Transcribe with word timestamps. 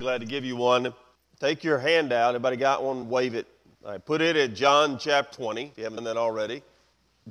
Glad 0.00 0.22
to 0.22 0.26
give 0.26 0.46
you 0.46 0.56
one. 0.56 0.94
Take 1.40 1.62
your 1.62 1.78
hand 1.78 2.10
out. 2.10 2.30
Everybody 2.30 2.56
got 2.56 2.82
one? 2.82 3.10
Wave 3.10 3.34
it. 3.34 3.46
All 3.84 3.92
right, 3.92 4.02
put 4.02 4.22
it 4.22 4.34
at 4.34 4.54
John 4.54 4.98
chapter 4.98 5.36
20, 5.36 5.66
if 5.66 5.76
you 5.76 5.84
haven't 5.84 5.96
done 5.96 6.04
that 6.04 6.16
already. 6.16 6.62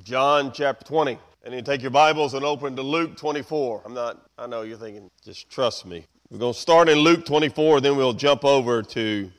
John 0.04 0.52
chapter 0.52 0.84
20. 0.84 1.18
And 1.42 1.52
then 1.52 1.64
take 1.64 1.82
your 1.82 1.90
Bibles 1.90 2.34
and 2.34 2.44
open 2.44 2.76
to 2.76 2.82
Luke 2.82 3.16
24. 3.16 3.82
I'm 3.84 3.92
not, 3.92 4.24
I 4.38 4.46
know 4.46 4.62
you're 4.62 4.78
thinking, 4.78 5.10
just 5.24 5.50
trust 5.50 5.84
me. 5.84 6.06
We're 6.30 6.38
going 6.38 6.54
to 6.54 6.58
start 6.60 6.88
in 6.88 6.98
Luke 6.98 7.26
24, 7.26 7.80
then 7.80 7.96
we'll 7.96 8.12
jump 8.12 8.44
over 8.44 8.84
to 8.84 9.32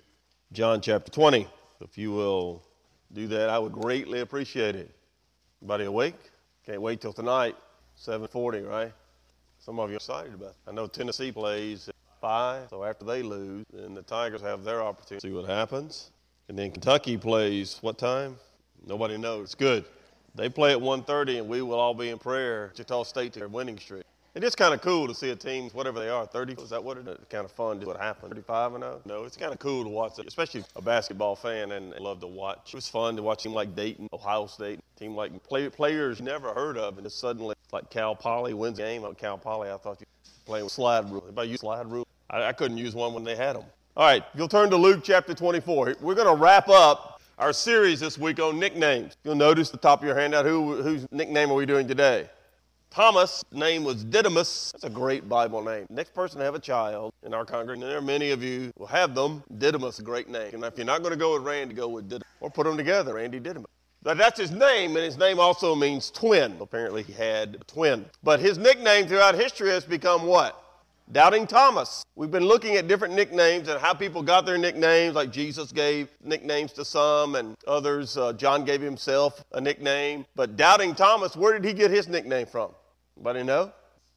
John 0.51 0.81
chapter 0.81 1.09
20. 1.09 1.47
If 1.79 1.97
you 1.97 2.11
will 2.11 2.61
do 3.13 3.27
that, 3.27 3.49
I 3.49 3.57
would 3.59 3.71
greatly 3.71 4.19
appreciate 4.19 4.75
it. 4.75 4.91
Everybody 5.61 5.85
awake? 5.85 6.15
Can't 6.65 6.81
wait 6.81 6.99
till 6.99 7.13
tonight, 7.13 7.55
7:40, 7.97 8.67
right? 8.67 8.91
Some 9.59 9.79
of 9.79 9.89
you 9.89 9.93
are 9.93 9.97
excited 9.97 10.33
about 10.33 10.49
it. 10.49 10.55
I 10.67 10.73
know 10.73 10.87
Tennessee 10.87 11.31
plays 11.31 11.89
5, 12.21 12.69
so 12.69 12.83
after 12.83 13.03
they 13.03 13.23
lose, 13.23 13.65
then 13.73 13.93
the 13.93 14.03
Tigers 14.03 14.41
have 14.41 14.63
their 14.63 14.81
opportunity 14.81 15.27
see 15.27 15.33
what 15.33 15.49
happens. 15.49 16.11
And 16.47 16.57
then 16.57 16.71
Kentucky 16.71 17.17
plays 17.17 17.79
what 17.81 17.97
time? 17.97 18.37
Nobody 18.85 19.17
knows. 19.17 19.55
Good. 19.55 19.85
They 20.35 20.47
play 20.47 20.71
at 20.71 20.79
1:30, 20.79 21.39
and 21.39 21.49
we 21.49 21.61
will 21.61 21.79
all 21.79 21.93
be 21.93 22.09
in 22.09 22.17
prayer. 22.17 22.67
Wichita 22.71 23.03
State 23.03 23.33
to 23.33 23.39
their 23.39 23.47
winning 23.47 23.77
streak. 23.77 24.03
It 24.33 24.45
is 24.45 24.55
kind 24.55 24.73
of 24.73 24.81
cool 24.81 25.09
to 25.09 25.13
see 25.13 25.31
a 25.31 25.35
team, 25.35 25.69
whatever 25.71 25.99
they 25.99 26.07
are, 26.07 26.25
30. 26.25 26.53
Is 26.53 26.69
that 26.69 26.81
what 26.81 26.97
it 26.97 27.05
is? 27.05 27.17
Kind 27.29 27.43
of 27.43 27.51
fun 27.51 27.81
to 27.81 27.85
what 27.85 27.97
happened. 27.97 28.29
35 28.29 28.75
and 28.75 28.83
0. 28.83 29.01
No, 29.03 29.25
it's 29.25 29.35
kind 29.35 29.51
of 29.51 29.59
cool 29.59 29.83
to 29.83 29.89
watch, 29.89 30.19
it, 30.19 30.27
especially 30.27 30.63
a 30.77 30.81
basketball 30.81 31.35
fan, 31.35 31.73
and 31.73 31.93
love 31.99 32.21
to 32.21 32.27
watch. 32.27 32.69
It 32.69 32.75
was 32.75 32.87
fun 32.87 33.17
to 33.17 33.23
watch 33.23 33.41
a 33.41 33.43
team 33.49 33.53
like 33.53 33.75
Dayton, 33.75 34.07
Ohio 34.13 34.45
State, 34.45 34.79
team 34.97 35.15
like 35.15 35.43
play, 35.43 35.67
players 35.67 36.19
you 36.19 36.25
never 36.25 36.53
heard 36.53 36.77
of, 36.77 36.97
and 36.97 37.05
just 37.05 37.19
suddenly 37.19 37.55
like 37.73 37.89
Cal 37.89 38.15
Poly 38.15 38.53
wins 38.53 38.79
a 38.79 38.83
game. 38.83 39.01
Like 39.01 39.17
Cal 39.17 39.37
Poly, 39.37 39.69
I 39.69 39.75
thought 39.75 39.99
you 39.99 40.05
playing 40.45 40.63
with 40.63 40.73
slide 40.73 41.09
rule. 41.11 41.23
Anybody 41.25 41.49
use 41.49 41.59
slide 41.59 41.87
rule? 41.91 42.07
I, 42.31 42.47
I 42.47 42.53
couldn't 42.53 42.77
use 42.77 42.95
one 42.95 43.13
when 43.13 43.23
they 43.23 43.35
had 43.35 43.55
them. 43.55 43.65
All 43.95 44.07
right, 44.07 44.23
you'll 44.33 44.47
turn 44.47 44.69
to 44.69 44.77
Luke 44.77 45.01
chapter 45.03 45.33
24. 45.33 45.97
We're 45.99 46.15
going 46.15 46.27
to 46.27 46.41
wrap 46.41 46.69
up 46.69 47.21
our 47.37 47.51
series 47.51 47.99
this 47.99 48.17
week 48.17 48.39
on 48.39 48.57
nicknames. 48.57 49.17
You'll 49.23 49.35
notice 49.35 49.69
the 49.69 49.77
top 49.77 49.99
of 49.99 50.05
your 50.05 50.17
handout. 50.17 50.45
Who, 50.45 50.81
whose 50.81 51.05
nickname 51.11 51.51
are 51.51 51.55
we 51.55 51.65
doing 51.65 51.87
today? 51.87 52.29
Thomas' 52.89 53.43
name 53.51 53.83
was 53.83 54.03
Didymus. 54.03 54.71
That's 54.73 54.83
a 54.83 54.89
great 54.89 55.27
Bible 55.29 55.63
name. 55.63 55.85
Next 55.89 56.13
person 56.13 56.39
to 56.39 56.45
have 56.45 56.55
a 56.55 56.59
child 56.59 57.13
in 57.23 57.33
our 57.33 57.45
congregation, 57.45 57.87
there 57.87 57.97
are 57.97 58.01
many 58.01 58.31
of 58.31 58.43
you 58.43 58.71
will 58.77 58.87
have 58.87 59.15
them. 59.15 59.43
Didymus, 59.57 59.99
a 59.99 60.03
great 60.03 60.29
name. 60.29 60.53
And 60.53 60.63
if 60.63 60.77
you're 60.77 60.85
not 60.85 61.01
going 61.01 61.13
to 61.13 61.19
go 61.19 61.33
with 61.33 61.43
Randy, 61.43 61.73
go 61.73 61.87
with 61.87 62.09
Didymus. 62.09 62.27
Or 62.41 62.49
put 62.49 62.65
them 62.65 62.77
together, 62.77 63.13
Randy 63.13 63.39
Didymus. 63.39 63.69
That's 64.03 64.39
his 64.39 64.51
name, 64.51 64.95
and 64.95 65.05
his 65.05 65.17
name 65.17 65.39
also 65.39 65.75
means 65.75 66.09
twin. 66.09 66.57
Apparently, 66.59 67.03
he 67.03 67.13
had 67.13 67.57
a 67.61 67.63
twin. 67.65 68.05
But 68.23 68.39
his 68.39 68.57
nickname 68.57 69.07
throughout 69.07 69.35
history 69.35 69.69
has 69.69 69.85
become 69.85 70.25
what? 70.25 70.61
Doubting 71.11 71.45
Thomas. 71.45 72.05
We've 72.15 72.31
been 72.31 72.45
looking 72.45 72.77
at 72.77 72.87
different 72.87 73.13
nicknames 73.13 73.67
and 73.67 73.81
how 73.81 73.93
people 73.93 74.23
got 74.23 74.45
their 74.45 74.57
nicknames, 74.57 75.13
like 75.13 75.29
Jesus 75.29 75.73
gave 75.73 76.07
nicknames 76.23 76.71
to 76.73 76.85
some 76.85 77.35
and 77.35 77.57
others. 77.67 78.15
Uh, 78.15 78.31
John 78.31 78.63
gave 78.63 78.79
himself 78.79 79.43
a 79.51 79.59
nickname. 79.59 80.25
But 80.35 80.55
Doubting 80.55 80.95
Thomas, 80.95 81.35
where 81.35 81.51
did 81.51 81.65
he 81.65 81.73
get 81.73 81.91
his 81.91 82.07
nickname 82.07 82.45
from? 82.45 82.71
Anybody 83.17 83.43
know? 83.43 83.73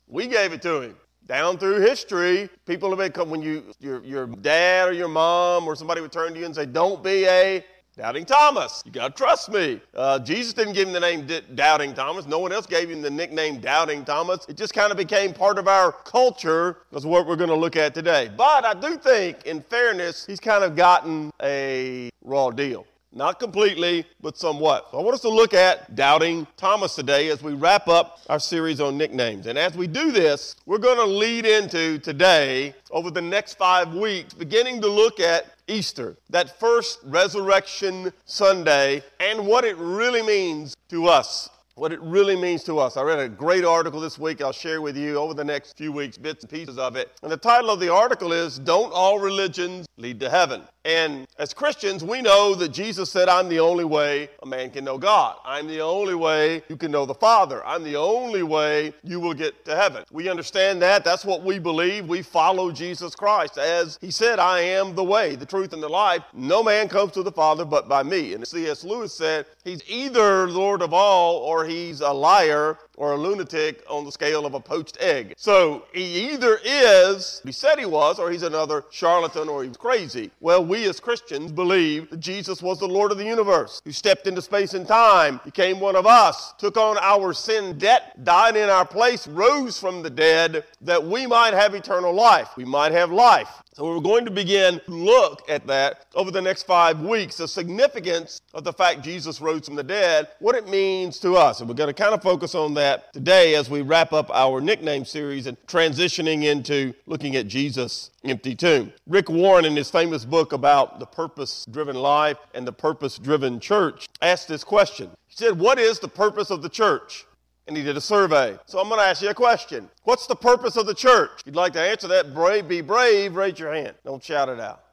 We 0.06 0.28
gave 0.28 0.52
it 0.52 0.62
to 0.62 0.82
him. 0.82 0.96
Down 1.26 1.58
through 1.58 1.80
history, 1.80 2.48
people 2.64 2.94
have 2.94 3.12
been 3.12 3.30
when 3.30 3.42
you 3.42 3.64
your 3.80 4.04
your 4.04 4.26
dad 4.26 4.88
or 4.90 4.92
your 4.92 5.08
mom 5.08 5.66
or 5.66 5.74
somebody 5.74 6.00
would 6.00 6.12
turn 6.12 6.34
to 6.34 6.38
you 6.38 6.44
and 6.44 6.54
say, 6.54 6.66
"Don't 6.66 7.02
be 7.02 7.24
a 7.24 7.64
Doubting 7.96 8.24
Thomas. 8.24 8.82
You 8.84 8.90
got 8.90 9.14
to 9.14 9.22
trust 9.22 9.52
me. 9.52 9.80
Uh, 9.94 10.18
Jesus 10.18 10.52
didn't 10.52 10.72
give 10.72 10.88
him 10.88 10.92
the 10.92 10.98
name 10.98 11.26
D- 11.26 11.42
Doubting 11.54 11.94
Thomas. 11.94 12.26
No 12.26 12.40
one 12.40 12.52
else 12.52 12.66
gave 12.66 12.90
him 12.90 13.00
the 13.00 13.10
nickname 13.10 13.60
Doubting 13.60 14.04
Thomas. 14.04 14.44
It 14.48 14.56
just 14.56 14.74
kind 14.74 14.90
of 14.90 14.96
became 14.98 15.32
part 15.32 15.58
of 15.58 15.68
our 15.68 15.92
culture. 15.92 16.78
That's 16.90 17.04
what 17.04 17.24
we're 17.24 17.36
going 17.36 17.50
to 17.50 17.56
look 17.56 17.76
at 17.76 17.94
today. 17.94 18.32
But 18.36 18.64
I 18.64 18.74
do 18.74 18.96
think, 18.96 19.46
in 19.46 19.60
fairness, 19.60 20.26
he's 20.26 20.40
kind 20.40 20.64
of 20.64 20.74
gotten 20.74 21.30
a 21.40 22.10
raw 22.24 22.50
deal. 22.50 22.84
Not 23.16 23.38
completely, 23.38 24.04
but 24.20 24.36
somewhat. 24.36 24.88
So 24.90 24.98
I 24.98 25.02
want 25.02 25.14
us 25.14 25.20
to 25.20 25.28
look 25.28 25.54
at 25.54 25.94
Doubting 25.94 26.48
Thomas 26.56 26.96
today 26.96 27.28
as 27.28 27.44
we 27.44 27.54
wrap 27.54 27.86
up 27.86 28.18
our 28.28 28.40
series 28.40 28.80
on 28.80 28.98
nicknames. 28.98 29.46
And 29.46 29.56
as 29.56 29.76
we 29.76 29.86
do 29.86 30.10
this, 30.10 30.56
we're 30.66 30.78
going 30.78 30.98
to 30.98 31.04
lead 31.04 31.46
into 31.46 31.98
today, 31.98 32.74
over 32.90 33.12
the 33.12 33.22
next 33.22 33.54
five 33.54 33.94
weeks, 33.94 34.34
beginning 34.34 34.80
to 34.80 34.88
look 34.88 35.20
at 35.20 35.46
Easter, 35.68 36.16
that 36.30 36.58
first 36.58 36.98
resurrection 37.04 38.12
Sunday, 38.24 39.00
and 39.20 39.46
what 39.46 39.64
it 39.64 39.76
really 39.76 40.22
means 40.22 40.76
to 40.88 41.06
us. 41.06 41.48
What 41.76 41.92
it 41.92 42.00
really 42.02 42.36
means 42.36 42.62
to 42.64 42.78
us. 42.78 42.96
I 42.96 43.02
read 43.02 43.18
a 43.18 43.28
great 43.28 43.64
article 43.64 43.98
this 43.98 44.16
week. 44.16 44.40
I'll 44.40 44.52
share 44.52 44.80
with 44.80 44.96
you 44.96 45.16
over 45.16 45.34
the 45.34 45.42
next 45.42 45.76
few 45.76 45.90
weeks 45.90 46.16
bits 46.16 46.44
and 46.44 46.50
pieces 46.50 46.78
of 46.78 46.94
it. 46.94 47.10
And 47.24 47.32
the 47.32 47.36
title 47.36 47.68
of 47.68 47.80
the 47.80 47.92
article 47.92 48.32
is 48.32 48.60
Don't 48.60 48.92
All 48.92 49.18
Religions 49.18 49.88
Lead 49.96 50.20
to 50.20 50.30
Heaven? 50.30 50.62
And 50.84 51.26
as 51.38 51.54
Christians, 51.54 52.04
we 52.04 52.20
know 52.20 52.54
that 52.56 52.68
Jesus 52.68 53.10
said, 53.10 53.28
I'm 53.28 53.48
the 53.48 53.58
only 53.58 53.86
way 53.86 54.28
a 54.42 54.46
man 54.46 54.70
can 54.70 54.84
know 54.84 54.98
God. 54.98 55.36
I'm 55.44 55.66
the 55.66 55.80
only 55.80 56.14
way 56.14 56.62
you 56.68 56.76
can 56.76 56.90
know 56.90 57.06
the 57.06 57.14
Father. 57.14 57.64
I'm 57.66 57.82
the 57.82 57.96
only 57.96 58.42
way 58.42 58.92
you 59.02 59.18
will 59.18 59.32
get 59.32 59.64
to 59.64 59.74
heaven. 59.74 60.04
We 60.12 60.28
understand 60.28 60.82
that. 60.82 61.02
That's 61.02 61.24
what 61.24 61.42
we 61.42 61.58
believe. 61.58 62.06
We 62.06 62.20
follow 62.20 62.70
Jesus 62.70 63.14
Christ. 63.14 63.56
As 63.56 63.98
he 64.00 64.10
said, 64.10 64.38
I 64.38 64.60
am 64.60 64.94
the 64.94 65.02
way, 65.02 65.36
the 65.36 65.46
truth, 65.46 65.72
and 65.72 65.82
the 65.82 65.88
life. 65.88 66.22
No 66.34 66.62
man 66.62 66.86
comes 66.88 67.12
to 67.12 67.22
the 67.22 67.32
Father 67.32 67.64
but 67.64 67.88
by 67.88 68.02
me. 68.02 68.34
And 68.34 68.46
C.S. 68.46 68.84
Lewis 68.84 69.14
said, 69.14 69.46
He's 69.64 69.82
either 69.88 70.50
Lord 70.50 70.82
of 70.82 70.92
all 70.92 71.36
or 71.36 71.63
he's 71.66 72.00
a 72.00 72.12
liar 72.12 72.78
or 72.96 73.12
a 73.12 73.16
lunatic 73.16 73.82
on 73.88 74.04
the 74.04 74.12
scale 74.12 74.46
of 74.46 74.54
a 74.54 74.60
poached 74.60 74.96
egg. 75.00 75.34
So 75.36 75.84
he 75.92 76.32
either 76.32 76.60
is, 76.64 77.40
he 77.44 77.52
said 77.52 77.78
he 77.78 77.86
was, 77.86 78.18
or 78.18 78.30
he's 78.30 78.42
another 78.42 78.84
charlatan 78.90 79.48
or 79.48 79.64
he's 79.64 79.76
crazy. 79.76 80.30
Well, 80.40 80.64
we 80.64 80.84
as 80.88 81.00
Christians 81.00 81.52
believe 81.52 82.10
that 82.10 82.20
Jesus 82.20 82.62
was 82.62 82.78
the 82.78 82.88
Lord 82.88 83.12
of 83.12 83.18
the 83.18 83.24
universe, 83.24 83.80
who 83.84 83.92
stepped 83.92 84.26
into 84.26 84.42
space 84.42 84.74
and 84.74 84.86
time, 84.86 85.40
became 85.44 85.80
one 85.80 85.96
of 85.96 86.06
us, 86.06 86.54
took 86.58 86.76
on 86.76 86.96
our 86.98 87.32
sin 87.32 87.78
debt, 87.78 88.22
died 88.24 88.56
in 88.56 88.68
our 88.68 88.86
place, 88.86 89.26
rose 89.26 89.78
from 89.78 90.02
the 90.02 90.10
dead, 90.10 90.64
that 90.80 91.04
we 91.04 91.26
might 91.26 91.54
have 91.54 91.74
eternal 91.74 92.12
life. 92.12 92.50
We 92.56 92.64
might 92.64 92.92
have 92.92 93.10
life. 93.10 93.62
So 93.74 93.84
we're 93.84 93.98
going 93.98 94.24
to 94.24 94.30
begin 94.30 94.80
to 94.86 94.92
look 94.92 95.42
at 95.50 95.66
that 95.66 96.06
over 96.14 96.30
the 96.30 96.40
next 96.40 96.62
five 96.62 97.00
weeks, 97.00 97.38
the 97.38 97.48
significance 97.48 98.40
of 98.54 98.62
the 98.62 98.72
fact 98.72 99.02
Jesus 99.02 99.40
rose 99.40 99.66
from 99.66 99.74
the 99.74 99.82
dead, 99.82 100.28
what 100.38 100.54
it 100.54 100.68
means 100.68 101.18
to 101.18 101.34
us. 101.34 101.58
And 101.58 101.68
we're 101.68 101.74
going 101.74 101.88
to 101.88 101.92
kind 101.92 102.14
of 102.14 102.22
focus 102.22 102.54
on 102.54 102.74
that 102.74 103.12
today 103.12 103.56
as 103.56 103.68
we 103.68 103.82
wrap 103.82 104.12
up 104.12 104.30
our 104.30 104.60
nickname 104.60 105.04
series 105.04 105.48
and 105.48 105.56
transitioning 105.66 106.44
into 106.44 106.94
looking 107.06 107.34
at 107.34 107.48
Jesus' 107.48 108.12
empty 108.22 108.54
tomb. 108.54 108.92
Rick 109.08 109.28
Warren, 109.28 109.64
in 109.64 109.74
his 109.74 109.90
famous 109.90 110.24
book 110.24 110.52
about 110.52 111.00
the 111.00 111.06
purpose 111.06 111.66
driven 111.68 111.96
life 111.96 112.38
and 112.54 112.64
the 112.64 112.72
purpose 112.72 113.18
driven 113.18 113.58
church, 113.58 114.06
asked 114.22 114.46
this 114.46 114.62
question. 114.62 115.10
He 115.26 115.34
said, 115.34 115.58
What 115.58 115.80
is 115.80 115.98
the 115.98 116.06
purpose 116.06 116.52
of 116.52 116.62
the 116.62 116.68
church? 116.68 117.26
And 117.66 117.76
he 117.76 117.82
did 117.82 117.96
a 117.96 118.00
survey. 118.00 118.58
So 118.66 118.78
I'm 118.78 118.88
going 118.88 119.00
to 119.00 119.06
ask 119.06 119.22
you 119.22 119.30
a 119.30 119.34
question. 119.34 119.88
What's 120.02 120.26
the 120.26 120.36
purpose 120.36 120.76
of 120.76 120.86
the 120.86 120.94
church? 120.94 121.30
If 121.40 121.46
you'd 121.46 121.56
like 121.56 121.72
to 121.74 121.80
answer 121.80 122.08
that, 122.08 122.34
brave, 122.34 122.68
be 122.68 122.80
brave, 122.80 123.36
raise 123.36 123.58
your 123.58 123.72
hand. 123.72 123.94
Don't 124.04 124.22
shout 124.22 124.48
it 124.48 124.60
out. 124.60 124.84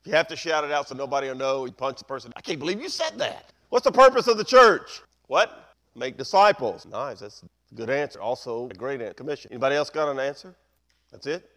If 0.00 0.06
you 0.06 0.12
have 0.14 0.28
to 0.28 0.36
shout 0.36 0.64
it 0.64 0.72
out 0.72 0.88
so 0.88 0.94
nobody 0.94 1.28
will 1.28 1.36
know, 1.36 1.66
you 1.66 1.72
punch 1.72 1.98
the 1.98 2.04
person. 2.04 2.32
I 2.34 2.40
can't 2.40 2.58
believe 2.58 2.80
you 2.80 2.88
said 2.88 3.18
that. 3.18 3.52
What's 3.68 3.84
the 3.84 3.92
purpose 3.92 4.26
of 4.26 4.38
the 4.38 4.44
church? 4.44 5.02
What? 5.26 5.74
Make 5.94 6.16
disciples. 6.16 6.86
Nice. 6.86 7.20
That's 7.20 7.42
a 7.42 7.74
good 7.74 7.90
answer. 7.90 8.20
Also, 8.20 8.68
a 8.70 8.74
great 8.74 9.16
commission. 9.16 9.52
Anybody 9.52 9.76
else 9.76 9.90
got 9.90 10.10
an 10.10 10.18
answer? 10.18 10.54
That's 11.12 11.26
it? 11.26 11.48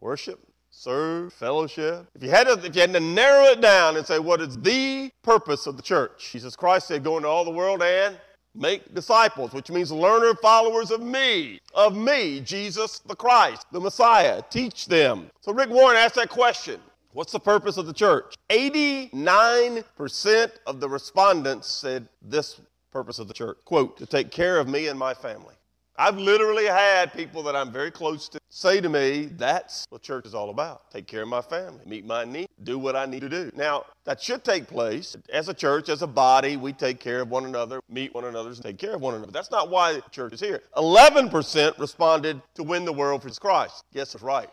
Worship, 0.00 0.40
serve, 0.70 1.32
fellowship. 1.32 2.06
If 2.14 2.22
you 2.22 2.30
had 2.30 2.46
to, 2.46 2.52
if 2.64 2.74
you 2.74 2.80
had 2.80 2.92
to 2.94 3.00
narrow 3.00 3.44
it 3.46 3.60
down 3.60 3.96
and 3.96 4.06
say 4.06 4.18
what 4.18 4.40
is 4.40 4.56
the 4.58 5.10
purpose 5.22 5.66
of 5.66 5.76
the 5.76 5.82
church, 5.82 6.30
Jesus 6.32 6.56
Christ 6.56 6.88
said, 6.88 7.04
"Go 7.04 7.16
into 7.16 7.28
all 7.28 7.44
the 7.44 7.50
world 7.50 7.82
and 7.82 8.18
make 8.54 8.94
disciples, 8.94 9.52
which 9.52 9.70
means 9.70 9.92
learner 9.92 10.34
followers 10.34 10.90
of 10.90 11.02
me, 11.02 11.60
of 11.74 11.96
me, 11.96 12.40
Jesus 12.40 12.98
the 13.00 13.16
Christ, 13.16 13.66
the 13.72 13.80
Messiah. 13.80 14.42
Teach 14.50 14.86
them. 14.86 15.30
So 15.40 15.52
Rick 15.52 15.70
Warren 15.70 15.96
asked 15.96 16.16
that 16.16 16.28
question. 16.28 16.80
What's 17.12 17.32
the 17.32 17.40
purpose 17.40 17.76
of 17.76 17.86
the 17.86 17.92
church? 17.92 18.36
89% 18.50 20.50
of 20.66 20.80
the 20.80 20.88
respondents 20.88 21.68
said 21.68 22.08
this 22.22 22.60
purpose 22.92 23.18
of 23.18 23.28
the 23.28 23.34
church. 23.34 23.58
Quote, 23.64 23.98
to 23.98 24.06
take 24.06 24.30
care 24.30 24.58
of 24.58 24.68
me 24.68 24.86
and 24.86 24.98
my 24.98 25.14
family. 25.14 25.54
I've 25.96 26.16
literally 26.16 26.66
had 26.66 27.12
people 27.12 27.42
that 27.42 27.54
I'm 27.54 27.70
very 27.70 27.90
close 27.90 28.28
to 28.30 28.40
say 28.48 28.80
to 28.80 28.88
me, 28.88 29.26
that's 29.36 29.86
what 29.90 30.02
church 30.02 30.24
is 30.24 30.34
all 30.34 30.50
about. 30.50 30.90
Take 30.90 31.06
care 31.06 31.22
of 31.22 31.28
my 31.28 31.42
family, 31.42 31.80
meet 31.84 32.06
my 32.06 32.24
needs, 32.24 32.48
do 32.62 32.78
what 32.78 32.96
I 32.96 33.06
need 33.06 33.20
to 33.20 33.28
do. 33.28 33.50
Now, 33.54 33.84
that 34.04 34.20
should 34.20 34.42
take 34.42 34.66
place. 34.66 35.16
As 35.32 35.48
a 35.48 35.54
church, 35.54 35.88
as 35.88 36.02
a 36.02 36.06
body, 36.06 36.56
we 36.56 36.72
take 36.72 37.00
care 37.00 37.20
of 37.20 37.28
one 37.28 37.44
another, 37.44 37.80
meet 37.88 38.14
one 38.14 38.24
another, 38.24 38.48
and 38.48 38.62
take 38.62 38.78
care 38.78 38.94
of 38.94 39.00
one 39.00 39.14
another. 39.14 39.30
That's 39.30 39.50
not 39.50 39.68
why 39.68 40.00
church 40.10 40.32
is 40.32 40.40
here. 40.40 40.62
11% 40.76 41.78
responded 41.78 42.40
to 42.54 42.62
win 42.62 42.84
the 42.84 42.92
world 42.92 43.22
for 43.22 43.30
Christ. 43.30 43.84
Guess 43.92 44.14
it's 44.14 44.24
right. 44.24 44.48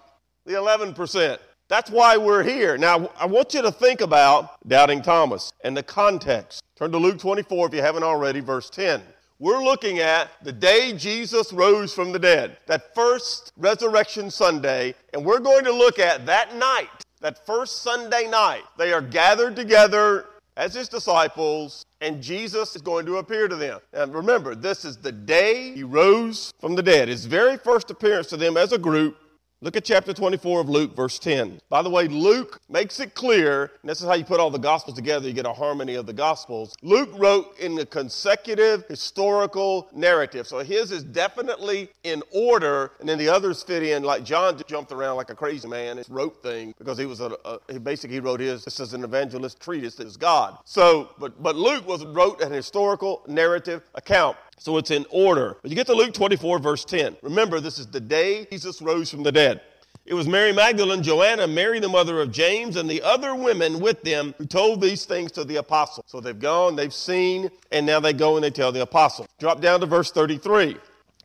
The 0.45 0.53
11%. 0.53 1.39
That's 1.69 1.89
why 1.89 2.17
we're 2.17 2.43
here. 2.43 2.77
Now, 2.77 3.09
I 3.19 3.25
want 3.25 3.53
you 3.53 3.61
to 3.61 3.71
think 3.71 4.01
about 4.01 4.57
doubting 4.67 5.01
Thomas 5.01 5.51
and 5.63 5.75
the 5.75 5.83
context. 5.83 6.61
Turn 6.77 6.91
to 6.91 6.97
Luke 6.97 7.19
24 7.19 7.67
if 7.67 7.73
you 7.73 7.81
haven't 7.81 8.03
already, 8.03 8.39
verse 8.39 8.69
10. 8.69 9.01
We're 9.39 9.63
looking 9.63 9.99
at 9.99 10.31
the 10.41 10.51
day 10.51 10.93
Jesus 10.93 11.53
rose 11.53 11.93
from 11.93 12.11
the 12.11 12.17
dead, 12.17 12.57
that 12.65 12.95
first 12.95 13.53
resurrection 13.55 14.31
Sunday, 14.31 14.95
and 15.13 15.23
we're 15.23 15.37
going 15.37 15.63
to 15.65 15.71
look 15.71 15.99
at 15.99 16.25
that 16.25 16.55
night, 16.55 16.89
that 17.21 17.45
first 17.45 17.83
Sunday 17.83 18.27
night. 18.27 18.63
They 18.79 18.91
are 18.93 19.01
gathered 19.01 19.55
together 19.55 20.25
as 20.55 20.73
his 20.73 20.89
disciples, 20.89 21.85
and 22.01 22.19
Jesus 22.19 22.75
is 22.75 22.81
going 22.81 23.05
to 23.05 23.17
appear 23.17 23.47
to 23.47 23.55
them. 23.55 23.79
And 23.93 24.11
remember, 24.11 24.55
this 24.55 24.83
is 24.83 24.97
the 24.97 25.11
day 25.11 25.71
he 25.75 25.83
rose 25.83 26.51
from 26.59 26.73
the 26.73 26.81
dead, 26.81 27.07
his 27.07 27.25
very 27.25 27.57
first 27.57 27.91
appearance 27.91 28.25
to 28.29 28.37
them 28.37 28.57
as 28.57 28.71
a 28.71 28.79
group. 28.79 29.19
Look 29.59 29.75
at 29.75 29.85
chapter 29.85 30.13
24 30.13 30.61
of 30.61 30.69
Luke, 30.69 30.95
verse 30.95 31.17
10. 31.17 31.59
By 31.67 31.81
the 31.81 31.89
way, 31.89 32.07
Luke 32.07 32.61
makes 32.69 32.99
it 32.99 33.15
clear, 33.15 33.71
and 33.81 33.89
this 33.89 34.01
is 34.01 34.07
how 34.07 34.13
you 34.13 34.23
put 34.23 34.39
all 34.39 34.51
the 34.51 34.59
Gospels 34.59 34.95
together, 34.95 35.27
you 35.27 35.33
get 35.33 35.47
a 35.47 35.53
harmony 35.53 35.95
of 35.95 36.05
the 36.05 36.13
Gospels. 36.13 36.75
Luke 36.83 37.09
wrote 37.15 37.57
in 37.57 37.79
a 37.79 37.85
consecutive 37.87 38.85
historical 38.87 39.89
narrative. 39.95 40.45
So 40.45 40.59
his 40.59 40.91
is 40.91 41.03
definitely 41.03 41.89
in 42.03 42.21
order, 42.31 42.91
and 42.99 43.09
then 43.09 43.17
the 43.17 43.29
others 43.29 43.63
fit 43.63 43.81
in, 43.81 44.03
like 44.03 44.23
John 44.23 44.61
jumped 44.67 44.91
around 44.91 45.15
like 45.15 45.31
a 45.31 45.35
crazy 45.35 45.67
man, 45.67 45.97
and 45.97 46.07
wrote 46.07 46.43
things 46.43 46.75
because 46.77 46.99
he 46.99 47.07
was 47.07 47.19
a, 47.19 47.35
a 47.43 47.59
he 47.67 47.79
basically 47.79 48.19
wrote 48.19 48.39
his, 48.39 48.63
this 48.63 48.79
is 48.79 48.93
an 48.93 49.03
evangelist 49.03 49.59
treatise, 49.59 49.95
this 49.95 50.05
is 50.05 50.17
God. 50.17 50.55
So, 50.65 51.09
but, 51.17 51.41
but 51.41 51.55
Luke 51.55 51.87
was 51.87 52.05
wrote 52.05 52.41
an 52.43 52.51
historical 52.51 53.23
narrative 53.25 53.81
account. 53.95 54.37
So 54.57 54.77
it's 54.77 54.91
in 54.91 55.05
order. 55.09 55.57
But 55.61 55.71
you 55.71 55.75
get 55.75 55.87
to 55.87 55.93
Luke 55.93 56.13
24, 56.13 56.59
verse 56.59 56.83
10. 56.83 57.17
Remember, 57.21 57.59
this 57.59 57.79
is 57.79 57.87
the 57.87 57.99
day 57.99 58.45
Jesus 58.51 58.81
rose 58.81 59.09
from 59.09 59.23
the 59.23 59.31
dead. 59.31 59.61
It 60.07 60.13
was 60.13 60.25
Mary 60.25 60.53
Magdalene, 60.53 61.03
Joanna, 61.03 61.47
Mary, 61.47 61.81
the 61.81 61.89
mother 61.89 62.21
of 62.21 62.31
James, 62.31 62.77
and 62.77 62.89
the 62.89 63.01
other 63.01 63.35
women 63.35 63.81
with 63.81 64.03
them 64.03 64.33
who 64.37 64.45
told 64.45 64.79
these 64.79 65.03
things 65.03 65.33
to 65.33 65.43
the 65.43 65.57
apostles. 65.57 66.05
So 66.07 66.21
they've 66.21 66.39
gone, 66.39 66.77
they've 66.77 66.93
seen, 66.93 67.49
and 67.73 67.85
now 67.85 67.99
they 67.99 68.13
go 68.13 68.35
and 68.35 68.43
they 68.43 68.49
tell 68.49 68.71
the 68.71 68.81
apostles. 68.81 69.27
Drop 69.37 69.59
down 69.59 69.81
to 69.81 69.85
verse 69.85 70.09
33. 70.09 70.77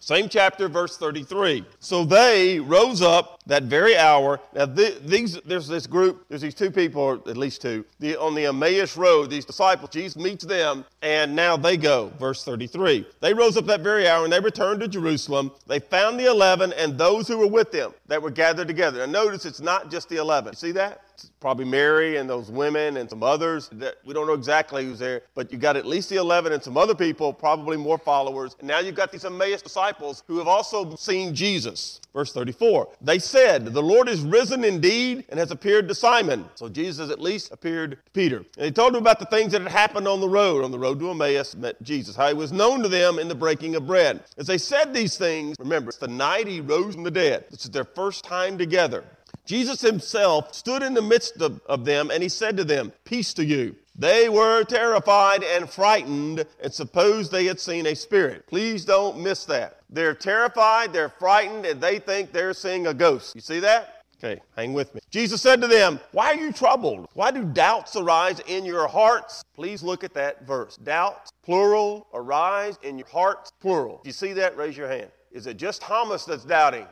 Same 0.02 0.28
chapter, 0.28 0.69
verse 0.69 0.96
33. 0.96 1.64
So 1.78 2.04
they 2.04 2.58
rose 2.58 3.02
up 3.02 3.38
that 3.46 3.62
very 3.62 3.96
hour. 3.96 4.40
Now, 4.52 4.66
these, 4.66 5.40
there's 5.43 5.69
this 5.69 5.87
group, 5.87 6.25
there's 6.28 6.40
these 6.40 6.56
two 6.56 6.72
people, 6.72 7.00
or 7.00 7.14
at 7.28 7.37
least 7.37 7.62
two, 7.62 7.84
the, 8.00 8.16
on 8.16 8.34
the 8.34 8.46
Emmaus 8.46 8.96
Road, 8.96 9.31
these 9.31 9.44
disciples. 9.44 9.90
Jesus 9.90 10.16
meets 10.20 10.44
them, 10.44 10.84
and 11.02 11.37
now 11.37 11.56
they 11.56 11.76
go. 11.76 12.10
Verse 12.19 12.43
33. 12.43 13.06
They 13.20 13.32
rose 13.32 13.56
up 13.56 13.66
that 13.66 13.82
very 13.82 14.08
hour, 14.08 14.25
and 14.25 14.32
they 14.32 14.40
returned 14.40 14.81
to 14.81 14.88
Jerusalem. 14.88 15.52
They 15.69 15.78
found 15.78 16.19
the 16.19 16.26
eleven 16.26 16.72
and 16.72 16.98
those 16.98 17.28
who 17.28 17.38
were 17.38 17.46
with 17.46 17.70
them 17.70 17.94
that 18.08 18.20
were 18.20 18.32
gathered 18.32 18.66
together. 18.66 19.05
And 19.05 19.12
notice 19.12 19.46
it's 19.46 19.60
not 19.60 19.88
just 19.88 20.08
the 20.08 20.16
eleven. 20.16 20.56
See 20.56 20.72
that? 20.72 21.02
Probably 21.40 21.64
Mary 21.64 22.16
and 22.16 22.28
those 22.28 22.50
women 22.50 22.96
and 22.96 23.08
some 23.08 23.22
others 23.22 23.69
that 23.72 23.96
we 24.04 24.14
don't 24.14 24.26
know 24.26 24.32
exactly 24.32 24.84
who's 24.84 24.98
there, 24.98 25.22
but 25.34 25.52
you 25.52 25.58
got 25.58 25.76
at 25.76 25.86
least 25.86 26.08
the 26.08 26.16
11 26.16 26.52
and 26.52 26.62
some 26.62 26.76
other 26.76 26.94
people, 26.94 27.32
probably 27.32 27.76
more 27.76 27.98
followers. 27.98 28.56
And 28.58 28.69
now 28.69 28.78
you've 28.78 28.94
got 28.94 29.12
these 29.12 29.24
Emmaus 29.24 29.62
disciples 29.62 30.22
who 30.26 30.38
have 30.38 30.48
also 30.48 30.94
seen 30.96 31.34
Jesus. 31.34 32.00
Verse 32.12 32.32
34. 32.32 32.88
They 33.00 33.19
said, 33.19 33.66
The 33.66 33.82
Lord 33.82 34.08
is 34.08 34.20
risen 34.20 34.64
indeed 34.64 35.24
and 35.30 35.38
has 35.38 35.50
appeared 35.50 35.88
to 35.88 35.94
Simon. 35.94 36.44
So 36.54 36.69
Jesus 36.69 37.10
at 37.10 37.20
least 37.20 37.52
appeared 37.52 37.92
to 37.92 38.10
Peter. 38.12 38.44
And 38.56 38.66
he 38.66 38.70
told 38.70 38.94
him 38.94 39.00
about 39.00 39.19
the 39.19 39.26
things 39.26 39.52
that 39.52 39.62
had 39.62 39.70
happened 39.70 40.06
on 40.06 40.20
the 40.20 40.28
road, 40.28 40.64
on 40.64 40.70
the 40.70 40.78
road 40.78 40.98
to 41.00 41.10
Emmaus, 41.10 41.54
met 41.54 41.82
Jesus, 41.82 42.14
how 42.14 42.28
he 42.28 42.34
was 42.34 42.52
known 42.52 42.82
to 42.82 42.88
them 42.88 43.19
in 43.19 43.28
the 43.28 43.34
breaking 43.34 43.76
of 43.76 43.86
bread. 43.86 44.22
As 44.36 44.46
they 44.46 44.58
said 44.58 44.92
these 44.92 45.16
things, 45.16 45.56
remember, 45.58 45.88
it's 45.88 45.98
the 45.98 46.08
night 46.08 46.46
he 46.46 46.60
rose 46.60 46.94
from 46.94 47.04
the 47.04 47.10
dead. 47.10 47.46
This 47.50 47.64
is 47.64 47.70
their 47.70 47.84
first 47.84 48.24
time 48.24 48.58
together. 48.58 49.04
Jesus 49.44 49.80
himself 49.80 50.54
stood 50.54 50.82
in 50.82 50.94
the 50.94 51.02
midst 51.02 51.40
of, 51.40 51.60
of, 51.66 51.84
them 51.84 52.10
and 52.10 52.22
he 52.22 52.28
said 52.28 52.56
to 52.56 52.64
them, 52.64 52.92
Peace 53.04 53.34
to 53.34 53.44
you. 53.44 53.74
They 53.96 54.28
were 54.28 54.64
terrified 54.64 55.42
and 55.42 55.68
frightened 55.68 56.46
and 56.62 56.72
supposed 56.72 57.30
they 57.30 57.44
had 57.44 57.60
seen 57.60 57.86
a 57.86 57.94
spirit. 57.94 58.46
Please 58.46 58.84
don't 58.84 59.20
miss 59.20 59.44
that. 59.46 59.80
They're 59.90 60.14
terrified, 60.14 60.92
they're 60.92 61.10
frightened, 61.10 61.66
and 61.66 61.80
they 61.80 61.98
think 61.98 62.32
they're 62.32 62.54
seeing 62.54 62.86
a 62.86 62.94
ghost. 62.94 63.34
You 63.34 63.42
see 63.42 63.60
that? 63.60 64.02
Okay, 64.24 64.40
hang 64.56 64.72
with 64.72 64.94
me. 64.94 65.00
Jesus 65.10 65.42
said 65.42 65.60
to 65.60 65.66
them, 65.66 65.98
Why 66.12 66.26
are 66.28 66.36
you 66.36 66.52
troubled? 66.52 67.08
Why 67.14 67.32
do 67.32 67.44
doubts 67.44 67.96
arise 67.96 68.38
in 68.46 68.64
your 68.64 68.86
hearts? 68.86 69.44
Please 69.54 69.82
look 69.82 70.04
at 70.04 70.14
that 70.14 70.46
verse. 70.46 70.76
Doubts, 70.76 71.32
plural, 71.42 72.06
arise 72.14 72.78
in 72.84 72.98
your 72.98 73.08
hearts, 73.08 73.50
plural. 73.60 73.98
If 74.02 74.06
you 74.06 74.12
see 74.12 74.32
that, 74.34 74.56
raise 74.56 74.76
your 74.76 74.88
hand. 74.88 75.10
Is 75.32 75.48
it 75.48 75.56
just 75.56 75.82
Thomas 75.82 76.24
that's 76.24 76.44
doubting? 76.44 76.86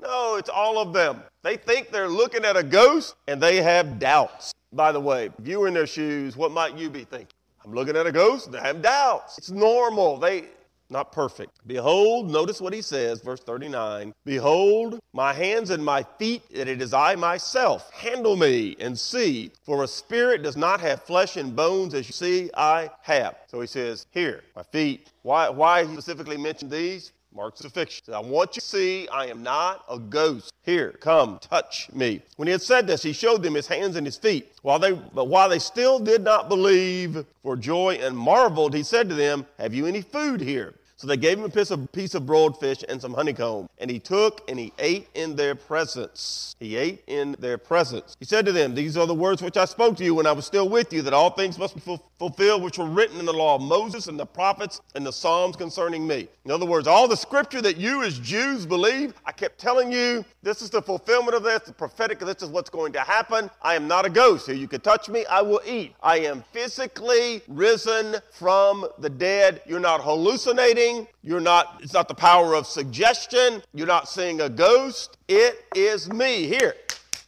No, 0.00 0.36
it's 0.36 0.48
all 0.48 0.78
of 0.78 0.92
them. 0.92 1.22
They 1.42 1.56
think 1.56 1.90
they're 1.90 2.08
looking 2.08 2.44
at 2.44 2.56
a 2.56 2.62
ghost 2.62 3.14
and 3.28 3.42
they 3.42 3.62
have 3.62 3.98
doubts. 3.98 4.52
By 4.72 4.92
the 4.92 5.00
way, 5.00 5.30
if 5.38 5.48
you 5.48 5.60
were 5.60 5.68
in 5.68 5.74
their 5.74 5.86
shoes, 5.86 6.36
what 6.36 6.52
might 6.52 6.76
you 6.76 6.90
be 6.90 7.04
thinking? 7.04 7.28
I'm 7.64 7.72
looking 7.72 7.96
at 7.96 8.06
a 8.06 8.12
ghost, 8.12 8.46
and 8.46 8.54
they 8.54 8.60
have 8.60 8.80
doubts. 8.80 9.38
It's 9.38 9.50
normal. 9.50 10.18
They 10.18 10.44
not 10.88 11.10
perfect. 11.10 11.50
Behold, 11.66 12.30
notice 12.30 12.60
what 12.60 12.72
he 12.72 12.82
says, 12.82 13.20
verse 13.20 13.40
39 13.40 14.14
Behold, 14.24 15.00
my 15.12 15.32
hands 15.32 15.70
and 15.70 15.84
my 15.84 16.04
feet, 16.18 16.42
and 16.54 16.68
it 16.68 16.80
is 16.80 16.92
I 16.92 17.16
myself. 17.16 17.90
Handle 17.92 18.36
me 18.36 18.76
and 18.78 18.98
see, 18.98 19.50
for 19.64 19.82
a 19.82 19.88
spirit 19.88 20.42
does 20.42 20.56
not 20.56 20.80
have 20.80 21.02
flesh 21.02 21.36
and 21.36 21.56
bones 21.56 21.94
as 21.94 22.06
you 22.06 22.12
see 22.12 22.50
I 22.56 22.90
have. 23.02 23.36
So 23.48 23.60
he 23.60 23.66
says, 23.66 24.06
Here, 24.10 24.44
my 24.54 24.62
feet. 24.62 25.08
Why, 25.22 25.48
why 25.48 25.84
he 25.84 25.92
specifically 25.92 26.36
mentioned 26.36 26.70
these? 26.70 27.12
Mark's 27.36 27.62
a 27.66 27.68
fiction. 27.68 28.14
I 28.14 28.18
want 28.18 28.56
you 28.56 28.60
to 28.62 28.66
see 28.66 29.08
I 29.08 29.26
am 29.26 29.42
not 29.42 29.84
a 29.90 29.98
ghost. 29.98 30.54
Here, 30.62 30.92
come, 30.92 31.38
touch 31.38 31.92
me. 31.92 32.22
When 32.36 32.48
he 32.48 32.52
had 32.52 32.62
said 32.62 32.86
this, 32.86 33.02
he 33.02 33.12
showed 33.12 33.42
them 33.42 33.52
his 33.52 33.66
hands 33.66 33.96
and 33.96 34.06
his 34.06 34.16
feet. 34.16 34.54
While 34.62 34.78
they, 34.78 34.92
but 34.92 35.28
while 35.28 35.50
they 35.50 35.58
still 35.58 35.98
did 35.98 36.22
not 36.22 36.48
believe 36.48 37.26
for 37.42 37.54
joy 37.54 37.98
and 38.00 38.16
marveled, 38.16 38.72
he 38.72 38.82
said 38.82 39.10
to 39.10 39.14
them, 39.14 39.44
Have 39.58 39.74
you 39.74 39.84
any 39.84 40.00
food 40.00 40.40
here? 40.40 40.76
So 40.98 41.06
they 41.06 41.18
gave 41.18 41.38
him 41.38 41.44
a 41.44 41.50
piece 41.50 41.70
of, 41.70 41.92
piece 41.92 42.14
of 42.14 42.24
broiled 42.24 42.58
fish 42.58 42.82
and 42.88 43.00
some 43.00 43.12
honeycomb. 43.12 43.68
And 43.76 43.90
he 43.90 43.98
took 43.98 44.48
and 44.48 44.58
he 44.58 44.72
ate 44.78 45.08
in 45.14 45.36
their 45.36 45.54
presence. 45.54 46.56
He 46.58 46.74
ate 46.76 47.04
in 47.06 47.36
their 47.38 47.58
presence. 47.58 48.16
He 48.18 48.24
said 48.24 48.46
to 48.46 48.52
them, 48.52 48.74
These 48.74 48.96
are 48.96 49.06
the 49.06 49.14
words 49.14 49.42
which 49.42 49.58
I 49.58 49.66
spoke 49.66 49.98
to 49.98 50.04
you 50.04 50.14
when 50.14 50.26
I 50.26 50.32
was 50.32 50.46
still 50.46 50.70
with 50.70 50.94
you, 50.94 51.02
that 51.02 51.12
all 51.12 51.28
things 51.28 51.58
must 51.58 51.74
be 51.74 51.98
fulfilled 52.18 52.62
which 52.62 52.78
were 52.78 52.86
written 52.86 53.20
in 53.20 53.26
the 53.26 53.32
law 53.32 53.56
of 53.56 53.60
Moses 53.60 54.06
and 54.06 54.18
the 54.18 54.24
prophets 54.24 54.80
and 54.94 55.04
the 55.04 55.12
Psalms 55.12 55.54
concerning 55.54 56.06
me. 56.06 56.28
In 56.46 56.50
other 56.50 56.64
words, 56.64 56.88
all 56.88 57.06
the 57.06 57.16
scripture 57.16 57.60
that 57.60 57.76
you 57.76 58.02
as 58.02 58.18
Jews 58.18 58.64
believe, 58.64 59.12
I 59.26 59.32
kept 59.32 59.58
telling 59.58 59.92
you, 59.92 60.24
this 60.42 60.62
is 60.62 60.70
the 60.70 60.80
fulfillment 60.80 61.36
of 61.36 61.42
this, 61.42 61.64
the 61.64 61.72
prophetic, 61.74 62.20
this 62.20 62.42
is 62.42 62.48
what's 62.48 62.70
going 62.70 62.94
to 62.94 63.00
happen. 63.00 63.50
I 63.60 63.74
am 63.74 63.86
not 63.86 64.06
a 64.06 64.10
ghost. 64.10 64.46
Here 64.46 64.54
you 64.54 64.68
can 64.68 64.80
touch 64.80 65.10
me, 65.10 65.26
I 65.26 65.42
will 65.42 65.60
eat. 65.66 65.94
I 66.02 66.20
am 66.20 66.42
physically 66.52 67.42
risen 67.48 68.16
from 68.32 68.86
the 68.98 69.10
dead. 69.10 69.60
You're 69.66 69.78
not 69.78 70.00
hallucinating. 70.00 70.85
You're 71.22 71.40
not, 71.40 71.80
it's 71.82 71.92
not 71.92 72.08
the 72.08 72.14
power 72.14 72.54
of 72.54 72.66
suggestion. 72.66 73.62
You're 73.74 73.86
not 73.86 74.08
seeing 74.08 74.40
a 74.40 74.48
ghost. 74.48 75.16
It 75.28 75.64
is 75.74 76.12
me. 76.12 76.46
Here, 76.46 76.74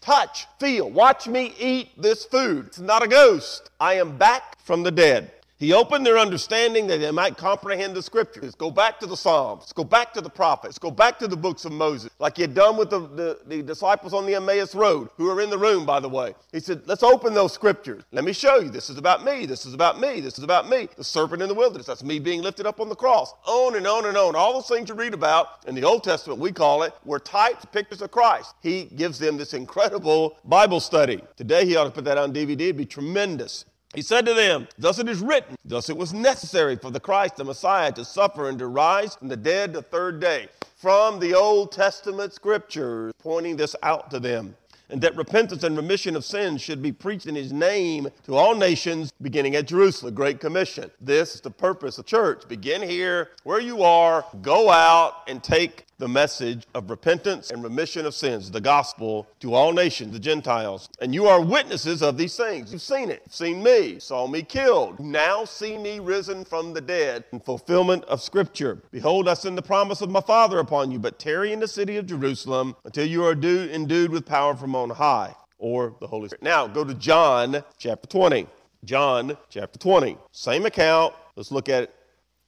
touch, 0.01 0.47
feel, 0.59 0.91
watch 0.91 1.27
me 1.27 1.55
eat 1.59 2.01
this 2.01 2.25
food. 2.25 2.67
It's 2.67 2.79
not 2.79 3.03
a 3.03 3.09
ghost. 3.09 3.71
I 3.81 3.95
am 3.95 4.17
back 4.17 4.59
from 4.61 4.83
the 4.83 4.91
dead. 4.91 5.33
He 5.59 5.73
opened 5.73 6.07
their 6.07 6.19
understanding 6.19 6.87
that 6.87 6.99
they 6.99 7.11
might 7.11 7.37
comprehend 7.37 7.97
the 7.97 8.03
scriptures. 8.03 8.55
Go 8.55 8.71
back 8.71 9.01
to 9.01 9.07
the 9.07 9.17
Psalms. 9.17 9.73
Go 9.73 9.83
back 9.83 10.13
to 10.15 10.21
the 10.21 10.31
prophets. 10.31 10.79
Go 10.79 10.93
back 10.93 11.19
to 11.19 11.27
the 11.27 11.37
books 11.37 11.65
of 11.65 11.73
Moses, 11.73 12.13
like 12.21 12.37
he 12.37 12.43
had 12.43 12.55
done 12.55 12.77
with 12.77 12.91
the, 12.91 13.01
the, 13.01 13.39
the, 13.45 13.63
disciples 13.63 14.15
on 14.15 14.25
the 14.25 14.37
Emmaus 14.37 14.73
Road, 14.73 15.09
who 15.17 15.29
are 15.29 15.41
in 15.41 15.51
the 15.51 15.59
room, 15.59 15.85
by 15.85 15.99
the 15.99 16.09
way. 16.09 16.35
He 16.53 16.61
said, 16.61 16.83
Let's 16.87 17.03
open 17.03 17.35
those 17.35 17.53
scriptures. 17.53 18.05
Let 18.13 18.23
me 18.23 18.33
show 18.33 18.61
you. 18.61 18.71
This 18.71 18.89
is 18.89 18.99
about 18.99 19.25
me. 19.25 19.47
This 19.47 19.67
is 19.67 19.75
about 19.75 19.99
me. 19.99 20.21
This 20.21 20.39
is 20.39 20.45
about 20.45 20.69
me. 20.69 20.89
The 20.97 21.03
serpent 21.03 21.43
in 21.43 21.49
the 21.49 21.55
wilderness. 21.55 21.87
That's 21.87 22.05
me 22.05 22.21
being 22.21 22.41
lifted 22.41 22.65
up 22.65 22.79
on 22.79 22.89
the 22.89 22.95
cross. 22.95 23.35
On 23.45 23.75
and 23.75 23.87
on 23.87 24.07
and 24.07 24.17
on. 24.17 24.37
All 24.37 24.53
those 24.53 24.69
things 24.69 24.89
you 24.89 24.95
read 24.95 25.13
about 25.13 25.65
in 25.67 25.75
the 25.75 25.83
Old 25.83 26.05
Testament, 26.05 26.39
we 26.39 26.53
call 26.53 26.85
it, 26.85 26.93
were 27.05 27.19
types, 27.19 27.65
pictures 27.65 28.01
of 28.01 28.13
Christ. 28.13 28.55
He 28.63 28.85
gives 28.85 29.19
them 29.19 29.37
this 29.37 29.55
incredible 29.55 30.39
Bible 30.45 30.79
study. 30.79 31.21
Today, 31.37 31.67
he 31.67 31.75
ought 31.75 31.85
to 31.85 31.91
put 31.91 32.05
that 32.05 32.17
on 32.17 32.33
DVD. 32.33 32.61
It'd 32.61 32.77
be 32.77 32.87
tremendous. 32.87 33.65
He 33.99 34.03
said 34.03 34.27
to 34.27 34.35
them, 34.35 34.69
Thus 34.79 35.01
it 35.01 35.09
is 35.09 35.19
written, 35.19 35.57
thus 35.65 35.91
it 35.91 35.97
was 35.97 36.15
necessary 36.15 36.77
for 36.77 36.89
the 36.89 37.01
Christ, 37.01 37.35
the 37.35 37.43
Messiah, 37.43 37.91
to 37.91 38.05
suffer 38.05 38.49
and 38.49 38.57
to 38.61 38.69
rise 38.69 39.17
from 39.17 39.27
the 39.27 39.37
dead 39.37 39.73
the 39.73 39.83
third 39.83 40.21
day. 40.21 40.47
From 40.77 41.19
the 41.19 41.35
Old 41.35 41.73
Testament 41.73 42.33
scriptures, 42.33 43.13
pointing 43.19 43.57
this 43.57 43.75
out 43.83 44.09
to 44.13 44.21
them 44.21 44.55
and 44.89 45.01
that 45.01 45.17
repentance 45.17 45.65
and 45.65 45.77
remission 45.77 46.15
of 46.15 46.25
sins 46.25 46.63
should 46.63 46.81
be 46.81 46.93
preached 46.93 47.27
in 47.27 47.35
his 47.35 47.53
name 47.53 48.09
to 48.25 48.37
all 48.37 48.55
nations, 48.55 49.13
beginning 49.21 49.57
at 49.57 49.67
Jerusalem. 49.67 50.15
Great 50.15 50.39
Commission. 50.39 50.93
This 51.01 51.35
is 51.35 51.41
the 51.41 51.51
purpose 51.51 51.99
of 51.99 52.07
church. 52.07 52.47
Begin 52.47 52.83
here 52.83 53.31
where 53.43 53.59
you 53.59 53.83
are, 53.83 54.25
go 54.43 54.71
out 54.71 55.25
and 55.27 55.43
take 55.43 55.88
the 55.99 56.09
message 56.09 56.65
of 56.75 56.91
repentance 56.91 57.51
and 57.51 57.63
remission 57.63 58.07
of 58.07 58.15
sins, 58.15 58.51
the 58.51 58.61
gospel 58.61 59.27
to 59.41 59.53
all 59.53 59.73
nations, 59.73 60.13
the 60.13 60.19
Gentiles. 60.19 60.89
And 61.01 61.13
you 61.13 61.27
are 61.27 61.41
witnesses 61.41 62.03
of 62.03 62.17
these 62.17 62.37
things. 62.37 62.73
You've 62.73 62.83
seen 62.83 63.11
it. 63.11 63.23
You've 63.25 63.35
seen 63.35 63.63
me, 63.63 63.99
saw 63.99 64.29
me 64.29 64.43
killed. 64.43 65.01
Now 65.01 65.45
see 65.45 65.77
me 65.77 65.99
risen 65.99 66.45
from 66.45 66.73
the 66.73 66.81
dead 66.81 67.25
in 67.33 67.41
fulfillment 67.41 68.05
of 68.05 68.23
Scripture. 68.23 68.81
Behold, 68.93 69.29
I 69.29 69.35
send 69.35 69.59
the 69.59 69.63
promise 69.63 70.01
of 70.01 70.11
my 70.11 70.21
Father 70.21 70.61
upon 70.61 70.93
you, 70.93 71.01
but 71.01 71.19
tarry 71.19 71.53
in 71.53 71.59
the 71.59 71.69
city 71.69 71.97
of 71.97 72.07
Jerusalem 72.07 72.77
until 72.85 73.07
you 73.07 73.25
are 73.25 73.33
endued 73.33 74.13
with 74.13 74.25
power 74.25 74.55
from 74.55 74.77
on 74.77 74.91
high, 74.91 75.35
or 75.59 75.97
the 76.01 76.07
Holy 76.07 76.29
Spirit. 76.29 76.45
Now 76.45 76.69
go 76.69 76.85
to 76.85 76.95
John 76.95 77.65
chapter 77.77 78.07
20. 78.07 78.47
John 78.85 79.37
chapter 79.51 79.79
20. 79.79 80.17
Same 80.31 80.65
account. 80.65 81.13
Let's 81.35 81.51
look 81.51 81.69
at 81.69 81.85
it 81.85 81.95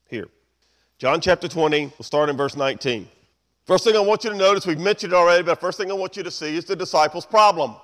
here. 0.09 0.29
John 0.99 1.21
chapter 1.21 1.49
20, 1.49 1.87
we'll 1.87 2.05
start 2.05 2.29
in 2.29 2.37
verse 2.37 2.55
19. 2.55 3.09
First 3.67 3.85
thing 3.85 3.97
I 3.97 4.01
want 4.01 4.25
you 4.25 4.31
to 4.31 4.37
notice, 4.37 4.67
we've 4.67 4.79
mentioned 4.79 5.13
it 5.13 5.17
already, 5.17 5.43
but 5.43 5.61
first 5.61 5.79
thing 5.79 5.91
I 5.91 5.95
want 5.95 6.17
you 6.17 6.23
to 6.23 6.31
see 6.31 6.57
is 6.57 6.65
the 6.65 6.77
disciples' 6.77 7.27
problem. 7.27 7.77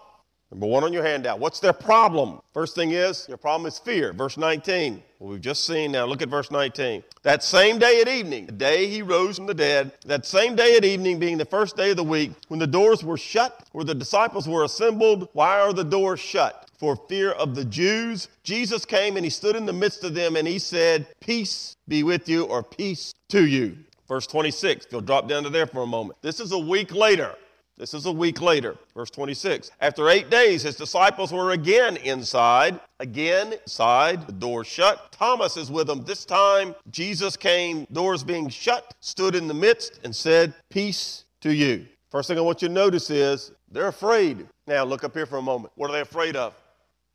Number 0.51 0.67
one 0.67 0.85
on 0.85 0.93
your 0.93 1.03
handout. 1.03 1.41
What's 1.41 1.59
their 1.59 1.73
problem? 1.73 2.41
First 2.55 2.77
thing 2.77 2.93
is, 2.93 3.27
your 3.29 3.37
problem 3.37 3.67
is 3.67 3.81
fear. 3.81 4.13
Verse 4.13 4.37
19. 4.37 5.03
Well, 5.19 5.31
we've 5.31 5.41
just 5.41 5.65
seen 5.65 5.93
now. 5.93 6.05
Look 6.05 6.23
at 6.23 6.29
verse 6.29 6.53
19. 6.53 7.03
That 7.23 7.43
same 7.43 7.81
day 7.81 8.01
at 8.01 8.07
evening, 8.07 8.47
the 8.47 8.53
day 8.53 8.87
he 8.87 9.03
rose 9.03 9.37
from 9.37 9.47
the 9.47 9.55
dead, 9.55 9.93
that 10.07 10.25
same 10.25 10.55
day 10.55 10.77
at 10.77 10.85
evening, 10.85 11.19
being 11.19 11.37
the 11.37 11.45
first 11.45 11.77
day 11.77 11.91
of 11.91 11.97
the 11.97 12.05
week, 12.05 12.31
when 12.47 12.61
the 12.61 12.67
doors 12.67 13.03
were 13.03 13.17
shut, 13.17 13.65
where 13.73 13.85
the 13.85 13.95
disciples 13.95 14.49
were 14.49 14.63
assembled, 14.63 15.29
why 15.33 15.59
are 15.59 15.73
the 15.73 15.85
doors 15.85 16.21
shut? 16.21 16.69
For 16.79 16.95
fear 17.09 17.33
of 17.33 17.57
the 17.57 17.65
Jews. 17.65 18.29
Jesus 18.45 18.85
came 18.85 19.17
and 19.17 19.25
he 19.25 19.31
stood 19.31 19.57
in 19.57 19.67
the 19.67 19.73
midst 19.73 20.05
of 20.05 20.15
them 20.15 20.37
and 20.37 20.47
he 20.47 20.61
said, 20.61 21.07
Peace 21.21 21.77
be 21.89 22.03
with 22.05 22.29
you, 22.29 22.45
or 22.45 22.63
peace 22.63 23.15
to 23.31 23.47
you. 23.47 23.77
Verse 24.09 24.27
26. 24.27 24.87
if 24.87 24.93
You'll 24.93 25.01
drop 25.01 25.29
down 25.29 25.43
to 25.45 25.51
there 25.51 25.67
for 25.67 25.83
a 25.83 25.87
moment. 25.87 26.21
This 26.23 26.41
is 26.41 26.53
a 26.53 26.59
week 26.59 26.93
later. 26.93 27.35
This 27.79 27.93
is 27.93 28.07
a 28.07 28.13
week 28.13 28.41
later, 28.41 28.79
verse 28.95 29.11
26. 29.11 29.71
After 29.83 30.09
eight 30.09 30.31
days, 30.31 30.63
his 30.63 30.77
disciples 30.77 31.31
were 31.31 31.51
again 31.51 31.99
inside, 31.99 32.81
again 33.01 33.53
inside, 33.53 34.27
the 34.27 34.33
door 34.33 34.65
shut. 34.65 35.13
Thomas 35.13 35.59
is 35.59 35.71
with 35.71 35.87
them. 35.87 36.03
This 36.03 36.25
time, 36.25 36.75
Jesus 36.91 37.37
came, 37.37 37.87
doors 37.93 38.25
being 38.25 38.49
shut, 38.49 38.95
stood 39.01 39.35
in 39.35 39.47
the 39.47 39.53
midst, 39.53 40.01
and 40.05 40.17
said, 40.17 40.55
Peace 40.71 41.27
to 41.43 41.53
you. 41.53 41.87
First 42.11 42.29
thing 42.29 42.39
I 42.39 42.41
want 42.41 42.63
you 42.63 42.69
to 42.69 42.75
notice 42.75 43.11
is 43.11 43.53
they're 43.71 43.89
afraid. 43.89 44.47
Now, 44.67 44.85
look 44.85 45.05
up 45.05 45.13
here 45.13 45.27
for 45.27 45.37
a 45.37 45.43
moment. 45.43 45.71
What 45.77 45.91
are 45.91 45.93
they 45.93 46.01
afraid 46.01 46.35
of? 46.35 46.55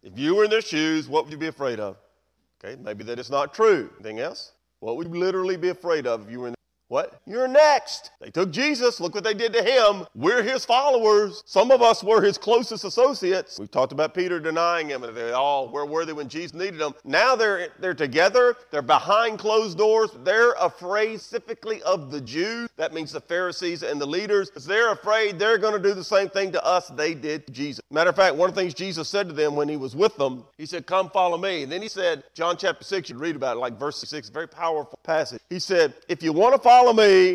If 0.04 0.20
you 0.20 0.36
were 0.36 0.44
in 0.44 0.52
their 0.52 0.62
shoes, 0.62 1.10
what 1.10 1.24
would 1.24 1.32
you 1.32 1.40
be 1.40 1.48
afraid 1.48 1.80
of? 1.80 1.98
Okay, 2.64 2.80
maybe 2.80 3.04
that 3.06 3.18
it's 3.18 3.32
not 3.32 3.56
true. 3.56 3.90
Anything 3.96 4.20
else? 4.20 4.52
What 4.80 4.96
would 4.98 5.08
you 5.08 5.20
literally 5.20 5.58
be 5.58 5.70
afraid 5.70 6.06
of 6.06 6.26
if 6.26 6.32
you 6.32 6.42
were 6.42 6.50
in 6.50 6.56
what? 6.92 7.22
You're 7.26 7.48
next. 7.48 8.12
They 8.20 8.32
took 8.32 8.52
Jesus. 8.52 9.00
Look 9.00 9.16
what 9.16 9.24
they 9.24 9.34
did 9.34 9.54
to 9.54 9.64
him. 9.64 10.06
We're 10.14 10.44
his 10.44 10.66
followers. 10.66 11.42
Some 11.46 11.72
of 11.72 11.82
us 11.82 12.04
were 12.04 12.22
his 12.22 12.38
closest 12.38 12.84
associates. 12.84 13.58
We've 13.58 13.72
talked 13.72 13.94
about 13.94 14.14
Peter 14.14 14.42
denying 14.42 14.90
him, 14.90 15.06
and 15.06 15.16
they 15.16 15.32
all 15.32 15.70
were 15.70 15.86
worthy 15.86 16.12
when 16.12 16.28
Jesus 16.28 16.54
needed 16.54 16.80
them. 16.82 16.94
Now 17.06 17.38
they're 17.38 17.70
they're 17.80 17.94
together. 17.94 18.58
They're 18.72 18.82
behind 18.82 19.40
closed 19.40 19.78
doors. 19.78 20.10
They're 20.26 20.52
afraid 20.60 21.22
specifically 21.22 21.82
of 21.84 22.12
the 22.12 22.20
Jews. 22.20 22.70
That 22.76 22.94
means 22.94 23.14
the 23.14 23.22
Pharisees 23.22 23.84
and 23.84 24.02
the 24.02 24.06
leaders. 24.06 24.52
They're 24.52 24.92
afraid 24.92 25.40
they're 25.40 25.58
going 25.58 25.82
to 25.82 25.88
do 25.88 25.94
the 25.94 26.04
same 26.04 26.28
thing 26.28 26.52
to 26.52 26.66
us 26.66 26.90
they 26.90 27.14
did 27.14 27.48
to 27.48 27.54
Jesus. 27.54 27.82
Matter 27.90 28.10
of 28.10 28.18
fact, 28.18 28.36
one 28.36 28.50
of 28.50 28.56
the 28.56 28.60
things 28.60 28.74
Jesus 28.74 29.08
said 29.08 29.30
to 29.30 29.34
them 29.34 29.56
when 29.56 29.70
he 29.70 29.78
was 29.78 29.96
with 29.96 30.18
them, 30.18 30.44
he 30.58 30.66
said, 30.66 30.88
"Come 30.88 31.10
follow 31.10 31.38
me." 31.38 31.64
And 31.64 31.72
then 31.72 31.82
he 31.82 31.88
said, 31.88 32.26
John 32.34 32.58
chapter 32.58 32.84
six. 32.84 33.10
You 33.10 33.18
read 33.18 33.38
about 33.38 33.56
it, 33.56 33.62
like 33.62 33.80
verse 33.80 33.96
six. 33.96 34.28
Very 34.28 34.50
powerful 34.50 35.00
passage. 35.04 35.40
He 35.50 35.60
said, 35.60 35.94
"If 36.10 36.22
you 36.22 36.34
want 36.34 36.54
to 36.54 36.60
follow." 36.60 36.81
Follow 36.82 36.94
me, 36.94 37.34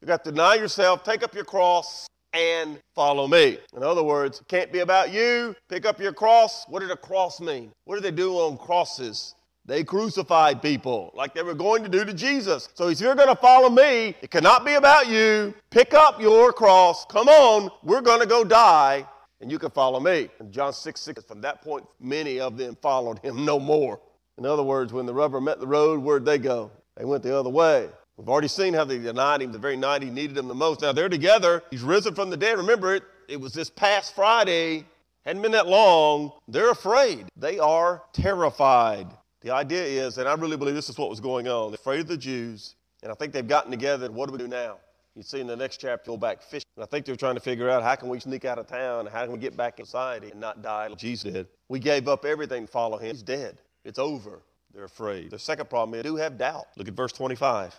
you 0.00 0.06
got 0.06 0.22
to 0.22 0.30
deny 0.30 0.54
yourself, 0.54 1.02
take 1.02 1.24
up 1.24 1.34
your 1.34 1.44
cross, 1.44 2.06
and 2.32 2.78
follow 2.94 3.26
me. 3.26 3.58
In 3.76 3.82
other 3.82 4.04
words, 4.04 4.38
it 4.38 4.46
can't 4.46 4.72
be 4.72 4.80
about 4.80 5.12
you. 5.12 5.56
Pick 5.68 5.84
up 5.84 5.98
your 5.98 6.12
cross. 6.12 6.64
What 6.68 6.78
did 6.78 6.92
a 6.92 6.96
cross 6.96 7.40
mean? 7.40 7.72
What 7.86 7.96
did 7.96 8.04
they 8.04 8.12
do 8.12 8.34
on 8.34 8.56
crosses? 8.56 9.34
They 9.66 9.82
crucified 9.82 10.62
people 10.62 11.10
like 11.12 11.34
they 11.34 11.42
were 11.42 11.54
going 11.54 11.82
to 11.82 11.88
do 11.88 12.04
to 12.04 12.14
Jesus. 12.14 12.68
So 12.74 12.86
if 12.86 13.00
you're 13.00 13.16
going 13.16 13.26
to 13.26 13.34
follow 13.34 13.68
me, 13.68 14.14
it 14.22 14.30
cannot 14.30 14.64
be 14.64 14.74
about 14.74 15.08
you. 15.08 15.52
Pick 15.70 15.92
up 15.92 16.20
your 16.20 16.52
cross. 16.52 17.04
Come 17.06 17.28
on, 17.28 17.72
we're 17.82 18.00
going 18.00 18.20
to 18.20 18.26
go 18.26 18.44
die, 18.44 19.04
and 19.40 19.50
you 19.50 19.58
can 19.58 19.72
follow 19.72 19.98
me. 19.98 20.28
And 20.38 20.52
John 20.52 20.72
6 20.72 21.00
6, 21.00 21.24
from 21.24 21.40
that 21.40 21.62
point, 21.62 21.84
many 21.98 22.38
of 22.38 22.56
them 22.56 22.76
followed 22.80 23.18
him 23.24 23.44
no 23.44 23.58
more. 23.58 23.98
In 24.38 24.46
other 24.46 24.62
words, 24.62 24.92
when 24.92 25.04
the 25.04 25.14
rubber 25.14 25.40
met 25.40 25.58
the 25.58 25.66
road, 25.66 25.98
where'd 25.98 26.24
they 26.24 26.38
go? 26.38 26.70
They 26.96 27.04
went 27.04 27.24
the 27.24 27.36
other 27.36 27.50
way. 27.50 27.88
We've 28.16 28.28
already 28.28 28.48
seen 28.48 28.74
how 28.74 28.84
they 28.84 28.98
denied 28.98 29.42
him 29.42 29.50
the 29.52 29.58
very 29.58 29.76
night 29.76 30.02
he 30.02 30.10
needed 30.10 30.36
him 30.36 30.46
the 30.46 30.54
most. 30.54 30.82
Now 30.82 30.92
they're 30.92 31.08
together. 31.08 31.62
He's 31.70 31.82
risen 31.82 32.14
from 32.14 32.30
the 32.30 32.36
dead. 32.36 32.58
Remember 32.58 32.94
it, 32.94 33.02
it 33.28 33.40
was 33.40 33.52
this 33.52 33.70
past 33.70 34.14
Friday. 34.14 34.84
Hadn't 35.24 35.42
been 35.42 35.52
that 35.52 35.66
long. 35.66 36.32
They're 36.46 36.70
afraid. 36.70 37.26
They 37.36 37.58
are 37.58 38.02
terrified. 38.12 39.08
The 39.40 39.50
idea 39.50 39.82
is, 39.82 40.18
and 40.18 40.28
I 40.28 40.34
really 40.34 40.56
believe 40.56 40.74
this 40.74 40.88
is 40.88 40.96
what 40.96 41.10
was 41.10 41.20
going 41.20 41.48
on, 41.48 41.70
they're 41.70 41.74
afraid 41.74 42.00
of 42.00 42.08
the 42.08 42.16
Jews, 42.16 42.76
and 43.02 43.10
I 43.10 43.14
think 43.14 43.32
they've 43.32 43.46
gotten 43.46 43.70
together. 43.70 44.10
What 44.10 44.26
do 44.26 44.32
we 44.32 44.38
do 44.38 44.48
now? 44.48 44.76
You 45.16 45.22
see 45.22 45.40
in 45.40 45.46
the 45.46 45.56
next 45.56 45.78
chapter, 45.78 46.10
go 46.10 46.16
back 46.16 46.42
fishing. 46.42 46.66
And 46.76 46.82
I 46.82 46.86
think 46.86 47.06
they're 47.06 47.14
trying 47.14 47.34
to 47.34 47.40
figure 47.40 47.70
out 47.70 47.82
how 47.82 47.94
can 47.94 48.08
we 48.08 48.20
sneak 48.20 48.44
out 48.44 48.58
of 48.58 48.66
town, 48.66 49.06
how 49.06 49.24
can 49.24 49.32
we 49.32 49.38
get 49.38 49.56
back 49.56 49.78
in 49.78 49.86
society 49.86 50.30
and 50.30 50.40
not 50.40 50.62
die 50.62 50.88
like 50.88 50.98
Jesus 50.98 51.32
did. 51.32 51.46
We 51.68 51.78
gave 51.78 52.08
up 52.08 52.24
everything 52.24 52.66
to 52.66 52.72
follow 52.72 52.98
him. 52.98 53.10
He's 53.10 53.22
dead. 53.22 53.58
It's 53.84 53.98
over. 53.98 54.42
They're 54.74 54.84
afraid. 54.84 55.30
The 55.30 55.38
second 55.38 55.70
problem 55.70 55.94
is 55.94 56.02
they 56.02 56.08
do 56.08 56.16
have 56.16 56.36
doubt. 56.36 56.66
Look 56.76 56.88
at 56.88 56.94
verse 56.94 57.12
25. 57.12 57.78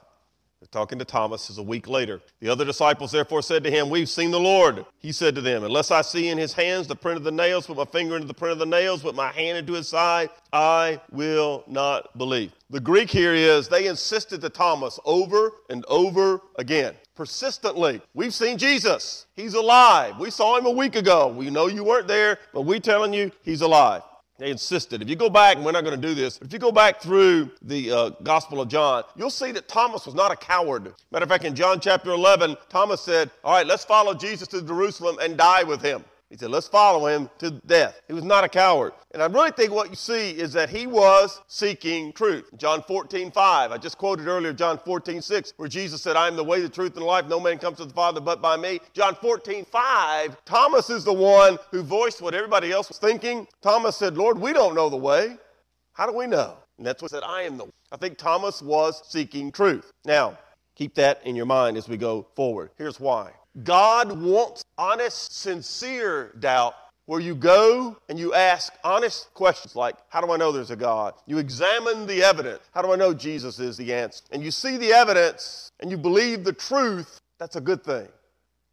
Talking 0.71 0.99
to 0.99 1.05
Thomas 1.05 1.49
is 1.49 1.57
a 1.57 1.63
week 1.63 1.87
later. 1.87 2.21
The 2.39 2.49
other 2.49 2.65
disciples 2.65 3.11
therefore 3.11 3.41
said 3.41 3.63
to 3.63 3.71
him, 3.71 3.89
We've 3.89 4.09
seen 4.09 4.31
the 4.31 4.39
Lord. 4.39 4.85
He 4.99 5.11
said 5.11 5.35
to 5.35 5.41
them, 5.41 5.63
Unless 5.63 5.91
I 5.91 6.01
see 6.01 6.29
in 6.29 6.37
his 6.37 6.53
hands 6.53 6.87
the 6.87 6.95
print 6.95 7.17
of 7.17 7.23
the 7.23 7.31
nails, 7.31 7.67
put 7.67 7.77
my 7.77 7.85
finger 7.85 8.15
into 8.15 8.27
the 8.27 8.33
print 8.33 8.53
of 8.53 8.59
the 8.59 8.65
nails, 8.65 9.01
put 9.01 9.15
my 9.15 9.31
hand 9.31 9.57
into 9.57 9.73
his 9.73 9.87
side, 9.87 10.29
I 10.51 10.99
will 11.11 11.63
not 11.67 12.17
believe. 12.17 12.51
The 12.69 12.79
Greek 12.79 13.09
here 13.09 13.33
is 13.33 13.67
they 13.67 13.87
insisted 13.87 14.41
to 14.41 14.49
Thomas 14.49 14.99
over 15.05 15.51
and 15.69 15.85
over 15.87 16.41
again, 16.57 16.95
persistently. 17.15 18.01
We've 18.13 18.33
seen 18.33 18.57
Jesus. 18.57 19.27
He's 19.35 19.53
alive. 19.53 20.17
We 20.19 20.31
saw 20.31 20.57
him 20.57 20.65
a 20.65 20.71
week 20.71 20.95
ago. 20.95 21.27
We 21.27 21.49
know 21.49 21.67
you 21.67 21.83
weren't 21.83 22.07
there, 22.07 22.39
but 22.53 22.61
we 22.61 22.79
telling 22.79 23.13
you 23.13 23.31
he's 23.43 23.61
alive. 23.61 24.01
They 24.37 24.51
insisted. 24.51 25.01
If 25.01 25.09
you 25.09 25.15
go 25.15 25.29
back, 25.29 25.55
and 25.55 25.65
we're 25.65 25.71
not 25.71 25.85
going 25.85 25.99
to 25.99 26.07
do 26.07 26.13
this, 26.13 26.39
if 26.41 26.51
you 26.51 26.59
go 26.59 26.71
back 26.71 27.01
through 27.01 27.51
the 27.61 27.91
uh, 27.91 28.09
Gospel 28.21 28.59
of 28.59 28.67
John, 28.67 29.03
you'll 29.15 29.29
see 29.29 29.53
that 29.53 29.69
Thomas 29.69 30.05
was 30.05 30.13
not 30.13 30.29
a 30.31 30.35
coward. 30.35 30.93
Matter 31.11 31.23
of 31.23 31.29
fact, 31.29 31.45
in 31.45 31.55
John 31.55 31.79
chapter 31.79 32.11
11, 32.11 32.57
Thomas 32.67 32.99
said, 32.99 33.31
All 33.45 33.53
right, 33.53 33.65
let's 33.65 33.85
follow 33.85 34.13
Jesus 34.13 34.49
to 34.49 34.61
Jerusalem 34.61 35.17
and 35.21 35.37
die 35.37 35.63
with 35.63 35.81
him. 35.81 36.03
He 36.29 36.37
said, 36.37 36.49
let's 36.49 36.67
follow 36.67 37.05
him 37.05 37.29
to 37.37 37.51
death. 37.51 38.01
He 38.07 38.13
was 38.13 38.23
not 38.23 38.43
a 38.43 38.49
coward. 38.49 38.93
And 39.11 39.21
I 39.21 39.27
really 39.27 39.51
think 39.51 39.71
what 39.71 39.91
you 39.91 39.95
see 39.95 40.31
is 40.31 40.51
that 40.53 40.69
he 40.69 40.87
was 40.87 41.39
seeking 41.47 42.11
truth. 42.13 42.49
John 42.57 42.81
14, 42.81 43.31
5. 43.31 43.71
I 43.71 43.77
just 43.77 43.99
quoted 43.99 44.27
earlier 44.27 44.51
John 44.51 44.79
14, 44.79 45.21
6, 45.21 45.53
where 45.57 45.69
Jesus 45.69 46.01
said, 46.01 46.15
I 46.15 46.27
am 46.27 46.35
the 46.35 46.43
way, 46.43 46.61
the 46.61 46.69
truth, 46.69 46.93
and 46.93 47.03
the 47.03 47.05
life. 47.05 47.27
No 47.27 47.39
man 47.39 47.59
comes 47.59 47.77
to 47.77 47.85
the 47.85 47.93
Father 47.93 48.19
but 48.19 48.41
by 48.41 48.57
me. 48.57 48.79
John 48.93 49.15
14, 49.15 49.65
5. 49.65 50.45
Thomas 50.45 50.89
is 50.89 51.03
the 51.03 51.13
one 51.13 51.59
who 51.69 51.83
voiced 51.83 52.21
what 52.21 52.33
everybody 52.33 52.71
else 52.71 52.89
was 52.89 52.97
thinking. 52.97 53.47
Thomas 53.61 53.95
said, 53.95 54.17
Lord, 54.17 54.39
we 54.39 54.51
don't 54.51 54.73
know 54.73 54.89
the 54.89 54.97
way. 54.97 55.37
How 55.93 56.07
do 56.07 56.17
we 56.17 56.25
know? 56.25 56.57
And 56.77 56.85
that's 56.85 57.01
what 57.03 57.11
said, 57.11 57.23
I 57.23 57.43
am 57.43 57.57
the 57.57 57.65
way. 57.65 57.71
I 57.91 57.97
think 57.97 58.17
Thomas 58.17 58.63
was 58.63 59.01
seeking 59.07 59.51
truth. 59.51 59.93
Now, 60.03 60.37
keep 60.75 60.95
that 60.95 61.21
in 61.23 61.35
your 61.35 61.45
mind 61.45 61.77
as 61.77 61.87
we 61.87 61.97
go 61.97 62.27
forward. 62.35 62.71
Here's 62.77 62.99
why. 62.99 63.31
God 63.63 64.21
wants 64.21 64.63
honest, 64.77 65.33
sincere 65.33 66.33
doubt 66.39 66.75
where 67.05 67.19
you 67.19 67.35
go 67.35 67.95
and 68.09 68.19
you 68.19 68.33
ask 68.33 68.73
honest 68.83 69.33
questions 69.33 69.75
like, 69.75 69.95
How 70.09 70.21
do 70.21 70.31
I 70.31 70.37
know 70.37 70.51
there's 70.51 70.71
a 70.71 70.75
God? 70.75 71.13
You 71.25 71.37
examine 71.37 72.05
the 72.05 72.23
evidence. 72.23 72.61
How 72.73 72.81
do 72.81 72.91
I 72.91 72.95
know 72.95 73.13
Jesus 73.13 73.59
is 73.59 73.77
the 73.77 73.93
answer? 73.93 74.23
And 74.31 74.43
you 74.43 74.51
see 74.51 74.77
the 74.77 74.91
evidence 74.91 75.71
and 75.79 75.89
you 75.89 75.97
believe 75.97 76.43
the 76.43 76.53
truth. 76.53 77.19
That's 77.39 77.55
a 77.55 77.61
good 77.61 77.83
thing. 77.83 78.07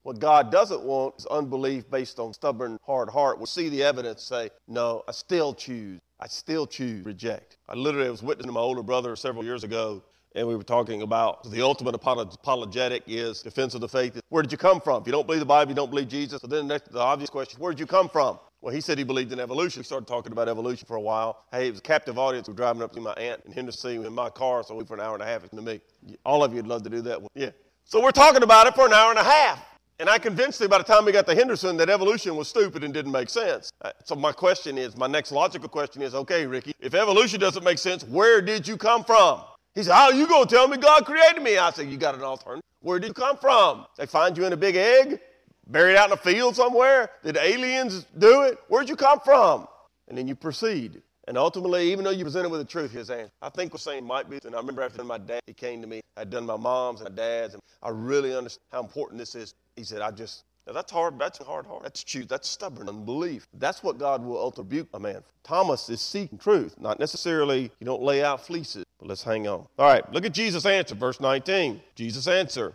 What 0.03 0.19
God 0.19 0.51
doesn't 0.51 0.83
want 0.83 1.15
is 1.19 1.27
unbelief 1.27 1.89
based 1.89 2.19
on 2.19 2.33
stubborn, 2.33 2.77
hard 2.85 3.09
heart. 3.09 3.39
We'll 3.39 3.47
see 3.47 3.69
the 3.69 3.85
evidence, 3.85 4.23
say, 4.23 4.51
No, 4.67 5.05
I 5.07 5.13
still 5.13 5.55
choose. 5.55 6.01
I 6.19 6.27
still 6.27 6.67
choose 6.67 7.05
reject. 7.05 7.57
I 7.69 7.75
literally 7.75 8.11
was 8.11 8.23
witnessing 8.23 8.49
to 8.49 8.53
my 8.53 8.61
older 8.61 8.83
brother 8.83 9.15
several 9.17 9.45
years 9.45 9.65
ago 9.65 10.03
and 10.35 10.47
we 10.47 10.57
were 10.57 10.63
talking 10.63 11.03
about 11.03 11.51
the 11.51 11.63
ultimate 11.63 11.95
apologetic 11.95 13.03
is 13.07 13.43
defense 13.43 13.75
of 13.75 13.81
the 13.81 13.89
faith. 13.89 14.21
Where 14.29 14.43
did 14.43 14.53
you 14.53 14.59
come 14.59 14.81
from? 14.81 15.03
If 15.03 15.07
you 15.07 15.13
don't 15.13 15.27
believe 15.27 15.41
the 15.41 15.47
Bible, 15.47 15.71
you 15.71 15.77
don't 15.77 15.91
believe 15.91 16.09
Jesus. 16.09 16.41
So 16.41 16.47
then 16.47 16.67
the, 16.67 16.75
next, 16.75 16.93
the 16.93 17.01
obvious 17.01 17.31
question, 17.31 17.61
where 17.61 17.73
did 17.73 17.81
you 17.81 17.87
come 17.87 18.09
from? 18.09 18.39
Well, 18.61 18.73
he 18.73 18.81
said 18.81 18.97
he 18.97 19.05
believed 19.05 19.33
in 19.33 19.41
evolution. 19.41 19.81
We 19.81 19.85
started 19.85 20.07
talking 20.07 20.33
about 20.33 20.49
evolution 20.49 20.87
for 20.87 20.97
a 20.97 21.01
while. 21.01 21.45
Hey, 21.51 21.67
it 21.67 21.71
was 21.71 21.81
a 21.81 21.83
captive 21.83 22.17
audience. 22.17 22.49
We're 22.49 22.55
driving 22.55 22.83
up 22.83 22.93
to 22.93 23.01
my 23.01 23.13
aunt 23.15 23.43
in 23.45 23.53
Henderson 23.53 24.05
in 24.05 24.13
my 24.13 24.31
car, 24.31 24.63
so 24.63 24.77
we 24.77 24.85
for 24.85 24.95
an 24.95 25.01
hour 25.01 25.15
and 25.15 25.23
a 25.23 25.27
half. 25.27 25.49
to 25.49 25.61
me. 25.61 25.81
All 26.25 26.45
of 26.45 26.53
you 26.53 26.57
would 26.57 26.69
love 26.69 26.85
to 26.85 26.91
do 26.91 27.01
that. 27.03 27.21
one. 27.21 27.29
Yeah. 27.35 27.51
So 27.85 28.01
we're 28.01 28.13
talking 28.13 28.43
about 28.45 28.69
it 28.69 28.75
for 28.75 28.87
an 28.87 28.93
hour 28.93 29.11
and 29.11 29.19
a 29.19 29.25
half. 29.25 29.65
And 29.99 30.09
I 30.09 30.19
convinced 30.19 30.61
him 30.61 30.69
by 30.69 30.79
the 30.79 30.85
time 30.85 31.05
we 31.05 31.13
got 31.13 31.27
to 31.27 31.35
Henderson 31.35 31.77
that 31.77 31.91
evolution 31.91 32.35
was 32.35 32.49
stupid 32.49 32.83
and 32.83 32.95
didn't 32.95 33.13
make 33.13 33.29
sense. 33.29 33.73
Uh, 33.83 33.91
so 34.05 34.15
my 34.15 34.33
question 34.33 34.79
is, 34.79 34.97
my 34.97 35.07
next 35.07 35.33
logical 35.33 35.69
question 35.69 36.03
is, 36.03 36.15
okay, 36.15 36.47
Ricky, 36.47 36.73
if 36.81 36.95
evolution 36.95 37.39
doesn't 37.39 37.63
make 37.63 37.79
sense, 37.79 38.03
where 38.05 38.41
did 38.41 38.67
you 38.67 38.77
come 38.77 39.05
from? 39.05 39.43
He 39.75 39.83
said, 39.83 39.93
How 39.95 40.05
are 40.07 40.15
you 40.15 40.27
going 40.27 40.47
to 40.47 40.55
tell 40.55 40.69
me 40.69 40.77
God 40.77 41.05
created 41.05 41.43
me? 41.43 41.59
I 41.59 41.71
said, 41.71 41.89
You 41.89 41.97
got 41.97 42.15
an 42.15 42.23
alternative. 42.23 42.63
Where 42.81 42.99
did 42.99 43.09
you 43.09 43.15
come 43.15 43.37
from? 43.37 43.87
They 43.97 44.07
find 44.07 44.37
you 44.37 44.45
in 44.45 44.53
a 44.53 44.57
big 44.57 44.77
egg, 44.77 45.21
buried 45.69 45.97
out 45.97 46.09
in 46.09 46.13
a 46.13 46.17
field 46.17 46.57
somewhere? 46.57 47.11
Did 47.23 47.37
aliens 47.37 48.07
do 48.19 48.43
it? 48.43 48.59
Where'd 48.69 48.89
you 48.89 48.97
come 48.97 49.21
from? 49.21 49.69
And 50.09 50.19
then 50.19 50.27
you 50.27 50.35
proceed. 50.35 51.01
And 51.29 51.39
ultimately, 51.39 51.93
even 51.93 52.05
though 52.05 52.11
you 52.11 52.25
presented 52.25 52.49
with 52.49 52.61
the 52.61 52.67
truth, 52.67 52.91
his 52.91 53.09
answer, 53.09 53.31
I 53.41 53.49
think 53.49 53.73
was 53.73 53.83
saying 53.83 54.05
might 54.05 54.29
be. 54.29 54.41
And 54.45 54.55
I 54.55 54.59
remember 54.59 54.83
after 54.83 55.05
my 55.05 55.19
dad, 55.19 55.41
he 55.47 55.53
came 55.53 55.81
to 55.81 55.87
me. 55.87 56.01
I'd 56.17 56.31
done 56.31 56.45
my 56.45 56.57
mom's 56.57 57.01
and 57.01 57.09
my 57.09 57.15
dad's, 57.15 57.55
and 57.55 57.63
I 57.83 57.91
really 57.91 58.35
understand 58.35 58.67
how 58.73 58.81
important 58.81 59.19
this 59.19 59.35
is. 59.35 59.55
He 59.77 59.85
said, 59.85 60.03
I 60.03 60.11
just, 60.11 60.45
Now 60.67 60.73
that's 60.73 60.93
hard. 60.93 61.19
That's 61.19 61.39
hard 61.39 61.67
heart. 61.67 61.83
That's 61.83 62.05
true. 62.05 62.25
That's 62.25 62.49
stubborn 62.49 62.89
unbelief. 62.89 63.47
That's 63.55 63.83
what 63.83 63.99
God 63.99 64.25
will 64.25 64.53
rebuke 64.57 64.89
a 64.95 65.01
man. 65.01 65.23
Thomas 65.43 65.89
is 65.89 66.01
seeking 66.01 66.39
truth, 66.39 66.77
not 66.79 67.01
necessarily 67.01 67.71
you 67.81 67.85
don't 67.85 68.03
lay 68.03 68.23
out 68.23 68.47
fleeces. 68.47 68.85
But 68.99 69.09
let's 69.09 69.23
hang 69.25 69.49
on. 69.49 69.67
All 69.79 69.89
right, 69.89 70.11
look 70.13 70.25
at 70.25 70.33
Jesus' 70.33 70.65
answer, 70.65 70.95
verse 70.95 71.21
19. 71.21 71.81
Jesus' 71.97 72.29
answer. 72.29 72.75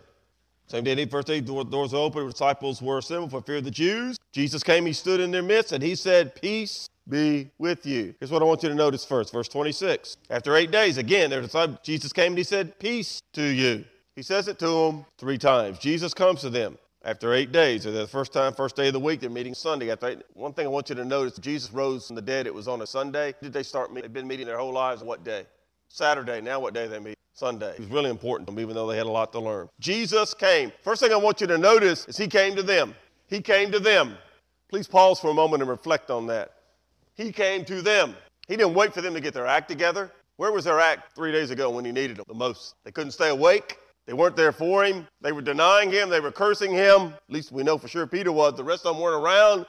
Same 0.66 0.84
day, 0.84 1.06
first 1.06 1.26
day, 1.26 1.40
doors 1.40 1.92
were 1.92 1.98
open, 1.98 2.26
the 2.26 2.30
disciples 2.30 2.82
were 2.82 2.98
assembled 2.98 3.30
for 3.30 3.40
fear 3.40 3.56
of 3.56 3.64
the 3.64 3.70
Jews. 3.70 4.18
Jesus 4.32 4.62
came, 4.62 4.84
he 4.84 4.92
stood 4.92 5.18
in 5.18 5.30
their 5.30 5.42
midst, 5.42 5.72
and 5.72 5.82
he 5.82 5.94
said, 5.94 6.34
Peace 6.34 6.90
be 7.08 7.50
with 7.56 7.86
you. 7.86 8.14
Here's 8.20 8.30
what 8.30 8.42
I 8.42 8.44
want 8.44 8.62
you 8.62 8.68
to 8.68 8.74
notice 8.74 9.02
first, 9.02 9.32
verse 9.32 9.48
26. 9.48 10.18
After 10.28 10.54
eight 10.56 10.70
days, 10.70 10.98
again, 10.98 11.30
Jesus 11.82 12.12
came 12.12 12.32
and 12.32 12.38
he 12.38 12.44
said, 12.44 12.78
Peace 12.78 13.22
to 13.32 13.42
you. 13.42 13.86
He 14.14 14.20
says 14.20 14.48
it 14.48 14.58
to 14.58 14.66
them 14.66 15.06
three 15.16 15.38
times. 15.38 15.78
Jesus 15.78 16.12
comes 16.12 16.42
to 16.42 16.50
them 16.50 16.76
after 17.04 17.32
eight 17.34 17.52
days. 17.52 17.86
Or 17.86 17.90
the 17.90 18.06
first 18.06 18.32
time, 18.32 18.52
first 18.52 18.76
day 18.76 18.88
of 18.88 18.92
the 18.92 19.00
week, 19.00 19.20
they're 19.20 19.30
meeting 19.30 19.54
Sunday. 19.54 19.90
After 19.90 20.08
eight, 20.08 20.22
one 20.34 20.52
thing 20.52 20.66
I 20.66 20.70
want 20.70 20.88
you 20.88 20.94
to 20.96 21.04
notice: 21.04 21.38
Jesus 21.38 21.72
rose 21.72 22.06
from 22.06 22.16
the 22.16 22.22
dead. 22.22 22.46
It 22.46 22.54
was 22.54 22.68
on 22.68 22.82
a 22.82 22.86
Sunday. 22.86 23.34
Did 23.42 23.52
they 23.52 23.62
start? 23.62 23.90
Meeting? 23.90 24.02
They've 24.02 24.12
been 24.12 24.28
meeting 24.28 24.46
their 24.46 24.58
whole 24.58 24.72
lives. 24.72 25.02
What 25.02 25.24
day? 25.24 25.46
Saturday. 25.88 26.40
Now 26.40 26.60
what 26.60 26.74
day 26.74 26.86
they 26.86 26.98
meet? 26.98 27.16
Sunday. 27.32 27.70
It 27.70 27.80
was 27.80 27.88
really 27.88 28.10
important 28.10 28.48
to 28.48 28.52
them, 28.52 28.60
even 28.60 28.74
though 28.74 28.88
they 28.88 28.96
had 28.96 29.06
a 29.06 29.10
lot 29.10 29.32
to 29.32 29.38
learn. 29.38 29.68
Jesus 29.78 30.34
came. 30.34 30.72
First 30.82 31.00
thing 31.00 31.12
I 31.12 31.16
want 31.16 31.40
you 31.40 31.46
to 31.46 31.56
notice 31.56 32.04
is 32.08 32.16
he 32.16 32.26
came 32.26 32.56
to 32.56 32.64
them. 32.64 32.96
He 33.28 33.40
came 33.40 33.70
to 33.70 33.78
them. 33.78 34.16
Please 34.68 34.88
pause 34.88 35.20
for 35.20 35.30
a 35.30 35.34
moment 35.34 35.62
and 35.62 35.70
reflect 35.70 36.10
on 36.10 36.26
that. 36.26 36.52
He 37.14 37.30
came 37.30 37.64
to 37.66 37.80
them. 37.80 38.16
He 38.48 38.56
didn't 38.56 38.74
wait 38.74 38.92
for 38.92 39.02
them 39.02 39.14
to 39.14 39.20
get 39.20 39.34
their 39.34 39.46
act 39.46 39.68
together. 39.68 40.10
Where 40.36 40.50
was 40.50 40.64
their 40.64 40.80
act 40.80 41.14
three 41.14 41.30
days 41.30 41.50
ago 41.50 41.70
when 41.70 41.84
he 41.84 41.92
needed 41.92 42.16
them 42.16 42.24
the 42.26 42.34
most? 42.34 42.74
They 42.84 42.90
couldn't 42.90 43.12
stay 43.12 43.28
awake. 43.28 43.78
They 44.08 44.14
weren't 44.14 44.36
there 44.36 44.52
for 44.52 44.86
him. 44.86 45.06
They 45.20 45.32
were 45.32 45.42
denying 45.42 45.92
him. 45.92 46.08
They 46.08 46.20
were 46.20 46.32
cursing 46.32 46.72
him. 46.72 47.12
At 47.12 47.20
least 47.28 47.52
we 47.52 47.62
know 47.62 47.76
for 47.76 47.88
sure 47.88 48.06
Peter 48.06 48.32
was. 48.32 48.54
The 48.54 48.64
rest 48.64 48.86
of 48.86 48.94
them 48.94 49.02
weren't 49.02 49.22
around. 49.22 49.66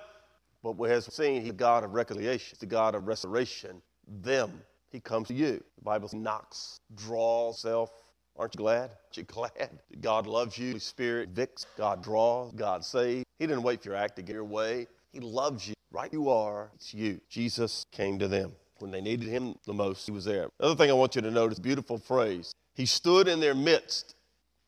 But 0.63 0.77
we 0.77 0.87
have 0.89 1.03
seen 1.03 1.41
he's 1.41 1.49
the 1.49 1.57
God 1.57 1.83
of 1.83 1.93
reconciliation. 1.93 2.47
He's 2.51 2.59
the 2.59 2.65
God 2.65 2.95
of 2.95 3.05
restoration. 3.05 3.81
Them 4.07 4.61
he 4.93 5.01
comes 5.01 5.27
to 5.27 5.33
you. 5.33 5.61
The 5.75 5.83
Bible 5.83 6.07
says, 6.07 6.21
knocks, 6.21 6.79
draws 6.95 7.59
self. 7.59 7.91
Aren't 8.37 8.55
you 8.55 8.59
glad? 8.59 8.91
Aren't 8.91 9.17
you 9.17 9.23
glad 9.23 9.79
God 9.99 10.25
loves 10.25 10.57
you? 10.57 10.69
Holy 10.69 10.79
Spirit 10.79 11.33
vicks. 11.33 11.65
God 11.77 12.01
draws. 12.01 12.53
God 12.53 12.85
saves. 12.85 13.25
He 13.39 13.45
didn't 13.45 13.63
wait 13.63 13.83
for 13.83 13.89
your 13.89 13.97
act 13.97 14.15
to 14.15 14.21
get 14.21 14.35
your 14.35 14.45
way. 14.45 14.87
He 15.11 15.19
loves 15.19 15.67
you. 15.67 15.73
Right 15.91 16.13
you 16.13 16.29
are. 16.29 16.71
It's 16.75 16.93
you. 16.93 17.19
Jesus 17.27 17.85
came 17.91 18.17
to 18.19 18.29
them. 18.29 18.53
When 18.77 18.91
they 18.91 19.01
needed 19.01 19.27
him 19.27 19.55
the 19.65 19.73
most, 19.73 20.05
he 20.05 20.13
was 20.13 20.23
there. 20.23 20.47
Another 20.61 20.75
thing 20.75 20.89
I 20.89 20.93
want 20.93 21.15
you 21.15 21.21
to 21.21 21.29
notice, 21.29 21.59
beautiful 21.59 21.97
phrase. 21.97 22.53
He 22.73 22.85
stood 22.85 23.27
in 23.27 23.41
their 23.41 23.55
midst 23.55 24.15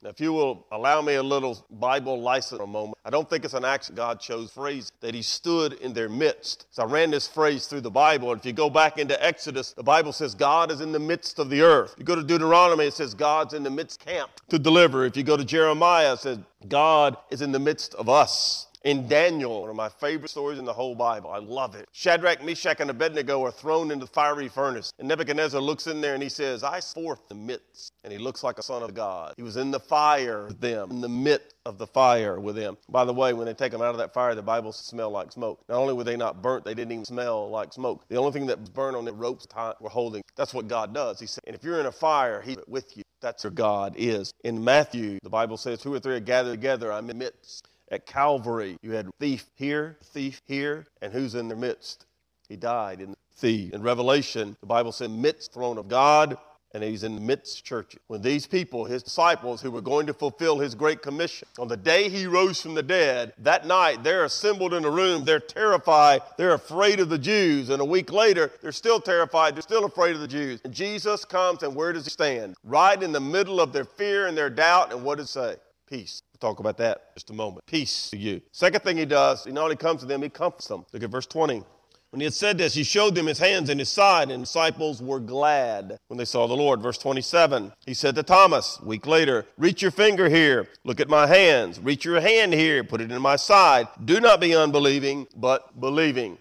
now, 0.03 0.09
if 0.09 0.19
you 0.19 0.33
will 0.33 0.65
allow 0.71 0.99
me 1.01 1.13
a 1.13 1.21
little 1.21 1.63
Bible 1.69 2.19
license 2.19 2.57
for 2.57 2.63
a 2.63 2.67
moment, 2.67 2.97
I 3.05 3.11
don't 3.11 3.29
think 3.29 3.45
it's 3.45 3.53
an 3.53 3.63
accident 3.63 3.97
God 3.97 4.19
chose 4.19 4.51
phrase 4.51 4.91
that 4.99 5.13
He 5.13 5.21
stood 5.21 5.73
in 5.73 5.93
their 5.93 6.09
midst. 6.09 6.65
So 6.71 6.81
I 6.81 6.85
ran 6.87 7.11
this 7.11 7.27
phrase 7.27 7.67
through 7.67 7.81
the 7.81 7.91
Bible. 7.91 8.31
And 8.31 8.39
if 8.39 8.45
you 8.45 8.51
go 8.51 8.67
back 8.67 8.97
into 8.97 9.23
Exodus, 9.23 9.73
the 9.73 9.83
Bible 9.83 10.11
says 10.11 10.33
God 10.33 10.71
is 10.71 10.81
in 10.81 10.91
the 10.91 10.99
midst 10.99 11.37
of 11.37 11.51
the 11.51 11.61
earth. 11.61 11.93
You 11.99 12.03
go 12.03 12.15
to 12.15 12.23
Deuteronomy, 12.23 12.85
it 12.85 12.95
says 12.95 13.13
God's 13.13 13.53
in 13.53 13.61
the 13.61 13.69
midst 13.69 14.03
camp 14.03 14.31
to 14.49 14.57
deliver. 14.57 15.05
If 15.05 15.15
you 15.15 15.21
go 15.21 15.37
to 15.37 15.45
Jeremiah, 15.45 16.13
it 16.13 16.19
says 16.19 16.39
God 16.67 17.15
is 17.29 17.43
in 17.43 17.51
the 17.51 17.59
midst 17.59 17.93
of 17.93 18.09
us 18.09 18.67
in 18.83 19.07
Daniel, 19.07 19.61
one 19.61 19.69
of 19.69 19.75
my 19.75 19.89
favorite 19.89 20.29
stories 20.29 20.59
in 20.59 20.65
the 20.65 20.73
whole 20.73 20.95
Bible. 20.95 21.29
I 21.29 21.37
love 21.37 21.75
it. 21.75 21.87
Shadrach, 21.91 22.43
Meshach, 22.43 22.79
and 22.79 22.89
Abednego 22.89 23.43
are 23.43 23.51
thrown 23.51 23.91
into 23.91 24.05
the 24.05 24.11
fiery 24.11 24.47
furnace. 24.47 24.91
And 24.99 25.07
Nebuchadnezzar 25.07 25.61
looks 25.61 25.87
in 25.87 26.01
there 26.01 26.13
and 26.13 26.23
he 26.23 26.29
says, 26.29 26.63
I 26.63 26.81
forth 26.81 27.27
the 27.27 27.35
midst. 27.35 27.93
And 28.03 28.11
he 28.11 28.17
looks 28.17 28.43
like 28.43 28.57
a 28.57 28.63
son 28.63 28.81
of 28.81 28.93
God. 28.93 29.33
He 29.37 29.43
was 29.43 29.57
in 29.57 29.71
the 29.71 29.79
fire 29.79 30.47
with 30.47 30.59
them, 30.59 30.89
in 30.89 31.01
the 31.01 31.09
midst 31.09 31.55
of 31.65 31.77
the 31.77 31.85
fire 31.85 32.39
with 32.39 32.55
them. 32.55 32.77
By 32.89 33.05
the 33.05 33.13
way, 33.13 33.33
when 33.33 33.45
they 33.45 33.53
take 33.53 33.71
them 33.71 33.81
out 33.81 33.89
of 33.91 33.97
that 33.97 34.13
fire, 34.13 34.33
the 34.33 34.41
Bible 34.41 34.71
smelled 34.71 35.13
like 35.13 35.31
smoke. 35.31 35.61
Not 35.69 35.77
only 35.77 35.93
were 35.93 36.03
they 36.03 36.17
not 36.17 36.41
burnt, 36.41 36.65
they 36.65 36.73
didn't 36.73 36.91
even 36.91 37.05
smell 37.05 37.49
like 37.49 37.73
smoke. 37.73 38.03
The 38.09 38.15
only 38.15 38.31
thing 38.31 38.47
that 38.47 38.59
was 38.59 38.69
burned 38.69 38.95
on 38.95 39.05
the 39.05 39.13
ropes 39.13 39.47
were 39.79 39.89
holding. 39.89 40.23
That's 40.35 40.53
what 40.53 40.67
God 40.67 40.93
does. 40.93 41.19
He 41.19 41.27
said, 41.27 41.43
and 41.45 41.55
if 41.55 41.63
you're 41.63 41.79
in 41.79 41.85
a 41.85 41.91
fire, 41.91 42.41
He's 42.41 42.57
with 42.67 42.97
you. 42.97 43.03
That's 43.21 43.43
where 43.43 43.51
God 43.51 43.93
is. 43.97 44.33
In 44.43 44.63
Matthew, 44.63 45.19
the 45.21 45.29
Bible 45.29 45.57
says, 45.57 45.79
two 45.79 45.93
or 45.93 45.99
three 45.99 46.15
are 46.15 46.19
gathered 46.19 46.53
together, 46.53 46.91
I'm 46.91 47.09
in 47.09 47.19
the 47.19 47.25
midst. 47.25 47.67
At 47.91 48.05
Calvary, 48.05 48.77
you 48.81 48.91
had 48.91 49.09
thief 49.19 49.49
here, 49.55 49.97
thief 50.01 50.41
here, 50.45 50.87
and 51.01 51.11
who's 51.11 51.35
in 51.35 51.49
their 51.49 51.57
midst? 51.57 52.05
He 52.47 52.55
died 52.55 53.01
in 53.01 53.11
the 53.11 53.17
thief. 53.35 53.73
In 53.73 53.83
Revelation, 53.83 54.55
the 54.61 54.65
Bible 54.65 54.93
said 54.93 55.11
midst 55.11 55.51
throne 55.51 55.77
of 55.77 55.89
God, 55.89 56.37
and 56.73 56.81
he's 56.85 57.03
in 57.03 57.15
the 57.15 57.21
midst 57.21 57.65
church. 57.65 57.97
When 58.07 58.21
these 58.21 58.47
people, 58.47 58.85
his 58.85 59.03
disciples, 59.03 59.61
who 59.61 59.71
were 59.71 59.81
going 59.81 60.07
to 60.07 60.13
fulfill 60.13 60.57
his 60.57 60.73
great 60.73 61.01
commission, 61.01 61.49
on 61.59 61.67
the 61.67 61.75
day 61.75 62.07
he 62.07 62.27
rose 62.27 62.61
from 62.61 62.75
the 62.75 62.83
dead, 62.83 63.33
that 63.39 63.67
night 63.67 64.05
they're 64.05 64.23
assembled 64.23 64.73
in 64.73 64.85
a 64.85 64.89
room, 64.89 65.25
they're 65.25 65.41
terrified, 65.41 66.21
they're 66.37 66.53
afraid 66.53 67.01
of 67.01 67.09
the 67.09 67.17
Jews, 67.17 67.69
and 67.71 67.81
a 67.81 67.85
week 67.85 68.09
later 68.09 68.53
they're 68.61 68.71
still 68.71 69.01
terrified, 69.01 69.53
they're 69.53 69.61
still 69.61 69.83
afraid 69.83 70.15
of 70.15 70.21
the 70.21 70.29
Jews. 70.29 70.61
And 70.63 70.73
Jesus 70.73 71.25
comes, 71.25 71.61
and 71.61 71.75
where 71.75 71.91
does 71.91 72.05
he 72.05 72.09
stand? 72.09 72.55
Right 72.63 73.03
in 73.03 73.11
the 73.11 73.19
middle 73.19 73.59
of 73.59 73.73
their 73.73 73.83
fear 73.83 74.27
and 74.27 74.37
their 74.37 74.49
doubt, 74.49 74.93
and 74.93 75.03
what 75.03 75.17
does 75.17 75.33
he 75.33 75.39
say? 75.41 75.55
Peace 75.89 76.21
talk 76.41 76.59
about 76.59 76.77
that 76.77 77.13
just 77.15 77.29
a 77.29 77.33
moment. 77.33 77.65
Peace 77.65 78.09
to 78.09 78.17
you. 78.17 78.41
Second 78.51 78.81
thing 78.81 78.97
he 78.97 79.05
does, 79.05 79.45
he 79.45 79.51
not 79.51 79.63
only 79.63 79.75
comes 79.75 80.01
to 80.01 80.07
them, 80.07 80.21
he 80.21 80.29
comforts 80.29 80.67
them. 80.67 80.85
Look 80.91 81.03
at 81.03 81.09
verse 81.09 81.27
20. 81.27 81.63
When 82.09 82.19
he 82.19 82.25
had 82.25 82.33
said 82.33 82.57
this, 82.57 82.73
he 82.73 82.83
showed 82.83 83.15
them 83.15 83.25
his 83.25 83.39
hands 83.39 83.69
and 83.69 83.79
his 83.79 83.87
side, 83.87 84.31
and 84.31 84.43
disciples 84.43 85.01
were 85.01 85.21
glad 85.21 85.97
when 86.09 86.17
they 86.17 86.25
saw 86.25 86.45
the 86.45 86.57
Lord. 86.57 86.81
Verse 86.81 86.97
27, 86.97 87.71
he 87.85 87.93
said 87.93 88.15
to 88.15 88.23
Thomas, 88.23 88.77
a 88.81 88.85
week 88.85 89.07
later, 89.07 89.45
Reach 89.57 89.81
your 89.81 89.91
finger 89.91 90.27
here, 90.27 90.67
look 90.83 90.99
at 90.99 91.07
my 91.07 91.25
hands, 91.25 91.79
reach 91.79 92.03
your 92.03 92.19
hand 92.19 92.53
here, 92.53 92.83
put 92.83 92.99
it 92.99 93.13
in 93.13 93.21
my 93.21 93.37
side. 93.37 93.87
Do 94.03 94.19
not 94.19 94.41
be 94.41 94.53
unbelieving, 94.53 95.25
but 95.37 95.79
believing. 95.79 96.37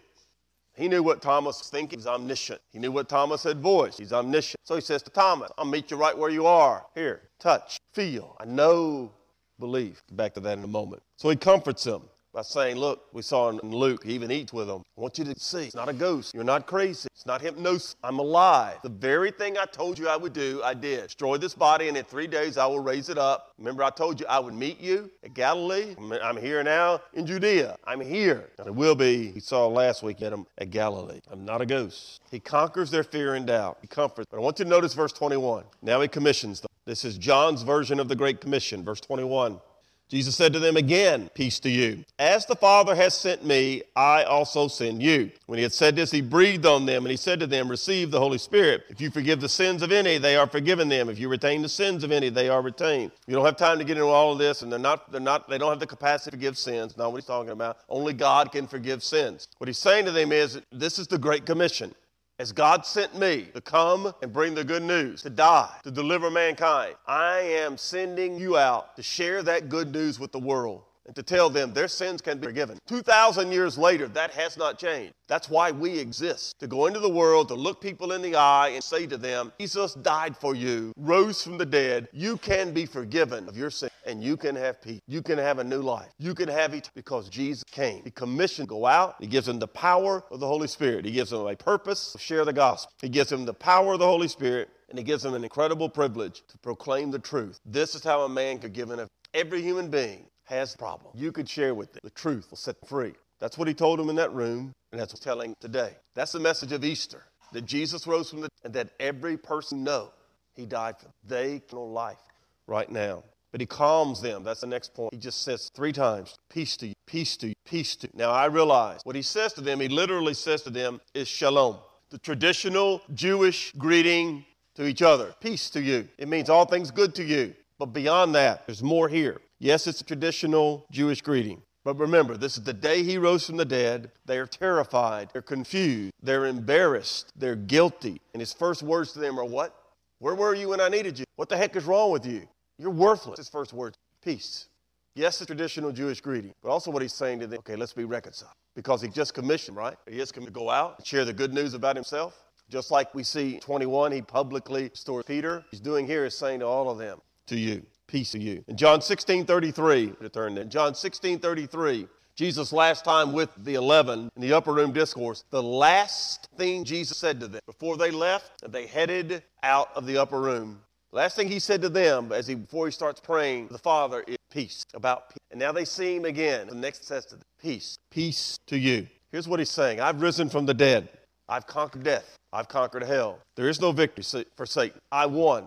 He 0.74 0.88
knew 0.88 1.04
what 1.04 1.22
Thomas 1.22 1.60
was 1.60 1.68
thinking. 1.68 2.00
He's 2.00 2.06
omniscient. 2.06 2.60
He 2.72 2.80
knew 2.80 2.90
what 2.90 3.08
Thomas 3.08 3.44
had 3.44 3.60
voiced. 3.60 3.98
He's 3.98 4.12
omniscient. 4.12 4.58
So 4.64 4.74
he 4.74 4.80
says 4.80 5.02
to 5.04 5.10
Thomas, 5.10 5.52
I'll 5.56 5.66
meet 5.66 5.92
you 5.92 5.96
right 5.96 6.16
where 6.16 6.30
you 6.30 6.46
are. 6.46 6.86
Here, 6.96 7.28
touch, 7.38 7.78
feel. 7.92 8.34
I 8.40 8.44
know 8.44 9.12
believe. 9.60 10.02
Back 10.12 10.34
to 10.34 10.40
that 10.40 10.58
in 10.58 10.64
a 10.64 10.68
moment. 10.68 11.02
So 11.16 11.28
he 11.28 11.36
comforts 11.36 11.84
them 11.84 12.02
by 12.32 12.42
saying, 12.42 12.76
Look, 12.76 13.06
we 13.12 13.22
saw 13.22 13.48
in 13.48 13.58
Luke, 13.62 14.04
he 14.04 14.12
even 14.12 14.30
eats 14.30 14.52
with 14.52 14.66
them. 14.66 14.82
I 14.96 15.00
want 15.00 15.18
you 15.18 15.24
to 15.24 15.38
see, 15.38 15.66
it's 15.66 15.74
not 15.74 15.88
a 15.88 15.92
ghost. 15.92 16.34
You're 16.34 16.44
not 16.44 16.66
crazy. 16.66 17.08
It's 17.12 17.26
not 17.26 17.42
hypnosis. 17.42 17.96
I'm 18.02 18.18
alive. 18.18 18.78
The 18.82 18.88
very 18.88 19.30
thing 19.30 19.58
I 19.58 19.64
told 19.66 19.98
you 19.98 20.08
I 20.08 20.16
would 20.16 20.32
do, 20.32 20.62
I 20.64 20.74
did. 20.74 21.04
Destroy 21.04 21.36
this 21.36 21.54
body, 21.54 21.88
and 21.88 21.96
in 21.96 22.04
three 22.04 22.26
days 22.26 22.56
I 22.56 22.66
will 22.66 22.80
raise 22.80 23.08
it 23.08 23.18
up. 23.18 23.52
Remember, 23.58 23.82
I 23.82 23.90
told 23.90 24.20
you 24.20 24.26
I 24.26 24.38
would 24.38 24.54
meet 24.54 24.80
you 24.80 25.10
at 25.24 25.34
Galilee? 25.34 25.94
I'm 26.22 26.36
here 26.36 26.62
now 26.62 27.00
in 27.12 27.26
Judea. 27.26 27.76
I'm 27.84 28.00
here. 28.00 28.48
And 28.58 28.68
it 28.68 28.74
will 28.74 28.94
be, 28.94 29.30
he 29.32 29.40
saw 29.40 29.66
last 29.66 30.02
week 30.02 30.22
at 30.22 30.32
him 30.32 30.46
at 30.58 30.70
Galilee. 30.70 31.20
I'm 31.30 31.44
not 31.44 31.60
a 31.60 31.66
ghost. 31.66 32.20
He 32.30 32.40
conquers 32.40 32.90
their 32.90 33.04
fear 33.04 33.34
and 33.34 33.46
doubt. 33.46 33.78
He 33.82 33.86
comforts. 33.86 34.26
But 34.30 34.38
I 34.38 34.40
want 34.40 34.58
you 34.58 34.64
to 34.64 34.70
notice 34.70 34.94
verse 34.94 35.12
21. 35.12 35.64
Now 35.82 36.00
he 36.00 36.08
commissions 36.08 36.60
them. 36.60 36.69
This 36.90 37.04
is 37.04 37.18
John's 37.18 37.62
version 37.62 38.00
of 38.00 38.08
the 38.08 38.16
Great 38.16 38.40
Commission, 38.40 38.82
verse 38.82 39.00
21. 39.00 39.60
Jesus 40.08 40.34
said 40.34 40.52
to 40.54 40.58
them 40.58 40.76
again, 40.76 41.30
Peace 41.34 41.60
to 41.60 41.70
you. 41.70 42.04
As 42.18 42.46
the 42.46 42.56
Father 42.56 42.96
has 42.96 43.14
sent 43.14 43.46
me, 43.46 43.82
I 43.94 44.24
also 44.24 44.66
send 44.66 45.00
you. 45.00 45.30
When 45.46 45.58
he 45.58 45.62
had 45.62 45.72
said 45.72 45.94
this, 45.94 46.10
he 46.10 46.20
breathed 46.20 46.66
on 46.66 46.86
them 46.86 47.04
and 47.04 47.12
he 47.12 47.16
said 47.16 47.38
to 47.38 47.46
them, 47.46 47.68
Receive 47.68 48.10
the 48.10 48.18
Holy 48.18 48.38
Spirit. 48.38 48.86
If 48.88 49.00
you 49.00 49.08
forgive 49.12 49.40
the 49.40 49.48
sins 49.48 49.82
of 49.82 49.92
any, 49.92 50.18
they 50.18 50.34
are 50.34 50.48
forgiven 50.48 50.88
them. 50.88 51.08
If 51.08 51.20
you 51.20 51.28
retain 51.28 51.62
the 51.62 51.68
sins 51.68 52.02
of 52.02 52.10
any, 52.10 52.28
they 52.28 52.48
are 52.48 52.60
retained. 52.60 53.12
You 53.28 53.36
don't 53.36 53.44
have 53.44 53.56
time 53.56 53.78
to 53.78 53.84
get 53.84 53.96
into 53.96 54.08
all 54.08 54.32
of 54.32 54.38
this, 54.40 54.62
and 54.62 54.72
they're 54.72 54.80
not, 54.80 55.12
they're 55.12 55.20
not, 55.20 55.48
they 55.48 55.58
don't 55.58 55.70
have 55.70 55.78
the 55.78 55.86
capacity 55.86 56.32
to 56.32 56.36
forgive 56.38 56.58
sins. 56.58 56.96
Not 56.96 57.12
what 57.12 57.18
he's 57.18 57.24
talking 57.24 57.52
about. 57.52 57.76
Only 57.88 58.14
God 58.14 58.50
can 58.50 58.66
forgive 58.66 59.04
sins. 59.04 59.46
What 59.58 59.68
he's 59.68 59.78
saying 59.78 60.06
to 60.06 60.10
them 60.10 60.32
is, 60.32 60.60
This 60.72 60.98
is 60.98 61.06
the 61.06 61.18
Great 61.18 61.46
Commission. 61.46 61.94
As 62.40 62.52
God 62.52 62.86
sent 62.86 63.14
me 63.14 63.48
to 63.52 63.60
come 63.60 64.14
and 64.22 64.32
bring 64.32 64.54
the 64.54 64.64
good 64.64 64.82
news, 64.82 65.20
to 65.20 65.28
die, 65.28 65.76
to 65.82 65.90
deliver 65.90 66.30
mankind, 66.30 66.94
I 67.06 67.40
am 67.40 67.76
sending 67.76 68.38
you 68.38 68.56
out 68.56 68.96
to 68.96 69.02
share 69.02 69.42
that 69.42 69.68
good 69.68 69.92
news 69.92 70.18
with 70.18 70.32
the 70.32 70.38
world 70.38 70.84
and 71.04 71.14
to 71.16 71.22
tell 71.22 71.50
them 71.50 71.74
their 71.74 71.86
sins 71.86 72.22
can 72.22 72.38
be 72.38 72.46
forgiven. 72.46 72.78
2,000 72.86 73.52
years 73.52 73.76
later, 73.76 74.08
that 74.08 74.30
has 74.30 74.56
not 74.56 74.78
changed. 74.78 75.12
That's 75.26 75.50
why 75.50 75.70
we 75.70 75.98
exist 75.98 76.58
to 76.60 76.66
go 76.66 76.86
into 76.86 77.00
the 77.00 77.10
world, 77.10 77.48
to 77.48 77.54
look 77.54 77.78
people 77.78 78.12
in 78.12 78.22
the 78.22 78.36
eye 78.36 78.68
and 78.68 78.82
say 78.82 79.06
to 79.08 79.18
them, 79.18 79.52
Jesus 79.60 79.92
died 79.92 80.34
for 80.34 80.54
you, 80.54 80.94
rose 80.96 81.42
from 81.42 81.58
the 81.58 81.66
dead. 81.66 82.08
You 82.10 82.38
can 82.38 82.72
be 82.72 82.86
forgiven 82.86 83.50
of 83.50 83.56
your 83.58 83.70
sin 83.70 83.89
and 84.10 84.22
you 84.22 84.36
can 84.36 84.56
have 84.56 84.82
peace. 84.82 85.00
You 85.06 85.22
can 85.22 85.38
have 85.38 85.58
a 85.58 85.64
new 85.64 85.80
life. 85.80 86.10
You 86.18 86.34
can 86.34 86.48
have 86.48 86.74
it 86.74 86.90
because 86.94 87.28
Jesus 87.28 87.64
came. 87.70 88.02
He 88.04 88.10
commissioned 88.10 88.68
go 88.68 88.86
out. 88.86 89.16
He 89.20 89.26
gives 89.26 89.46
them 89.46 89.58
the 89.58 89.68
power 89.68 90.24
of 90.30 90.40
the 90.40 90.46
Holy 90.46 90.68
Spirit. 90.68 91.04
He 91.04 91.12
gives 91.12 91.30
them 91.30 91.46
a 91.46 91.56
purpose 91.56 92.12
to 92.12 92.18
share 92.18 92.44
the 92.44 92.52
gospel. 92.52 92.92
He 93.00 93.08
gives 93.08 93.30
them 93.30 93.44
the 93.44 93.54
power 93.54 93.94
of 93.94 94.00
the 94.00 94.06
Holy 94.06 94.28
Spirit 94.28 94.68
and 94.88 94.98
he 94.98 95.04
gives 95.04 95.22
them 95.22 95.34
an 95.34 95.44
incredible 95.44 95.88
privilege 95.88 96.42
to 96.48 96.58
proclaim 96.58 97.10
the 97.10 97.18
truth. 97.18 97.60
This 97.64 97.94
is 97.94 98.02
how 98.02 98.22
a 98.22 98.28
man 98.28 98.58
could 98.58 98.72
give 98.72 98.90
every 99.32 99.62
human 99.62 99.88
being 99.88 100.26
has 100.44 100.74
a 100.74 100.78
problem. 100.78 101.12
You 101.14 101.32
could 101.32 101.48
share 101.48 101.74
with 101.74 101.92
them. 101.92 102.00
The 102.02 102.10
truth 102.10 102.48
will 102.50 102.58
set 102.58 102.80
them 102.80 102.88
free. 102.88 103.14
That's 103.38 103.56
what 103.56 103.68
he 103.68 103.74
told 103.74 103.98
them 103.98 104.10
in 104.10 104.16
that 104.16 104.32
room, 104.34 104.72
and 104.90 105.00
that's 105.00 105.12
what 105.12 105.20
he's 105.20 105.24
telling 105.24 105.54
today. 105.60 105.96
That's 106.14 106.32
the 106.32 106.40
message 106.40 106.72
of 106.72 106.84
Easter. 106.84 107.22
That 107.52 107.64
Jesus 107.64 108.06
rose 108.06 108.30
from 108.30 108.40
the 108.40 108.48
dead, 108.48 108.64
and 108.64 108.74
that 108.74 108.90
every 108.98 109.36
person 109.36 109.84
know 109.84 110.12
he 110.54 110.66
died 110.66 110.98
for 110.98 111.04
them. 111.04 111.12
They 111.26 111.62
know 111.72 111.84
life 111.84 112.18
right 112.66 112.90
now. 112.90 113.24
But 113.52 113.60
he 113.60 113.66
calms 113.66 114.20
them. 114.20 114.44
That's 114.44 114.60
the 114.60 114.66
next 114.66 114.94
point. 114.94 115.12
He 115.12 115.18
just 115.18 115.42
says 115.42 115.70
three 115.74 115.92
times, 115.92 116.38
peace 116.48 116.76
to 116.78 116.86
you, 116.86 116.94
peace 117.06 117.36
to 117.38 117.48
you, 117.48 117.54
peace 117.64 117.96
to 117.96 118.06
you. 118.06 118.12
Now 118.14 118.30
I 118.30 118.46
realize 118.46 119.00
what 119.04 119.16
he 119.16 119.22
says 119.22 119.52
to 119.54 119.60
them, 119.60 119.80
he 119.80 119.88
literally 119.88 120.34
says 120.34 120.62
to 120.62 120.70
them, 120.70 121.00
is 121.14 121.26
shalom. 121.28 121.78
The 122.10 122.18
traditional 122.18 123.02
Jewish 123.14 123.72
greeting 123.72 124.44
to 124.76 124.86
each 124.86 125.02
other. 125.02 125.34
Peace 125.40 125.70
to 125.70 125.82
you. 125.82 126.08
It 126.18 126.28
means 126.28 126.48
all 126.48 126.64
things 126.64 126.90
good 126.90 127.14
to 127.16 127.24
you. 127.24 127.54
But 127.78 127.86
beyond 127.86 128.34
that, 128.34 128.66
there's 128.66 128.82
more 128.82 129.08
here. 129.08 129.40
Yes, 129.58 129.86
it's 129.86 130.00
a 130.00 130.04
traditional 130.04 130.86
Jewish 130.90 131.22
greeting. 131.22 131.62
But 131.84 131.98
remember, 131.98 132.36
this 132.36 132.58
is 132.58 132.64
the 132.64 132.74
day 132.74 133.02
he 133.02 133.16
rose 133.16 133.46
from 133.46 133.56
the 133.56 133.64
dead. 133.64 134.10
They 134.26 134.38
are 134.38 134.46
terrified, 134.46 135.30
they're 135.32 135.40
confused, 135.42 136.12
they're 136.22 136.46
embarrassed, 136.46 137.32
they're 137.36 137.56
guilty. 137.56 138.20
And 138.34 138.40
his 138.40 138.52
first 138.52 138.82
words 138.82 139.12
to 139.12 139.18
them 139.18 139.38
are 139.38 139.44
what? 139.44 139.74
Where 140.18 140.34
were 140.34 140.54
you 140.54 140.68
when 140.68 140.80
I 140.80 140.88
needed 140.88 141.18
you? 141.18 141.24
What 141.36 141.48
the 141.48 141.56
heck 141.56 141.74
is 141.76 141.84
wrong 141.84 142.10
with 142.10 142.26
you? 142.26 142.46
You're 142.80 142.90
worthless. 142.90 143.36
His 143.36 143.48
first 143.50 143.74
words, 143.74 143.98
peace. 144.24 144.68
Yes, 145.14 145.38
the 145.38 145.44
traditional 145.44 145.92
Jewish 145.92 146.22
greeting, 146.22 146.54
but 146.62 146.70
also 146.70 146.90
what 146.90 147.02
he's 147.02 147.12
saying 147.12 147.40
to 147.40 147.46
them, 147.46 147.58
okay, 147.58 147.76
let's 147.76 147.92
be 147.92 148.04
reconciled. 148.04 148.54
Because 148.74 149.02
he 149.02 149.08
just 149.08 149.34
commissioned, 149.34 149.76
right? 149.76 149.96
He 150.08 150.16
just 150.16 150.32
commissioned 150.32 150.54
to 150.54 150.58
go 150.58 150.70
out 150.70 150.94
and 150.96 151.06
share 151.06 151.26
the 151.26 151.32
good 151.32 151.52
news 151.52 151.74
about 151.74 151.94
himself. 151.94 152.42
Just 152.70 152.90
like 152.90 153.14
we 153.14 153.22
see 153.22 153.58
21, 153.58 154.12
he 154.12 154.22
publicly 154.22 154.84
restored 154.84 155.26
Peter. 155.26 155.62
He's 155.70 155.80
doing 155.80 156.06
here 156.06 156.24
is 156.24 156.38
saying 156.38 156.60
to 156.60 156.66
all 156.66 156.88
of 156.88 156.96
them, 156.96 157.20
to 157.48 157.58
you, 157.58 157.84
peace 158.06 158.30
to 158.32 158.38
you. 158.38 158.64
In 158.68 158.76
John 158.76 159.02
16, 159.02 159.44
33, 159.44 160.12
to 160.22 160.28
turn 160.30 160.56
in 160.56 160.70
John 160.70 160.94
16, 160.94 161.40
33, 161.40 162.06
Jesus' 162.36 162.72
last 162.72 163.04
time 163.04 163.34
with 163.34 163.50
the 163.58 163.74
11 163.74 164.30
in 164.36 164.40
the 164.40 164.54
upper 164.54 164.72
room 164.72 164.92
discourse, 164.92 165.44
the 165.50 165.62
last 165.62 166.48
thing 166.56 166.84
Jesus 166.84 167.18
said 167.18 167.40
to 167.40 167.48
them 167.48 167.60
before 167.66 167.98
they 167.98 168.10
left, 168.10 168.52
they 168.70 168.86
headed 168.86 169.42
out 169.62 169.90
of 169.94 170.06
the 170.06 170.16
upper 170.16 170.40
room. 170.40 170.80
Last 171.12 171.34
thing 171.34 171.48
he 171.48 171.58
said 171.58 171.82
to 171.82 171.88
them 171.88 172.30
as 172.30 172.46
he 172.46 172.54
before 172.54 172.86
he 172.86 172.92
starts 172.92 173.20
praying 173.20 173.68
the 173.68 173.78
Father 173.78 174.22
is 174.28 174.36
peace 174.50 174.84
about 174.94 175.30
peace. 175.30 175.38
And 175.50 175.58
now 175.58 175.72
they 175.72 175.84
see 175.84 176.16
him 176.16 176.24
again. 176.24 176.68
The 176.68 176.74
next 176.76 177.04
says 177.04 177.24
to 177.26 177.34
them, 177.34 177.44
peace, 177.60 177.98
peace 178.10 178.58
to 178.68 178.78
you. 178.78 179.08
Here's 179.32 179.48
what 179.48 179.58
he's 179.58 179.70
saying 179.70 180.00
I've 180.00 180.22
risen 180.22 180.48
from 180.48 180.66
the 180.66 180.74
dead. 180.74 181.08
I've 181.48 181.66
conquered 181.66 182.04
death. 182.04 182.36
I've 182.52 182.68
conquered 182.68 183.02
hell. 183.02 183.40
There 183.56 183.68
is 183.68 183.80
no 183.80 183.90
victory 183.90 184.44
for 184.56 184.66
Satan. 184.66 185.00
I 185.10 185.26
won. 185.26 185.66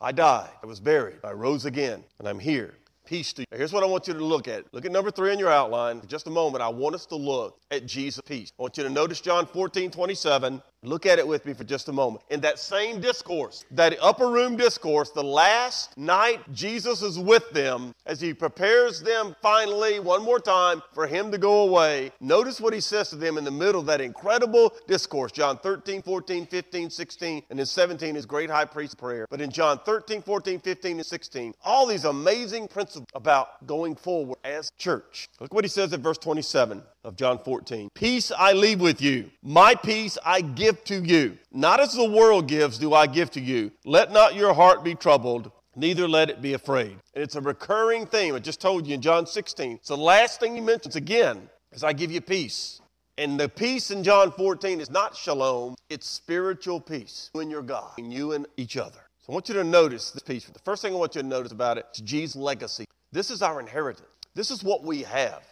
I 0.00 0.10
died. 0.10 0.50
I 0.60 0.66
was 0.66 0.80
buried. 0.80 1.18
I 1.22 1.30
rose 1.30 1.64
again. 1.64 2.02
And 2.18 2.26
I'm 2.26 2.40
here. 2.40 2.74
Peace 3.06 3.32
to 3.34 3.42
you. 3.42 3.46
Here's 3.52 3.72
what 3.72 3.84
I 3.84 3.86
want 3.86 4.08
you 4.08 4.14
to 4.14 4.24
look 4.24 4.48
at. 4.48 4.64
Look 4.72 4.84
at 4.84 4.90
number 4.90 5.12
three 5.12 5.32
in 5.32 5.38
your 5.38 5.50
outline. 5.50 6.00
For 6.00 6.06
just 6.08 6.26
a 6.26 6.30
moment, 6.30 6.62
I 6.62 6.68
want 6.68 6.96
us 6.96 7.06
to 7.06 7.16
look 7.16 7.58
at 7.70 7.86
Jesus' 7.86 8.20
peace. 8.24 8.52
I 8.58 8.62
want 8.62 8.76
you 8.76 8.82
to 8.82 8.90
notice 8.90 9.20
John 9.20 9.46
14, 9.46 9.92
27. 9.92 10.62
Look 10.84 11.06
at 11.06 11.20
it 11.20 11.28
with 11.28 11.46
me 11.46 11.52
for 11.52 11.62
just 11.62 11.88
a 11.88 11.92
moment. 11.92 12.24
In 12.28 12.40
that 12.40 12.58
same 12.58 13.00
discourse, 13.00 13.64
that 13.70 13.96
upper 14.02 14.26
room 14.28 14.56
discourse, 14.56 15.10
the 15.10 15.22
last 15.22 15.96
night 15.96 16.40
Jesus 16.52 17.02
is 17.02 17.20
with 17.20 17.48
them 17.50 17.94
as 18.04 18.20
he 18.20 18.34
prepares 18.34 19.00
them 19.00 19.36
finally, 19.40 20.00
one 20.00 20.24
more 20.24 20.40
time, 20.40 20.82
for 20.92 21.06
him 21.06 21.30
to 21.30 21.38
go 21.38 21.68
away. 21.68 22.10
Notice 22.20 22.60
what 22.60 22.74
he 22.74 22.80
says 22.80 23.10
to 23.10 23.16
them 23.16 23.38
in 23.38 23.44
the 23.44 23.50
middle 23.52 23.80
of 23.80 23.86
that 23.86 24.00
incredible 24.00 24.72
discourse. 24.88 25.30
John 25.30 25.56
13, 25.56 26.02
14, 26.02 26.46
15, 26.46 26.90
16, 26.90 27.42
and 27.50 27.60
in 27.60 27.66
17, 27.66 28.16
his 28.16 28.26
great 28.26 28.50
high 28.50 28.64
priest 28.64 28.98
prayer. 28.98 29.28
But 29.30 29.40
in 29.40 29.52
John 29.52 29.78
13, 29.86 30.20
14, 30.20 30.58
15, 30.58 30.96
and 30.96 31.06
16, 31.06 31.54
all 31.64 31.86
these 31.86 32.04
amazing 32.04 32.66
principles 32.66 33.06
about 33.14 33.64
going 33.68 33.94
forward 33.94 34.38
as 34.42 34.72
church. 34.78 35.28
Look 35.38 35.54
what 35.54 35.62
he 35.62 35.68
says 35.68 35.92
in 35.92 36.02
verse 36.02 36.18
27 36.18 36.82
of 37.04 37.16
John 37.16 37.38
14. 37.38 37.88
Peace 37.94 38.30
I 38.36 38.52
leave 38.52 38.80
with 38.80 39.00
you. 39.00 39.30
My 39.42 39.74
peace 39.74 40.18
I 40.24 40.40
give 40.40 40.84
to 40.84 41.02
you. 41.02 41.38
Not 41.52 41.80
as 41.80 41.94
the 41.94 42.08
world 42.08 42.48
gives 42.48 42.78
do 42.78 42.94
I 42.94 43.06
give 43.06 43.30
to 43.32 43.40
you. 43.40 43.72
Let 43.84 44.12
not 44.12 44.34
your 44.34 44.54
heart 44.54 44.84
be 44.84 44.94
troubled, 44.94 45.50
neither 45.74 46.06
let 46.06 46.30
it 46.30 46.42
be 46.42 46.54
afraid. 46.54 46.96
And 47.14 47.22
it's 47.22 47.36
a 47.36 47.40
recurring 47.40 48.06
theme. 48.06 48.34
I 48.34 48.38
just 48.38 48.60
told 48.60 48.86
you 48.86 48.94
in 48.94 49.02
John 49.02 49.26
16. 49.26 49.76
It's 49.76 49.88
the 49.88 49.96
last 49.96 50.40
thing 50.40 50.54
he 50.54 50.60
mentions 50.60 50.96
again 50.96 51.48
is 51.72 51.84
I 51.84 51.92
give 51.92 52.12
you 52.12 52.20
peace. 52.20 52.80
And 53.18 53.38
the 53.38 53.48
peace 53.48 53.90
in 53.90 54.02
John 54.02 54.32
14 54.32 54.80
is 54.80 54.90
not 54.90 55.14
shalom, 55.14 55.74
it's 55.90 56.08
spiritual 56.08 56.80
peace 56.80 57.30
in 57.34 57.50
your 57.50 57.62
God, 57.62 57.92
in 57.98 58.10
you 58.10 58.32
and 58.32 58.46
each 58.56 58.76
other. 58.76 59.00
So 59.18 59.32
I 59.32 59.34
want 59.34 59.48
you 59.48 59.54
to 59.54 59.64
notice 59.64 60.10
this 60.10 60.22
peace. 60.22 60.46
The 60.46 60.58
first 60.60 60.82
thing 60.82 60.94
I 60.94 60.96
want 60.96 61.14
you 61.14 61.22
to 61.22 61.28
notice 61.28 61.52
about 61.52 61.78
it 61.78 61.86
is 61.94 62.00
Jesus' 62.00 62.36
legacy. 62.36 62.86
This 63.12 63.30
is 63.30 63.42
our 63.42 63.60
inheritance. 63.60 64.08
This 64.34 64.50
is 64.50 64.64
what 64.64 64.82
we 64.82 65.02
have. 65.02 65.42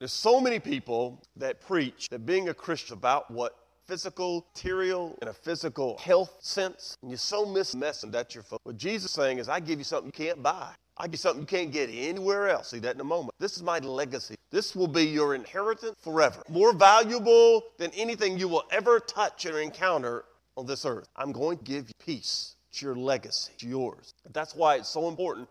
There's 0.00 0.12
so 0.12 0.40
many 0.40 0.58
people 0.58 1.22
that 1.36 1.60
preach 1.60 2.08
that 2.08 2.24
being 2.24 2.48
a 2.48 2.54
Christian 2.54 2.96
about 2.96 3.30
what 3.30 3.54
physical, 3.84 4.46
material, 4.54 5.18
in 5.20 5.28
a 5.28 5.32
physical 5.34 5.98
health 5.98 6.38
sense, 6.40 6.96
and 7.02 7.10
you're 7.10 7.18
so 7.18 7.44
message 7.44 8.10
that's 8.10 8.34
your 8.34 8.42
focus. 8.42 8.64
What 8.64 8.78
Jesus 8.78 9.10
is 9.10 9.14
saying 9.14 9.40
is, 9.40 9.50
I 9.50 9.60
give 9.60 9.78
you 9.78 9.84
something 9.84 10.06
you 10.06 10.26
can't 10.26 10.42
buy. 10.42 10.72
I 10.96 11.04
give 11.04 11.14
you 11.14 11.18
something 11.18 11.42
you 11.42 11.46
can't 11.46 11.70
get 11.70 11.90
anywhere 11.92 12.48
else. 12.48 12.70
See 12.70 12.78
that 12.78 12.94
in 12.94 13.00
a 13.02 13.04
moment. 13.04 13.34
This 13.38 13.58
is 13.58 13.62
my 13.62 13.78
legacy. 13.80 14.36
This 14.50 14.74
will 14.74 14.88
be 14.88 15.04
your 15.04 15.34
inheritance 15.34 15.96
forever. 16.00 16.42
More 16.48 16.72
valuable 16.72 17.64
than 17.76 17.90
anything 17.90 18.38
you 18.38 18.48
will 18.48 18.64
ever 18.70 19.00
touch 19.00 19.44
or 19.44 19.60
encounter 19.60 20.24
on 20.56 20.64
this 20.64 20.86
earth. 20.86 21.08
I'm 21.14 21.32
going 21.32 21.58
to 21.58 21.64
give 21.64 21.88
you 21.88 21.94
peace. 22.02 22.54
It's 22.70 22.80
your 22.80 22.94
legacy. 22.94 23.50
It's 23.52 23.64
yours. 23.64 24.14
That's 24.32 24.54
why 24.54 24.76
it's 24.76 24.88
so 24.88 25.08
important 25.08 25.46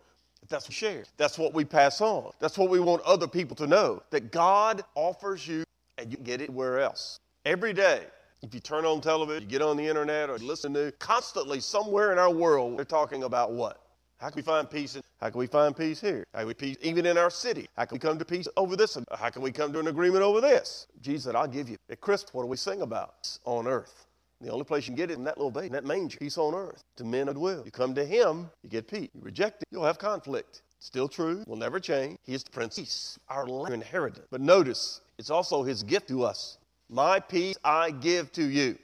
that's 0.50 0.64
what 0.64 0.70
we 0.70 0.74
share. 0.74 1.04
That's 1.16 1.38
what 1.38 1.54
we 1.54 1.64
pass 1.64 2.00
on. 2.00 2.32
That's 2.40 2.58
what 2.58 2.68
we 2.68 2.80
want 2.80 3.02
other 3.02 3.26
people 3.26 3.56
to 3.56 3.66
know 3.66 4.02
that 4.10 4.32
God 4.32 4.82
offers 4.94 5.46
you 5.46 5.64
and 5.96 6.10
you 6.10 6.18
get 6.18 6.40
it 6.40 6.50
where 6.50 6.80
else. 6.80 7.18
Every 7.46 7.72
day, 7.72 8.02
if 8.42 8.52
you 8.54 8.60
turn 8.60 8.84
on 8.84 9.00
television, 9.00 9.42
you 9.42 9.48
get 9.48 9.62
on 9.62 9.76
the 9.76 9.86
internet, 9.86 10.30
or 10.30 10.38
listen 10.38 10.74
to 10.74 10.92
constantly 10.98 11.60
somewhere 11.60 12.12
in 12.12 12.18
our 12.18 12.30
world, 12.30 12.78
they're 12.78 12.84
talking 12.84 13.22
about 13.22 13.52
what? 13.52 13.80
How 14.18 14.28
can 14.28 14.36
we 14.36 14.42
find 14.42 14.68
peace? 14.70 14.96
In, 14.96 15.02
how 15.20 15.30
can 15.30 15.38
we 15.38 15.46
find 15.46 15.74
peace 15.74 16.00
here? 16.00 16.24
How 16.34 16.40
can 16.40 16.48
we 16.48 16.54
peace 16.54 16.76
even 16.82 17.06
in 17.06 17.16
our 17.16 17.30
city? 17.30 17.68
How 17.76 17.86
can 17.86 17.96
we 17.96 18.00
come 18.00 18.18
to 18.18 18.24
peace 18.24 18.48
over 18.56 18.76
this? 18.76 18.98
How 19.16 19.30
can 19.30 19.40
we 19.40 19.50
come 19.50 19.72
to 19.72 19.78
an 19.78 19.88
agreement 19.88 20.22
over 20.22 20.42
this? 20.42 20.86
Jesus 21.00 21.24
said, 21.24 21.36
I'll 21.36 21.48
give 21.48 21.70
you. 21.70 21.76
At 21.88 22.02
Christmas, 22.02 22.34
what 22.34 22.42
do 22.42 22.48
we 22.48 22.56
sing 22.58 22.82
about? 22.82 23.38
on 23.44 23.66
earth. 23.66 24.06
The 24.40 24.50
only 24.50 24.64
place 24.64 24.84
you 24.84 24.92
can 24.92 24.96
get 24.96 25.10
it 25.10 25.18
in 25.18 25.24
that 25.24 25.36
little 25.36 25.50
baby, 25.50 25.66
in 25.66 25.72
that 25.74 25.84
manger, 25.84 26.18
peace 26.18 26.38
on 26.38 26.54
earth, 26.54 26.82
to 26.96 27.04
men 27.04 27.28
of 27.28 27.36
will. 27.36 27.62
You 27.64 27.70
come 27.70 27.94
to 27.94 28.04
him, 28.04 28.48
you 28.62 28.70
get 28.70 28.88
peace. 28.88 29.10
You 29.14 29.20
reject 29.20 29.62
it, 29.62 29.68
you'll 29.70 29.84
have 29.84 29.98
conflict. 29.98 30.62
Still 30.78 31.08
true, 31.08 31.44
will 31.46 31.58
never 31.58 31.78
change. 31.78 32.16
He 32.24 32.32
is 32.32 32.42
the 32.42 32.50
Prince 32.50 32.78
Peace, 32.78 33.18
our 33.28 33.46
inheritance. 33.70 34.26
But 34.30 34.40
notice, 34.40 35.02
it's 35.18 35.28
also 35.28 35.62
his 35.62 35.82
gift 35.82 36.08
to 36.08 36.24
us. 36.24 36.56
My 36.88 37.20
peace 37.20 37.56
I 37.62 37.90
give 37.90 38.32
to 38.32 38.42
you. 38.42 38.78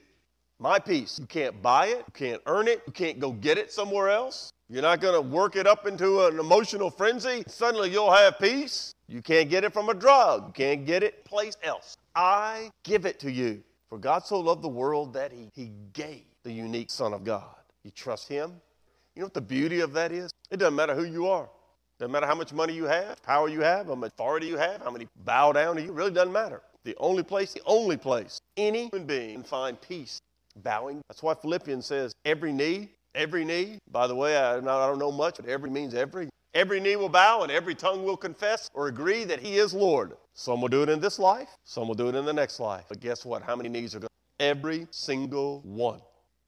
My 0.59 0.77
peace. 0.77 1.17
You 1.19 1.25
can't 1.25 1.59
buy 1.59 1.87
it, 1.87 1.97
you 1.97 2.13
can't 2.13 2.41
earn 2.45 2.67
it, 2.67 2.83
you 2.85 2.93
can't 2.93 3.19
go 3.19 3.31
get 3.31 3.57
it 3.57 3.71
somewhere 3.71 4.09
else. 4.09 4.51
You're 4.69 4.83
not 4.83 5.01
going 5.01 5.15
to 5.15 5.21
work 5.21 5.55
it 5.55 5.65
up 5.65 5.87
into 5.87 6.25
an 6.25 6.39
emotional 6.39 6.91
frenzy. 6.91 7.43
Suddenly 7.47 7.89
you'll 7.89 8.11
have 8.11 8.37
peace. 8.37 8.93
You 9.07 9.21
can't 9.21 9.49
get 9.49 9.63
it 9.63 9.73
from 9.73 9.89
a 9.89 9.93
drug. 9.93 10.47
You 10.47 10.53
can't 10.53 10.85
get 10.85 11.03
it 11.03 11.25
place 11.25 11.55
else. 11.63 11.95
I 12.15 12.69
give 12.83 13.05
it 13.05 13.19
to 13.21 13.31
you. 13.31 13.63
For 13.89 13.97
God 13.97 14.25
so 14.25 14.39
loved 14.39 14.63
the 14.63 14.67
world 14.69 15.13
that 15.13 15.31
he, 15.31 15.49
he 15.53 15.71
gave 15.93 16.23
the 16.43 16.51
unique 16.51 16.89
Son 16.89 17.13
of 17.13 17.23
God. 17.23 17.55
You 17.83 17.91
trust 17.91 18.27
Him? 18.27 18.53
You 19.15 19.21
know 19.21 19.27
what 19.27 19.33
the 19.33 19.41
beauty 19.41 19.79
of 19.79 19.93
that 19.93 20.11
is? 20.11 20.31
It 20.51 20.57
doesn't 20.57 20.75
matter 20.75 20.93
who 20.93 21.05
you 21.05 21.27
are. 21.27 21.49
Doesn't 21.99 22.11
matter 22.11 22.27
how 22.27 22.35
much 22.35 22.53
money 22.53 22.73
you 22.73 22.83
have, 22.83 23.21
power 23.23 23.49
you 23.49 23.61
have, 23.61 23.87
how 23.87 23.95
much 23.95 24.11
authority 24.11 24.47
you 24.47 24.57
have, 24.57 24.83
how 24.83 24.91
many 24.91 25.07
bow 25.23 25.51
down 25.51 25.77
to 25.77 25.81
you. 25.81 25.89
It 25.89 25.93
really 25.93 26.11
doesn't 26.11 26.33
matter. 26.33 26.61
The 26.83 26.95
only 26.99 27.23
place, 27.23 27.53
the 27.53 27.61
only 27.65 27.97
place 27.97 28.39
any 28.55 28.89
human 28.89 29.07
being 29.07 29.33
can 29.35 29.43
find 29.43 29.81
peace 29.81 30.19
bowing. 30.57 31.01
That's 31.07 31.23
why 31.23 31.33
Philippians 31.33 31.85
says 31.85 32.13
every 32.23 32.51
knee, 32.51 32.89
every 33.15 33.43
knee. 33.43 33.79
By 33.91 34.05
the 34.07 34.15
way, 34.15 34.37
I, 34.37 34.57
I 34.57 34.61
don't 34.61 34.99
know 34.99 35.11
much, 35.11 35.37
but 35.37 35.47
every 35.47 35.69
means 35.69 35.95
every. 35.95 36.29
Every 36.53 36.79
knee 36.79 36.95
will 36.95 37.09
bow 37.09 37.43
and 37.43 37.51
every 37.51 37.75
tongue 37.75 38.03
will 38.03 38.17
confess 38.17 38.69
or 38.73 38.87
agree 38.87 39.23
that 39.25 39.39
He 39.39 39.57
is 39.57 39.73
Lord. 39.73 40.13
Some 40.33 40.61
will 40.61 40.67
do 40.67 40.83
it 40.83 40.89
in 40.89 40.99
this 40.99 41.19
life, 41.19 41.49
some 41.65 41.87
will 41.87 41.95
do 41.95 42.09
it 42.09 42.15
in 42.15 42.25
the 42.25 42.33
next 42.33 42.59
life. 42.59 42.85
But 42.89 42.99
guess 42.99 43.25
what? 43.25 43.41
How 43.41 43.55
many 43.55 43.69
knees 43.69 43.95
are 43.95 43.99
going? 43.99 44.09
Every 44.39 44.87
single 44.91 45.61
one 45.61 46.01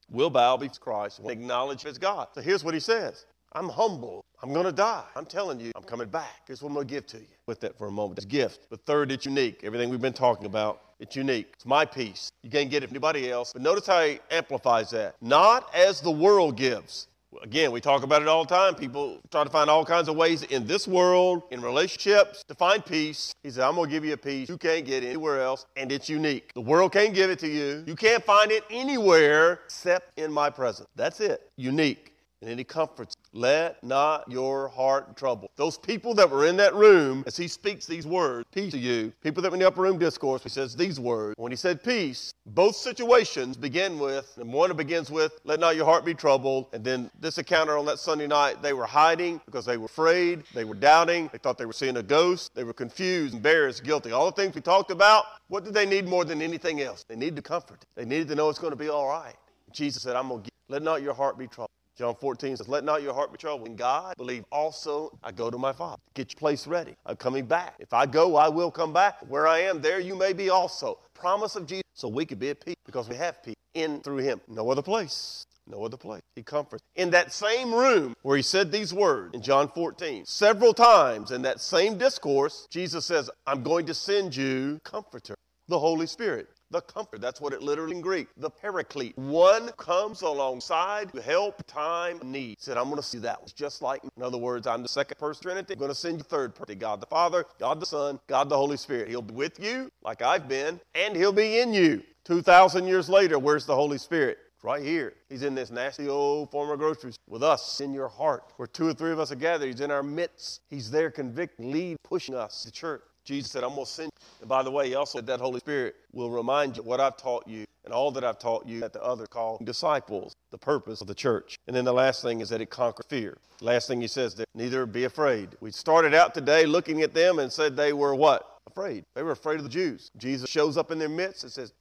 will 0.10 0.30
bow 0.30 0.58
before 0.58 0.76
Christ 0.80 1.20
and 1.20 1.30
acknowledge 1.30 1.86
as 1.86 1.98
God. 1.98 2.28
So 2.34 2.42
here's 2.42 2.64
what 2.64 2.74
He 2.74 2.80
says 2.80 3.26
I'm 3.54 3.70
humble. 3.70 4.24
I'm 4.42 4.54
going 4.54 4.66
to 4.66 4.72
die. 4.72 5.04
I'm 5.16 5.26
telling 5.26 5.60
you, 5.60 5.72
I'm 5.76 5.84
coming 5.84 6.08
back. 6.08 6.44
Here's 6.48 6.62
what 6.62 6.70
I'm 6.70 6.76
going 6.76 6.88
to 6.88 6.94
give 6.94 7.06
to 7.08 7.18
you. 7.18 7.26
With 7.46 7.60
that 7.62 7.78
for 7.78 7.88
a 7.88 7.92
moment. 7.92 8.20
It's 8.20 8.26
a 8.26 8.30
gift. 8.30 8.70
The 8.70 8.78
third, 8.78 9.12
it's 9.12 9.26
unique. 9.26 9.62
Everything 9.64 9.90
we've 9.90 10.00
been 10.00 10.14
talking 10.14 10.46
about, 10.46 10.82
it's 11.00 11.16
unique. 11.16 11.52
It's 11.56 11.66
my 11.66 11.84
peace. 11.84 12.32
You 12.44 12.50
can't 12.50 12.70
get 12.70 12.84
it 12.84 12.88
from 12.88 12.96
anybody 12.96 13.30
else. 13.30 13.52
But 13.52 13.64
notice 13.64 13.88
how 13.88 14.02
he 14.02 14.20
amplifies 14.32 14.92
that. 14.92 15.16
Not 15.22 15.74
as 15.76 16.00
the 16.00 16.12
world 16.12 16.56
gives. 16.56 17.08
Again, 17.44 17.72
we 17.72 17.80
talk 17.80 18.04
about 18.04 18.22
it 18.22 18.28
all 18.28 18.44
the 18.44 18.54
time. 18.54 18.76
People 18.76 19.20
try 19.32 19.44
to 19.44 19.50
find 19.50 19.70
all 19.70 19.86
kinds 19.86 20.10
of 20.10 20.16
ways 20.16 20.44
in 20.44 20.66
this 20.66 20.88
world, 20.88 21.44
in 21.52 21.62
relationships, 21.62 22.44
to 22.48 22.56
find 22.56 22.84
peace. 22.86 23.34
He 23.44 23.52
said, 23.52 23.64
I'm 23.64 23.76
going 23.76 23.88
to 23.88 23.92
give 23.92 24.04
you 24.04 24.14
a 24.14 24.18
peace 24.18 24.50
you 24.50 24.58
can't 24.58 24.86
get 24.86 25.04
anywhere 25.04 25.42
else, 25.42 25.66
and 25.78 25.92
it's 25.92 26.10
unique. 26.10 26.52
The 26.54 26.62
world 26.62 26.92
can't 26.92 27.14
give 27.14 27.30
it 27.30 27.40
to 27.40 27.48
you. 27.48 27.84
You 27.86 27.96
can't 27.96 28.24
find 28.24 28.52
it 28.52 28.64
anywhere 28.70 29.62
except 29.66 30.18
in 30.18 30.32
my 30.32 30.50
presence. 30.50 30.90
That's 30.96 31.20
it. 31.20 31.52
Unique. 31.56 32.09
And 32.42 32.50
then 32.50 32.58
he 32.58 32.64
comforts. 32.64 33.16
Let 33.34 33.84
not 33.84 34.32
your 34.32 34.70
heart 34.70 35.18
trouble. 35.18 35.52
Those 35.56 35.78
people 35.78 36.14
that 36.16 36.30
were 36.32 36.48
in 36.48 36.58
that 36.58 36.74
room, 36.74 37.24
as 37.28 37.38
he 37.38 37.48
speaks 37.48 37.86
these 37.86 38.08
words, 38.08 38.48
peace 38.52 38.72
to 38.72 38.80
you, 38.80 39.14
people 39.22 39.44
that 39.44 39.52
were 39.52 39.56
in 39.56 39.60
the 39.60 39.68
upper 39.68 39.82
room 39.82 40.00
discourse, 40.00 40.42
he 40.42 40.50
says 40.50 40.76
these 40.76 41.00
words. 41.00 41.36
When 41.38 41.52
he 41.52 41.56
said 41.56 41.84
peace, 41.84 42.34
both 42.48 42.76
situations 42.76 43.58
begin 43.58 44.00
with, 44.00 44.36
and 44.38 44.52
one 44.52 44.76
begins 44.76 45.12
with, 45.12 45.40
let 45.44 45.60
not 45.60 45.76
your 45.76 45.86
heart 45.86 46.06
be 46.06 46.14
troubled. 46.14 46.68
And 46.74 46.84
then 46.84 47.12
this 47.20 47.38
encounter 47.38 47.78
on 47.78 47.86
that 47.86 48.00
Sunday 48.00 48.26
night, 48.26 48.64
they 48.64 48.74
were 48.74 48.86
hiding 48.86 49.42
because 49.46 49.66
they 49.66 49.78
were 49.78 49.86
afraid, 49.86 50.44
they 50.54 50.64
were 50.64 50.76
doubting, 50.76 51.30
they 51.32 51.38
thought 51.38 51.58
they 51.58 51.66
were 51.66 51.74
seeing 51.74 51.98
a 51.98 52.04
ghost, 52.04 52.56
they 52.56 52.64
were 52.64 52.74
confused, 52.74 53.36
embarrassed, 53.36 53.84
guilty. 53.84 54.12
All 54.12 54.26
the 54.26 54.32
things 54.32 54.56
we 54.56 54.62
talked 54.62 54.92
about, 54.92 55.26
what 55.50 55.66
did 55.66 55.74
they 55.74 55.86
need 55.86 56.08
more 56.08 56.26
than 56.26 56.42
anything 56.42 56.82
else? 56.82 57.04
They 57.08 57.16
needed 57.16 57.44
comfort. 57.44 57.86
They 57.96 58.06
needed 58.06 58.30
to 58.30 58.36
know 58.36 58.50
it's 58.50 58.60
going 58.60 58.72
to 58.72 58.78
be 58.78 58.90
all 58.90 59.08
right. 59.08 59.36
Jesus 59.72 60.02
said, 60.02 60.16
I'm 60.16 60.30
going 60.30 60.42
to 60.44 60.50
let 60.70 60.82
not 60.82 61.04
your 61.04 61.14
heart 61.14 61.38
be 61.38 61.46
troubled. 61.46 61.70
John 62.00 62.16
14 62.16 62.56
says, 62.56 62.70
Let 62.70 62.86
not 62.86 63.04
your 63.04 63.14
heart 63.14 63.30
be 63.30 63.38
troubled. 63.38 63.68
In 63.68 63.76
God, 63.76 64.16
believe 64.16 64.46
also, 64.54 65.12
I 65.22 65.34
go 65.34 65.52
to 65.52 65.58
my 65.58 65.74
Father. 65.74 66.02
Get 66.14 66.32
your 66.32 66.40
place 66.40 66.66
ready. 66.66 66.96
I'm 67.06 67.18
coming 67.18 67.46
back. 67.46 67.76
If 67.78 67.92
I 67.92 68.06
go, 68.06 68.38
I 68.38 68.48
will 68.48 68.72
come 68.72 68.94
back. 68.94 69.18
Where 69.28 69.46
I 69.46 69.60
am, 69.60 69.82
there 69.82 70.00
you 70.00 70.16
may 70.16 70.32
be 70.32 70.50
also. 70.50 71.00
Promise 71.14 71.58
of 71.58 71.68
Jesus. 71.68 71.84
So 71.94 72.08
we 72.08 72.26
could 72.26 72.40
be 72.40 72.52
at 72.52 72.64
peace 72.66 72.78
because 72.86 73.10
we 73.10 73.18
have 73.18 73.44
peace 73.44 73.58
in 73.74 74.00
through 74.00 74.20
Him. 74.20 74.40
No 74.48 74.72
other 74.72 74.82
place. 74.82 75.46
No 75.68 75.84
other 75.84 75.98
place. 75.98 76.22
He 76.38 76.42
comforts. 76.42 76.82
In 76.96 77.10
that 77.10 77.34
same 77.34 77.76
room 77.76 78.16
where 78.22 78.38
he 78.38 78.44
said 78.44 78.72
these 78.72 78.94
words 78.94 79.36
in 79.36 79.42
John 79.42 79.68
14, 79.68 80.24
several 80.24 80.74
times 80.74 81.32
in 81.32 81.42
that 81.42 81.60
same 81.60 81.98
discourse, 81.98 82.66
Jesus 82.72 83.06
says, 83.06 83.30
I'm 83.46 83.62
going 83.62 83.86
to 83.88 83.94
send 83.94 84.34
you 84.34 84.80
Comforter, 84.86 85.36
the 85.68 85.80
Holy 85.80 86.08
Spirit 86.08 86.48
the 86.72 86.82
comfort. 86.82 87.22
That's 87.22 87.42
what 87.42 87.54
it 87.54 87.62
literally 87.62 87.96
in 87.96 88.02
Greek, 88.02 88.28
the 88.38 88.50
paraclete. 88.50 89.18
One 89.18 89.70
comes 89.78 90.22
alongside 90.22 91.12
to 91.14 91.22
help 91.22 91.66
time 91.68 92.20
need. 92.24 92.50
He 92.50 92.58
said, 92.60 92.78
I'm 92.78 92.86
going 92.86 92.98
to 92.98 93.04
see 93.04 93.20
that. 93.20 93.40
It's 93.44 93.54
just 93.54 93.82
like, 93.82 94.02
in 94.04 94.24
other 94.24 94.38
words, 94.38 94.68
I'm 94.68 94.84
the 94.84 94.90
second 94.90 95.18
person 95.18 95.42
Trinity. 95.42 95.74
I'm 95.74 95.80
going 95.80 95.90
to 95.90 95.96
send 95.96 96.18
you 96.18 96.24
third 96.24 96.56
person, 96.56 96.78
God 96.78 97.02
the 97.02 97.08
Father, 97.08 97.46
God 97.60 97.80
the 97.80 97.86
Son, 97.86 98.20
God 98.28 98.50
the 98.50 98.58
Holy 98.58 98.78
Spirit. 98.78 99.10
He'll 99.10 99.22
be 99.22 99.34
with 99.34 99.60
you 99.60 99.92
like 100.04 100.22
I've 100.22 100.48
been, 100.48 100.80
and 100.96 101.16
he'll 101.16 101.34
be 101.34 101.60
in 101.60 101.74
you. 101.74 102.04
2,000 102.26 102.86
years 102.86 103.10
later, 103.10 103.40
where's 103.40 103.66
the 103.66 103.76
Holy 103.76 103.98
Spirit? 103.98 104.38
right 104.64 104.84
here. 104.84 105.14
He's 105.30 105.44
in 105.44 105.56
this 105.56 105.72
nasty 105.72 106.08
old 106.10 106.52
former 106.52 106.76
grocery 106.76 107.14
store 107.14 107.24
with 107.28 107.44
us 107.44 107.80
in 107.80 107.94
your 107.94 108.10
heart. 108.10 108.44
Where 108.58 108.68
two 108.68 108.88
or 108.88 108.94
three 108.94 109.12
of 109.12 109.20
us 109.20 109.32
are 109.32 109.36
gathered, 109.36 109.68
he's 109.68 109.82
in 109.82 109.92
our 109.92 110.04
midst. 110.04 110.62
He's 110.70 110.92
there 110.92 111.12
convicting, 111.12 111.72
lead, 111.72 111.98
pushing 112.04 112.36
us 112.36 112.64
to 112.64 112.72
church. 112.72 113.02
Jesus 113.30 113.52
said, 113.52 113.64
I'm 113.64 113.76
going 113.76 113.86
to 113.86 113.92
send 113.92 114.12
you. 114.12 114.28
And 114.42 114.50
by 114.50 114.64
the 114.64 114.72
way, 114.72 114.88
he 114.88 114.96
also 114.96 115.20
said 115.20 115.28
that 115.28 115.40
Holy 115.40 115.60
Spirit 115.60 115.96
will 116.14 116.32
remind 116.32 116.78
you 116.78 116.82
what 116.82 117.00
I've 117.00 117.16
taught 117.16 117.48
you 117.48 117.64
and 117.86 117.94
all 117.94 118.10
that 118.10 118.24
I've 118.24 118.40
taught 118.40 118.66
you 118.66 118.80
that 118.80 118.92
the 118.92 119.04
other 119.04 119.28
call 119.28 119.60
disciples, 119.64 120.36
the 120.50 120.58
purpose 120.58 121.00
of 121.00 121.06
the 121.06 121.14
church. 121.14 121.60
And 121.68 121.76
then 121.76 121.86
the 121.86 121.94
last 121.94 122.24
thing 122.24 122.42
is 122.42 122.50
that 122.50 122.60
it 122.60 122.72
conquers 122.72 123.06
fear. 123.08 123.38
Last 123.62 123.88
thing 123.88 124.02
he 124.02 124.08
says 124.08 124.34
there, 124.34 124.48
neither 124.56 124.88
be 124.88 125.04
afraid. 125.04 125.50
We 125.62 125.70
started 125.70 126.16
out 126.16 126.34
today 126.34 126.66
looking 126.66 127.04
at 127.04 127.14
them 127.14 127.38
and 127.38 127.52
said 127.52 127.78
they 127.78 127.94
were 127.94 128.16
what? 128.16 128.62
Afraid. 128.66 129.06
They 129.14 129.22
were 129.22 129.32
afraid 129.32 129.58
of 129.58 129.64
the 129.64 129.70
Jews. 129.70 130.10
Jesus 130.18 130.50
shows 130.50 130.76
up 130.76 130.90
in 130.90 130.98
their 130.98 131.08
midst 131.08 131.44
and 131.44 131.52
says, 131.52 131.72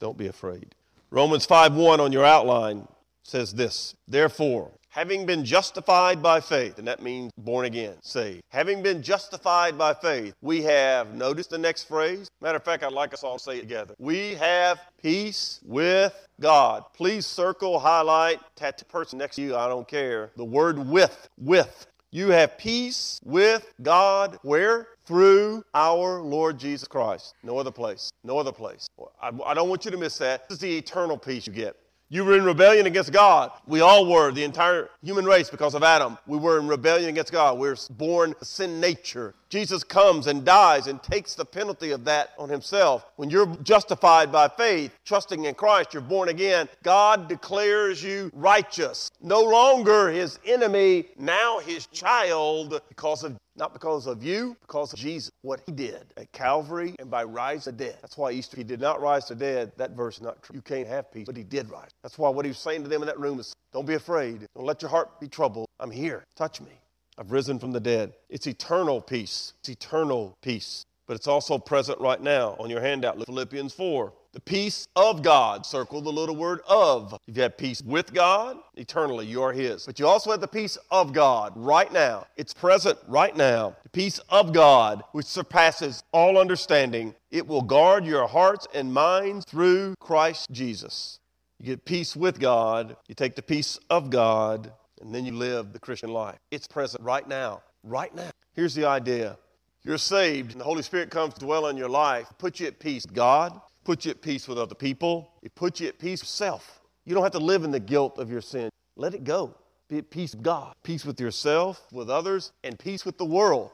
Don't 0.00 0.18
be 0.18 0.26
afraid. 0.26 0.74
Romans 1.10 1.46
5 1.46 1.74
1 1.74 2.00
on 2.00 2.12
your 2.12 2.26
outline 2.26 2.86
says 3.22 3.54
this 3.54 3.94
Therefore, 4.06 4.72
having 4.90 5.26
been 5.26 5.44
justified 5.44 6.22
by 6.22 6.40
faith, 6.40 6.78
and 6.78 6.88
that 6.88 7.02
means 7.02 7.32
born 7.38 7.66
again, 7.66 7.94
saved. 8.02 8.42
Having 8.50 8.82
been 8.82 9.02
justified 9.02 9.76
by 9.76 9.94
faith, 9.94 10.34
we 10.40 10.62
have, 10.62 11.14
notice 11.14 11.46
the 11.46 11.58
next 11.58 11.84
phrase. 11.84 12.28
Matter 12.40 12.56
of 12.56 12.64
fact, 12.64 12.82
I'd 12.82 12.92
like 12.92 13.12
us 13.12 13.22
all 13.22 13.38
to 13.38 13.42
say 13.42 13.58
it 13.58 13.60
together. 13.60 13.94
We 13.98 14.34
have 14.34 14.80
peace 15.02 15.60
with 15.64 16.28
God. 16.40 16.84
Please 16.94 17.26
circle, 17.26 17.78
highlight, 17.78 18.40
tattoo 18.56 18.84
person 18.86 19.18
next 19.18 19.36
to 19.36 19.42
you, 19.42 19.56
I 19.56 19.68
don't 19.68 19.86
care. 19.86 20.30
The 20.36 20.44
word 20.44 20.78
with, 20.78 21.28
with. 21.36 21.86
You 22.10 22.28
have 22.28 22.56
peace 22.56 23.20
with 23.22 23.74
God 23.82 24.38
where? 24.42 24.88
Through 25.04 25.62
our 25.74 26.22
Lord 26.22 26.58
Jesus 26.58 26.88
Christ. 26.88 27.34
No 27.42 27.58
other 27.58 27.70
place. 27.70 28.10
No 28.24 28.38
other 28.38 28.52
place. 28.52 28.88
I, 29.20 29.30
I 29.44 29.52
don't 29.54 29.68
want 29.68 29.84
you 29.84 29.90
to 29.90 29.96
miss 29.98 30.16
that. 30.18 30.48
This 30.48 30.56
is 30.56 30.60
the 30.60 30.76
eternal 30.78 31.18
peace 31.18 31.46
you 31.46 31.52
get. 31.52 31.76
You 32.10 32.24
were 32.24 32.36
in 32.36 32.44
rebellion 32.44 32.86
against 32.86 33.12
God. 33.12 33.50
We 33.66 33.82
all 33.82 34.06
were, 34.10 34.32
the 34.32 34.42
entire 34.42 34.88
human 35.02 35.26
race, 35.26 35.50
because 35.50 35.74
of 35.74 35.82
Adam. 35.82 36.16
We 36.26 36.38
were 36.38 36.58
in 36.58 36.66
rebellion 36.66 37.10
against 37.10 37.32
God. 37.32 37.58
We 37.58 37.68
we're 37.68 37.76
born 37.90 38.34
sin 38.40 38.80
nature. 38.80 39.34
Jesus 39.50 39.84
comes 39.84 40.26
and 40.26 40.42
dies 40.42 40.86
and 40.86 41.02
takes 41.02 41.34
the 41.34 41.44
penalty 41.44 41.90
of 41.90 42.06
that 42.06 42.30
on 42.38 42.48
himself. 42.48 43.04
When 43.16 43.28
you're 43.28 43.54
justified 43.62 44.32
by 44.32 44.48
faith, 44.48 44.90
trusting 45.04 45.44
in 45.44 45.54
Christ, 45.54 45.92
you're 45.92 46.02
born 46.02 46.30
again, 46.30 46.68
God 46.82 47.28
declares 47.28 48.02
you 48.02 48.30
righteous. 48.32 49.10
No 49.20 49.42
longer 49.42 50.08
his 50.08 50.38
enemy, 50.46 51.08
now 51.18 51.58
his 51.58 51.86
child 51.88 52.80
because 52.88 53.22
of 53.22 53.36
not 53.58 53.72
because 53.72 54.06
of 54.06 54.22
you, 54.22 54.56
because 54.62 54.92
of 54.92 54.98
Jesus, 54.98 55.30
what 55.42 55.60
he 55.66 55.72
did 55.72 56.06
at 56.16 56.30
Calvary 56.32 56.94
and 56.98 57.10
by 57.10 57.24
rise 57.24 57.66
of 57.66 57.76
dead. 57.76 57.98
That's 58.00 58.16
why 58.16 58.30
Easter, 58.30 58.56
he 58.56 58.64
did 58.64 58.80
not 58.80 59.00
rise 59.00 59.26
to 59.26 59.34
dead. 59.34 59.72
That 59.76 59.92
verse 59.92 60.16
is 60.16 60.22
not 60.22 60.42
true. 60.42 60.54
You 60.54 60.62
can't 60.62 60.86
have 60.86 61.12
peace, 61.12 61.26
but 61.26 61.36
he 61.36 61.42
did 61.42 61.70
rise. 61.70 61.90
That's 62.02 62.18
why 62.18 62.30
what 62.30 62.44
he 62.44 62.50
was 62.50 62.58
saying 62.58 62.84
to 62.84 62.88
them 62.88 63.02
in 63.02 63.06
that 63.06 63.18
room 63.18 63.40
is 63.40 63.52
don't 63.72 63.86
be 63.86 63.94
afraid. 63.94 64.46
Don't 64.54 64.64
let 64.64 64.80
your 64.80 64.90
heart 64.90 65.20
be 65.20 65.28
troubled. 65.28 65.66
I'm 65.80 65.90
here. 65.90 66.24
Touch 66.36 66.60
me. 66.60 66.70
I've 67.18 67.32
risen 67.32 67.58
from 67.58 67.72
the 67.72 67.80
dead. 67.80 68.14
It's 68.30 68.46
eternal 68.46 69.00
peace. 69.00 69.52
It's 69.60 69.68
eternal 69.68 70.36
peace. 70.40 70.84
But 71.06 71.16
it's 71.16 71.26
also 71.26 71.58
present 71.58 72.00
right 72.00 72.20
now 72.20 72.54
on 72.60 72.70
your 72.70 72.80
handout, 72.80 73.24
Philippians 73.24 73.72
4. 73.72 74.12
The 74.38 74.42
peace 74.42 74.86
of 74.94 75.22
God, 75.22 75.66
circle 75.66 76.00
the 76.00 76.12
little 76.12 76.36
word 76.36 76.60
of. 76.68 77.12
If 77.12 77.18
You've 77.26 77.36
had 77.38 77.58
peace 77.58 77.82
with 77.82 78.14
God, 78.14 78.56
eternally, 78.76 79.26
you 79.26 79.42
are 79.42 79.52
His. 79.52 79.84
But 79.84 79.98
you 79.98 80.06
also 80.06 80.30
have 80.30 80.40
the 80.40 80.46
peace 80.46 80.78
of 80.92 81.12
God 81.12 81.54
right 81.56 81.92
now. 81.92 82.24
It's 82.36 82.54
present 82.54 83.00
right 83.08 83.36
now. 83.36 83.74
The 83.82 83.88
peace 83.88 84.20
of 84.28 84.52
God, 84.52 85.02
which 85.10 85.26
surpasses 85.26 86.04
all 86.12 86.38
understanding. 86.38 87.16
It 87.32 87.48
will 87.48 87.62
guard 87.62 88.04
your 88.04 88.28
hearts 88.28 88.68
and 88.72 88.94
minds 88.94 89.44
through 89.44 89.96
Christ 89.98 90.52
Jesus. 90.52 91.18
You 91.58 91.66
get 91.66 91.84
peace 91.84 92.14
with 92.14 92.38
God, 92.38 92.96
you 93.08 93.16
take 93.16 93.34
the 93.34 93.42
peace 93.42 93.80
of 93.90 94.08
God, 94.08 94.72
and 95.00 95.12
then 95.12 95.24
you 95.26 95.32
live 95.32 95.72
the 95.72 95.80
Christian 95.80 96.12
life. 96.12 96.38
It's 96.52 96.68
present 96.68 97.02
right 97.02 97.26
now. 97.26 97.62
Right 97.82 98.14
now. 98.14 98.30
Here's 98.54 98.76
the 98.76 98.84
idea 98.84 99.36
you're 99.82 99.98
saved, 99.98 100.52
and 100.52 100.60
the 100.60 100.64
Holy 100.64 100.82
Spirit 100.82 101.10
comes 101.10 101.34
to 101.34 101.40
dwell 101.40 101.66
in 101.66 101.76
your 101.76 101.88
life, 101.88 102.28
put 102.38 102.60
you 102.60 102.68
at 102.68 102.78
peace. 102.78 103.04
God, 103.06 103.60
put 103.88 104.04
you 104.04 104.10
at 104.10 104.20
peace 104.20 104.46
with 104.46 104.58
other 104.58 104.74
people, 104.74 105.30
it 105.42 105.54
puts 105.54 105.80
you 105.80 105.88
at 105.88 105.98
peace 105.98 106.20
with 106.20 106.28
self. 106.28 106.82
You 107.06 107.14
don't 107.14 107.22
have 107.22 107.32
to 107.32 107.38
live 107.38 107.64
in 107.64 107.70
the 107.70 107.80
guilt 107.80 108.18
of 108.18 108.30
your 108.30 108.42
sin. 108.42 108.68
Let 108.96 109.14
it 109.14 109.24
go. 109.24 109.54
Be 109.88 109.96
at 109.96 110.10
peace 110.10 110.34
with 110.34 110.42
God, 110.42 110.74
peace 110.82 111.06
with 111.06 111.18
yourself, 111.18 111.86
with 111.90 112.10
others, 112.10 112.52
and 112.64 112.78
peace 112.78 113.06
with 113.06 113.16
the 113.16 113.24
world. 113.24 113.70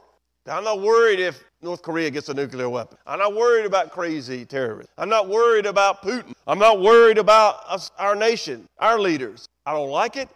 I'm 0.47 0.63
not 0.63 0.79
worried 0.79 1.19
if 1.19 1.43
North 1.61 1.81
Korea 1.81 2.09
gets 2.09 2.29
a 2.29 2.33
nuclear 2.33 2.69
weapon. 2.69 2.97
I'm 3.05 3.19
not 3.19 3.35
worried 3.35 3.65
about 3.65 3.91
crazy 3.91 4.45
terrorists. 4.45 4.93
I'm 4.97 5.09
not 5.09 5.27
worried 5.27 5.65
about 5.65 6.01
Putin. 6.01 6.31
I'm 6.47 6.59
not 6.59 6.79
worried 6.79 7.17
about 7.17 7.65
us, 7.67 7.91
our 7.99 8.15
nation, 8.15 8.69
our 8.79 8.97
leaders. 8.97 9.49
I 9.65 9.73
don't 9.73 9.89
like 9.89 10.15
it 10.15 10.29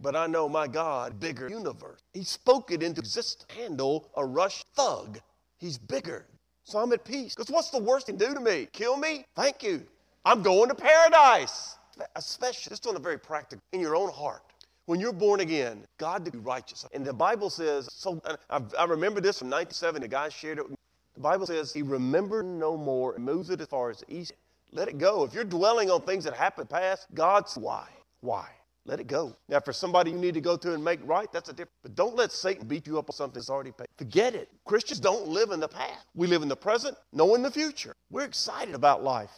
but 0.00 0.14
I 0.14 0.26
know 0.26 0.48
my 0.48 0.66
God, 0.66 1.18
bigger 1.18 1.48
universe. 1.48 2.00
He 2.12 2.24
spoke 2.24 2.70
it 2.70 2.82
into 2.82 3.00
existence. 3.00 3.46
Handle 3.56 4.10
a 4.16 4.24
rush 4.24 4.62
thug. 4.76 5.18
He's 5.56 5.78
bigger. 5.78 6.26
So 6.64 6.78
I'm 6.78 6.92
at 6.92 7.04
peace. 7.04 7.34
Because 7.34 7.50
what's 7.50 7.70
the 7.70 7.78
worst 7.78 8.06
he 8.06 8.12
can 8.12 8.18
do 8.18 8.34
to 8.34 8.40
me? 8.40 8.68
Kill 8.72 8.96
me? 8.96 9.26
Thank 9.34 9.62
you. 9.62 9.82
I'm 10.24 10.42
going 10.42 10.68
to 10.68 10.74
paradise. 10.74 11.76
Especially, 12.16 12.70
just 12.70 12.86
on 12.86 12.96
a 12.96 12.98
very 12.98 13.18
practical, 13.18 13.62
in 13.72 13.80
your 13.80 13.94
own 13.94 14.10
heart. 14.10 14.42
When 14.86 14.98
you're 14.98 15.12
born 15.12 15.40
again, 15.40 15.86
God 15.98 16.24
to 16.24 16.30
be 16.30 16.38
righteous. 16.38 16.86
And 16.92 17.04
the 17.04 17.12
Bible 17.12 17.48
says, 17.48 17.88
so 17.92 18.20
I, 18.50 18.60
I 18.78 18.84
remember 18.84 19.20
this 19.20 19.38
from 19.38 19.48
97, 19.48 20.02
the 20.02 20.08
guy 20.08 20.28
shared 20.28 20.58
it. 20.58 20.66
The 21.14 21.20
Bible 21.20 21.46
says 21.46 21.72
he 21.72 21.82
remembered 21.82 22.44
no 22.44 22.76
more 22.76 23.14
and 23.14 23.24
moves 23.24 23.50
it 23.50 23.60
as 23.60 23.68
far 23.68 23.90
as 23.90 24.00
the 24.00 24.14
east. 24.14 24.32
Let 24.72 24.88
it 24.88 24.98
go. 24.98 25.22
If 25.24 25.32
you're 25.32 25.44
dwelling 25.44 25.90
on 25.90 26.02
things 26.02 26.24
that 26.24 26.34
happened 26.34 26.68
past, 26.68 27.06
God's 27.14 27.56
why? 27.56 27.88
Why? 28.20 28.48
Let 28.86 29.00
it 29.00 29.06
go. 29.06 29.34
Now, 29.48 29.60
for 29.60 29.72
somebody 29.72 30.10
you 30.10 30.18
need 30.18 30.34
to 30.34 30.42
go 30.42 30.56
through 30.56 30.74
and 30.74 30.84
make 30.84 31.00
right, 31.04 31.30
that's 31.32 31.48
a 31.48 31.52
different. 31.52 31.72
But 31.82 31.94
don't 31.94 32.16
let 32.16 32.32
Satan 32.32 32.66
beat 32.66 32.86
you 32.86 32.98
up 32.98 33.08
on 33.08 33.16
something 33.16 33.34
that's 33.40 33.48
already 33.48 33.72
paid. 33.72 33.86
Forget 33.96 34.34
it. 34.34 34.50
Christians 34.66 35.00
don't 35.00 35.26
live 35.28 35.52
in 35.52 35.60
the 35.60 35.68
past. 35.68 36.06
We 36.14 36.26
live 36.26 36.42
in 36.42 36.48
the 36.48 36.56
present, 36.56 36.96
knowing 37.12 37.42
the 37.42 37.50
future. 37.50 37.94
We're 38.10 38.24
excited 38.24 38.74
about 38.74 39.02
life 39.02 39.32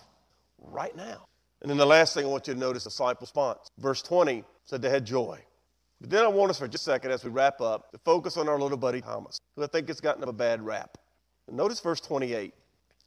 right 0.58 0.96
now. 0.96 1.26
And 1.62 1.70
then 1.70 1.78
the 1.78 1.86
last 1.86 2.14
thing 2.14 2.24
I 2.24 2.28
want 2.28 2.48
you 2.48 2.54
to 2.54 2.60
notice, 2.60 2.84
disciple 2.84 3.18
response. 3.20 3.70
Verse 3.78 4.02
20 4.02 4.44
said 4.64 4.82
they 4.82 4.90
had 4.90 5.04
joy. 5.04 5.38
But 6.00 6.10
then 6.10 6.24
I 6.24 6.28
want 6.28 6.50
us 6.50 6.58
for 6.58 6.68
just 6.68 6.86
a 6.86 6.90
second 6.90 7.12
as 7.12 7.24
we 7.24 7.30
wrap 7.30 7.60
up 7.60 7.90
to 7.92 7.98
focus 7.98 8.36
on 8.36 8.48
our 8.48 8.58
little 8.58 8.76
buddy 8.76 9.00
Thomas, 9.00 9.40
who 9.54 9.62
I 9.62 9.66
think 9.66 9.88
has 9.88 10.00
gotten 10.00 10.22
a 10.24 10.32
bad 10.32 10.60
rap. 10.60 10.98
Notice 11.50 11.80
verse 11.80 12.00
28. 12.00 12.52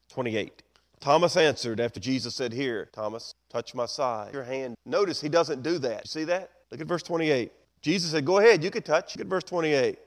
28. 0.10 0.63
Thomas 0.99 1.38
answered 1.38 1.80
after 1.80 1.99
Jesus 1.99 2.36
said, 2.36 2.52
Here, 2.52 2.89
Thomas, 2.91 3.36
touch 3.49 3.73
my 3.75 3.85
side, 3.85 4.33
your 4.33 4.43
hand. 4.43 4.75
Notice 4.85 5.21
he 5.21 5.29
doesn't 5.29 5.63
do 5.63 5.77
that. 5.79 6.05
You 6.05 6.07
see 6.09 6.23
that? 6.25 6.51
Look 6.71 6.81
at 6.81 6.88
verse 6.88 7.03
28. 7.03 7.51
Jesus 7.81 8.12
said, 8.12 8.25
Go 8.25 8.39
ahead, 8.39 8.63
you 8.63 8.71
can 8.71 8.83
touch. 8.83 9.15
Look 9.15 9.25
at 9.25 9.29
verse 9.29 9.43
28. 9.43 9.97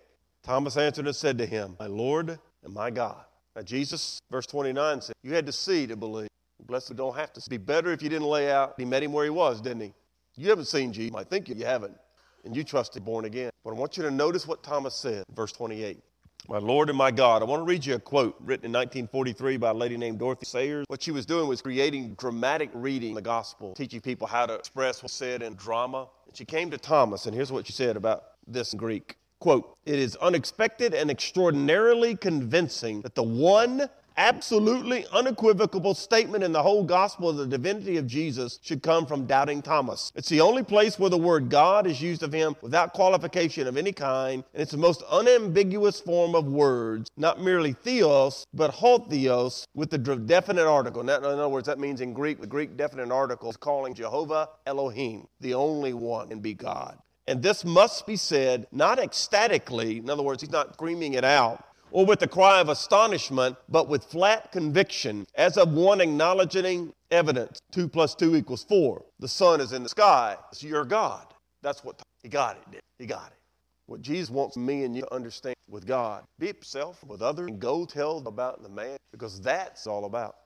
Thomas 0.43 0.77
answered 0.77 1.07
and 1.07 1.17
said 1.17 1.39
to 1.39 1.47
him, 1.47 1.77
My 1.79 1.87
Lord 1.87 2.39
and 2.65 2.75
my 2.75 2.91
God. 2.91 3.25
Now, 3.55 3.63
Jesus, 3.63 4.21
verse 4.31 4.47
29 4.47 5.01
said, 5.01 5.15
You 5.23 5.35
had 5.35 5.47
to 5.47 5.53
see 5.53 5.87
to 5.87 5.97
believe. 5.97 6.29
Blessed 6.67 6.91
we 6.91 6.97
don't 6.97 7.17
have 7.17 7.33
to. 7.33 7.39
It'd 7.41 7.51
be 7.51 7.57
better 7.57 7.91
if 7.93 8.03
you 8.03 8.09
didn't 8.09 8.29
lay 8.29 8.51
out. 8.51 8.75
He 8.77 8.85
met 8.85 9.03
him 9.03 9.13
where 9.13 9.25
he 9.25 9.31
was, 9.31 9.61
didn't 9.61 9.83
he? 9.83 9.93
You 10.37 10.49
haven't 10.49 10.67
seen 10.67 10.93
Jesus. 10.93 11.15
I 11.17 11.25
think 11.25 11.49
you 11.49 11.57
haven't. 11.65 11.97
and 12.45 12.57
you 12.57 12.65
trusted 12.65 13.05
born 13.05 13.25
again. 13.25 13.51
But 13.65 13.71
I 13.71 13.75
want 13.75 13.97
you 13.97 14.03
to 14.05 14.11
notice 14.11 14.47
what 14.47 14.63
Thomas 14.63 14.95
said, 14.95 15.25
verse 15.35 15.53
28. 15.53 16.01
My 16.49 16.59
Lord 16.59 16.89
and 16.89 16.99
my 16.99 17.13
God. 17.13 17.41
I 17.41 17.45
want 17.45 17.61
to 17.61 17.65
read 17.65 17.87
you 17.87 17.95
a 17.95 18.01
quote 18.01 18.35
written 18.41 18.67
in 18.67 18.73
1943 18.73 19.59
by 19.59 19.71
a 19.71 19.75
lady 19.75 19.97
named 19.97 20.19
Dorothy 20.19 20.45
Sayers. 20.45 20.85
What 20.89 21.01
she 21.01 21.13
was 21.13 21.25
doing 21.25 21.47
was 21.47 21.63
creating 21.63 22.15
dramatic 22.15 22.69
reading 22.75 23.11
of 23.11 23.17
the 23.17 23.23
gospel, 23.23 23.75
teaching 23.75 24.01
people 24.01 24.27
how 24.27 24.47
to 24.47 24.55
express 24.55 25.05
what's 25.05 25.15
said 25.15 25.43
in 25.43 25.55
drama. 25.55 26.09
And 26.27 26.37
she 26.37 26.45
came 26.45 26.69
to 26.73 26.79
Thomas, 26.79 27.27
and 27.27 27.35
here's 27.35 27.53
what 27.53 27.67
she 27.67 27.73
said 27.73 27.97
about 27.97 28.25
this 28.49 28.75
Greek. 28.75 29.19
Quote, 29.39 29.77
it 29.87 30.01
is 30.01 30.17
unexpected 30.17 30.95
and 30.95 31.13
extraordinarily 31.13 32.17
convincing 32.17 33.03
that 33.03 33.15
the 33.15 33.23
one 33.23 33.89
absolutely 34.17 35.07
unequivocal 35.13 35.95
statement 35.95 36.45
in 36.45 36.53
the 36.53 36.63
whole 36.63 36.85
gospel 36.85 37.29
of 37.29 37.37
the 37.37 37.47
divinity 37.47 37.97
of 37.97 38.07
Jesus 38.07 38.59
should 38.63 38.83
come 38.83 39.07
from 39.07 39.27
doubting 39.27 39.63
Thomas. 39.63 40.13
It's 40.15 40.29
the 40.29 40.41
only 40.41 40.63
place 40.63 40.99
where 40.99 41.11
the 41.11 41.19
word 41.19 41.49
God 41.49 41.87
is 41.87 42.01
used 42.01 42.23
of 42.23 42.33
him 42.33 42.57
without 42.61 42.93
qualification 42.93 43.67
of 43.67 43.77
any 43.77 43.93
kind, 43.93 44.45
and 44.53 44.63
it's 44.63 44.73
the 44.73 44.79
most 44.79 45.03
unambiguous 45.11 46.01
form 46.01 46.35
of 46.35 46.47
words, 46.47 47.11
not 47.17 47.41
merely 47.41 47.73
theos, 47.73 48.47
but 48.53 48.71
ho 48.71 48.99
theos 48.99 49.67
with 49.75 49.91
the 49.91 49.99
definite 49.99 50.67
article. 50.67 51.01
In 51.03 51.09
other 51.11 51.49
words, 51.49 51.67
that 51.67 51.79
means 51.79 52.01
in 52.01 52.13
Greek, 52.13 52.41
the 52.41 52.47
Greek 52.47 52.77
definite 52.77 53.11
article 53.11 53.51
is 53.51 53.57
calling 53.57 53.95
Jehovah 53.95 54.49
Elohim, 54.67 55.27
the 55.41 55.55
only 55.55 55.95
one, 55.95 56.33
and 56.33 56.43
be 56.43 56.55
God. 56.55 56.99
And 57.29 57.41
this 57.41 57.65
must 57.65 58.05
be 58.07 58.17
said 58.17 58.67
not 58.73 58.99
ecstatically, 58.99 59.99
in 59.99 60.11
other 60.11 60.25
words, 60.25 60.43
he's 60.43 60.51
not 60.51 60.75
screaming 60.75 61.15
it 61.15 61.25
out, 61.25 61.65
or 61.93 62.07
with 62.07 62.23
a 62.23 62.27
cry 62.27 62.61
of 62.61 62.69
astonishment, 62.69 63.57
but 63.69 63.87
with 63.87 64.03
flat 64.03 64.51
conviction, 64.51 65.27
as 65.35 65.57
of 65.57 65.73
one 65.73 66.01
acknowledging 66.01 66.93
evidence. 67.11 67.61
Two 67.71 67.87
plus 67.87 68.15
two 68.15 68.35
equals 68.35 68.65
four. 68.65 69.05
The 69.21 69.29
sun 69.29 69.61
is 69.61 69.73
in 69.73 69.83
the 69.83 69.89
sky. 69.89 70.37
It's 70.51 70.63
your 70.63 70.85
God. 70.85 71.27
That's 71.63 71.85
what 71.85 72.01
he 72.23 72.29
got 72.29 72.57
it. 72.73 72.81
He 72.99 73.07
got 73.07 73.27
it. 73.27 73.39
What 73.87 74.01
Jesus 74.01 74.31
wants 74.31 74.57
me 74.57 74.85
and 74.85 74.97
you 74.97 75.03
to 75.03 75.15
understand 75.15 75.55
with 75.69 75.87
God, 75.87 76.25
be 76.39 76.47
yourself, 76.47 77.05
with 77.05 77.21
others, 77.21 77.49
and 77.49 77.61
go 77.61 77.85
tell 77.85 78.19
about 78.27 78.63
the 78.63 78.69
man, 78.69 78.97
because 79.11 79.41
that's 79.41 79.87
all 79.87 80.07
about. 80.07 80.37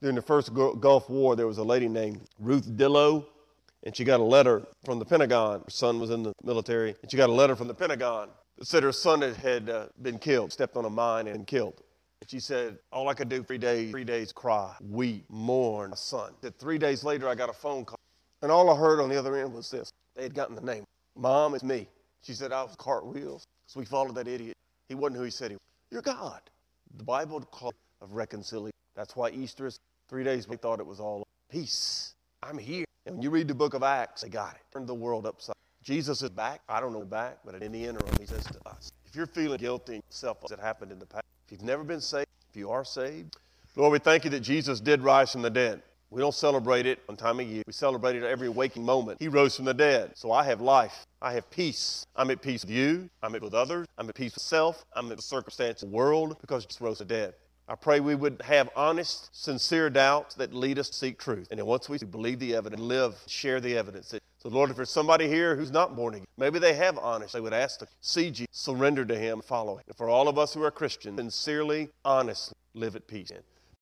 During 0.00 0.16
the 0.16 0.22
first 0.22 0.54
Gulf 0.54 1.10
War, 1.10 1.36
there 1.36 1.46
was 1.46 1.58
a 1.58 1.64
lady 1.64 1.88
named 1.88 2.20
Ruth 2.38 2.68
Dillow, 2.76 3.24
and 3.82 3.96
she 3.96 4.04
got 4.04 4.20
a 4.20 4.24
letter 4.24 4.66
from 4.84 4.98
the 4.98 5.04
Pentagon. 5.04 5.60
Her 5.60 5.70
son 5.70 5.98
was 5.98 6.10
in 6.10 6.22
the 6.22 6.32
military, 6.44 6.94
and 7.02 7.10
she 7.10 7.16
got 7.16 7.28
a 7.28 7.32
letter 7.32 7.56
from 7.56 7.66
the 7.66 7.74
Pentagon 7.74 8.28
said 8.62 8.82
her 8.82 8.92
son 8.92 9.20
had 9.20 9.68
uh, 9.68 9.86
been 10.02 10.18
killed, 10.18 10.52
stepped 10.52 10.76
on 10.76 10.84
a 10.84 10.90
mine 10.90 11.26
and 11.26 11.46
killed. 11.46 11.82
She 12.26 12.40
said, 12.40 12.78
all 12.90 13.08
I 13.08 13.14
could 13.14 13.28
do 13.28 13.42
three 13.42 13.58
days, 13.58 13.90
three 13.90 14.04
days 14.04 14.32
cry, 14.32 14.74
weep, 14.80 15.26
mourn 15.28 15.92
a 15.92 15.96
son. 15.96 16.32
That 16.40 16.58
three 16.58 16.78
days 16.78 17.04
later 17.04 17.28
I 17.28 17.34
got 17.34 17.50
a 17.50 17.52
phone 17.52 17.84
call. 17.84 18.00
And 18.42 18.50
all 18.50 18.70
I 18.70 18.76
heard 18.76 19.00
on 19.00 19.08
the 19.08 19.16
other 19.16 19.36
end 19.36 19.52
was 19.52 19.70
this. 19.70 19.92
They 20.14 20.22
had 20.22 20.34
gotten 20.34 20.56
the 20.56 20.62
name. 20.62 20.84
Mom, 21.16 21.54
it's 21.54 21.62
me. 21.62 21.88
She 22.22 22.32
said, 22.32 22.52
I 22.52 22.62
was 22.62 22.74
cartwheels. 22.76 23.44
So 23.66 23.78
we 23.78 23.86
followed 23.86 24.14
that 24.16 24.26
idiot. 24.26 24.56
He 24.88 24.94
wasn't 24.94 25.18
who 25.18 25.24
he 25.24 25.30
said 25.30 25.50
he 25.50 25.54
was. 25.54 25.60
You're 25.90 26.02
God. 26.02 26.40
The 26.96 27.04
Bible 27.04 27.40
called 27.40 27.74
of 28.00 28.12
reconciliation. 28.14 28.72
That's 28.94 29.14
why 29.14 29.30
Easter 29.30 29.66
is 29.66 29.78
three 30.08 30.24
days. 30.24 30.48
We 30.48 30.56
thought 30.56 30.80
it 30.80 30.86
was 30.86 31.00
all 31.00 31.26
peace. 31.50 32.14
I'm 32.42 32.58
here. 32.58 32.84
And 33.06 33.16
when 33.16 33.22
you 33.22 33.30
read 33.30 33.48
the 33.48 33.54
book 33.54 33.74
of 33.74 33.82
Acts, 33.82 34.22
they 34.22 34.28
got 34.28 34.54
it. 34.54 34.62
Turned 34.72 34.86
the 34.86 34.94
world 34.94 35.26
upside 35.26 35.55
Jesus 35.86 36.20
is 36.20 36.30
back. 36.30 36.62
I 36.68 36.80
don't 36.80 36.92
know 36.92 37.04
back, 37.04 37.38
but 37.44 37.62
in 37.62 37.70
the 37.70 37.84
interim, 37.84 38.12
he 38.18 38.26
says 38.26 38.42
to 38.42 38.58
us, 38.68 38.90
if 39.04 39.14
you're 39.14 39.28
feeling 39.28 39.58
guilty, 39.58 40.02
self 40.08 40.40
that 40.48 40.58
happened 40.58 40.90
in 40.90 40.98
the 40.98 41.06
past, 41.06 41.22
if 41.46 41.52
you've 41.52 41.62
never 41.62 41.84
been 41.84 42.00
saved, 42.00 42.26
if 42.50 42.56
you 42.56 42.72
are 42.72 42.84
saved, 42.84 43.36
Lord, 43.76 43.92
we 43.92 44.00
thank 44.00 44.24
you 44.24 44.30
that 44.30 44.40
Jesus 44.40 44.80
did 44.80 45.00
rise 45.00 45.30
from 45.30 45.42
the 45.42 45.50
dead. 45.50 45.80
We 46.10 46.20
don't 46.20 46.34
celebrate 46.34 46.86
it 46.86 46.98
one 47.06 47.16
time 47.16 47.38
a 47.38 47.44
year. 47.44 47.62
We 47.68 47.72
celebrate 47.72 48.16
it 48.16 48.24
every 48.24 48.48
waking 48.48 48.84
moment. 48.84 49.20
He 49.20 49.28
rose 49.28 49.54
from 49.54 49.64
the 49.64 49.74
dead. 49.74 50.10
So 50.16 50.32
I 50.32 50.42
have 50.42 50.60
life. 50.60 51.06
I 51.22 51.32
have 51.34 51.48
peace. 51.52 52.04
I'm 52.16 52.32
at 52.32 52.42
peace 52.42 52.64
with 52.64 52.70
you. 52.72 53.08
I'm 53.22 53.36
at 53.36 53.40
peace 53.40 53.44
with 53.44 53.54
others. 53.54 53.86
I'm 53.96 54.08
at 54.08 54.14
peace 54.16 54.34
with 54.34 54.42
self. 54.42 54.84
I'm 54.92 55.08
at 55.12 55.18
the 55.18 55.22
circumstance 55.22 55.84
of 55.84 55.90
the 55.90 55.96
world 55.96 56.36
because 56.40 56.66
Jesus 56.66 56.80
rose 56.80 56.98
from 56.98 57.06
the 57.06 57.14
dead. 57.14 57.34
I 57.68 57.76
pray 57.76 58.00
we 58.00 58.16
would 58.16 58.42
have 58.42 58.70
honest, 58.74 59.28
sincere 59.32 59.90
doubts 59.90 60.34
that 60.34 60.52
lead 60.52 60.80
us 60.80 60.88
to 60.88 60.94
seek 60.96 61.18
truth. 61.18 61.46
And 61.50 61.58
then 61.58 61.66
once 61.66 61.88
we 61.88 61.98
believe 61.98 62.40
the 62.40 62.56
evidence, 62.56 62.82
live, 62.82 63.14
share 63.28 63.60
the 63.60 63.76
evidence. 63.76 64.14
So, 64.46 64.52
Lord, 64.52 64.70
if 64.70 64.76
there's 64.76 64.90
somebody 64.90 65.26
here 65.26 65.56
who's 65.56 65.72
not 65.72 65.96
born 65.96 66.14
again, 66.14 66.26
maybe 66.38 66.60
they 66.60 66.74
have 66.74 66.98
honest, 66.98 67.32
they 67.32 67.40
would 67.40 67.52
ask 67.52 67.80
to 67.80 67.88
see 68.00 68.30
Jesus, 68.30 68.46
surrender 68.52 69.04
to 69.04 69.18
Him, 69.18 69.40
follow 69.40 69.74
Him. 69.74 69.82
And 69.88 69.96
for 69.96 70.08
all 70.08 70.28
of 70.28 70.38
us 70.38 70.54
who 70.54 70.62
are 70.62 70.70
Christians, 70.70 71.18
sincerely, 71.18 71.88
honestly 72.04 72.54
live 72.72 72.94
at 72.94 73.08
peace. 73.08 73.32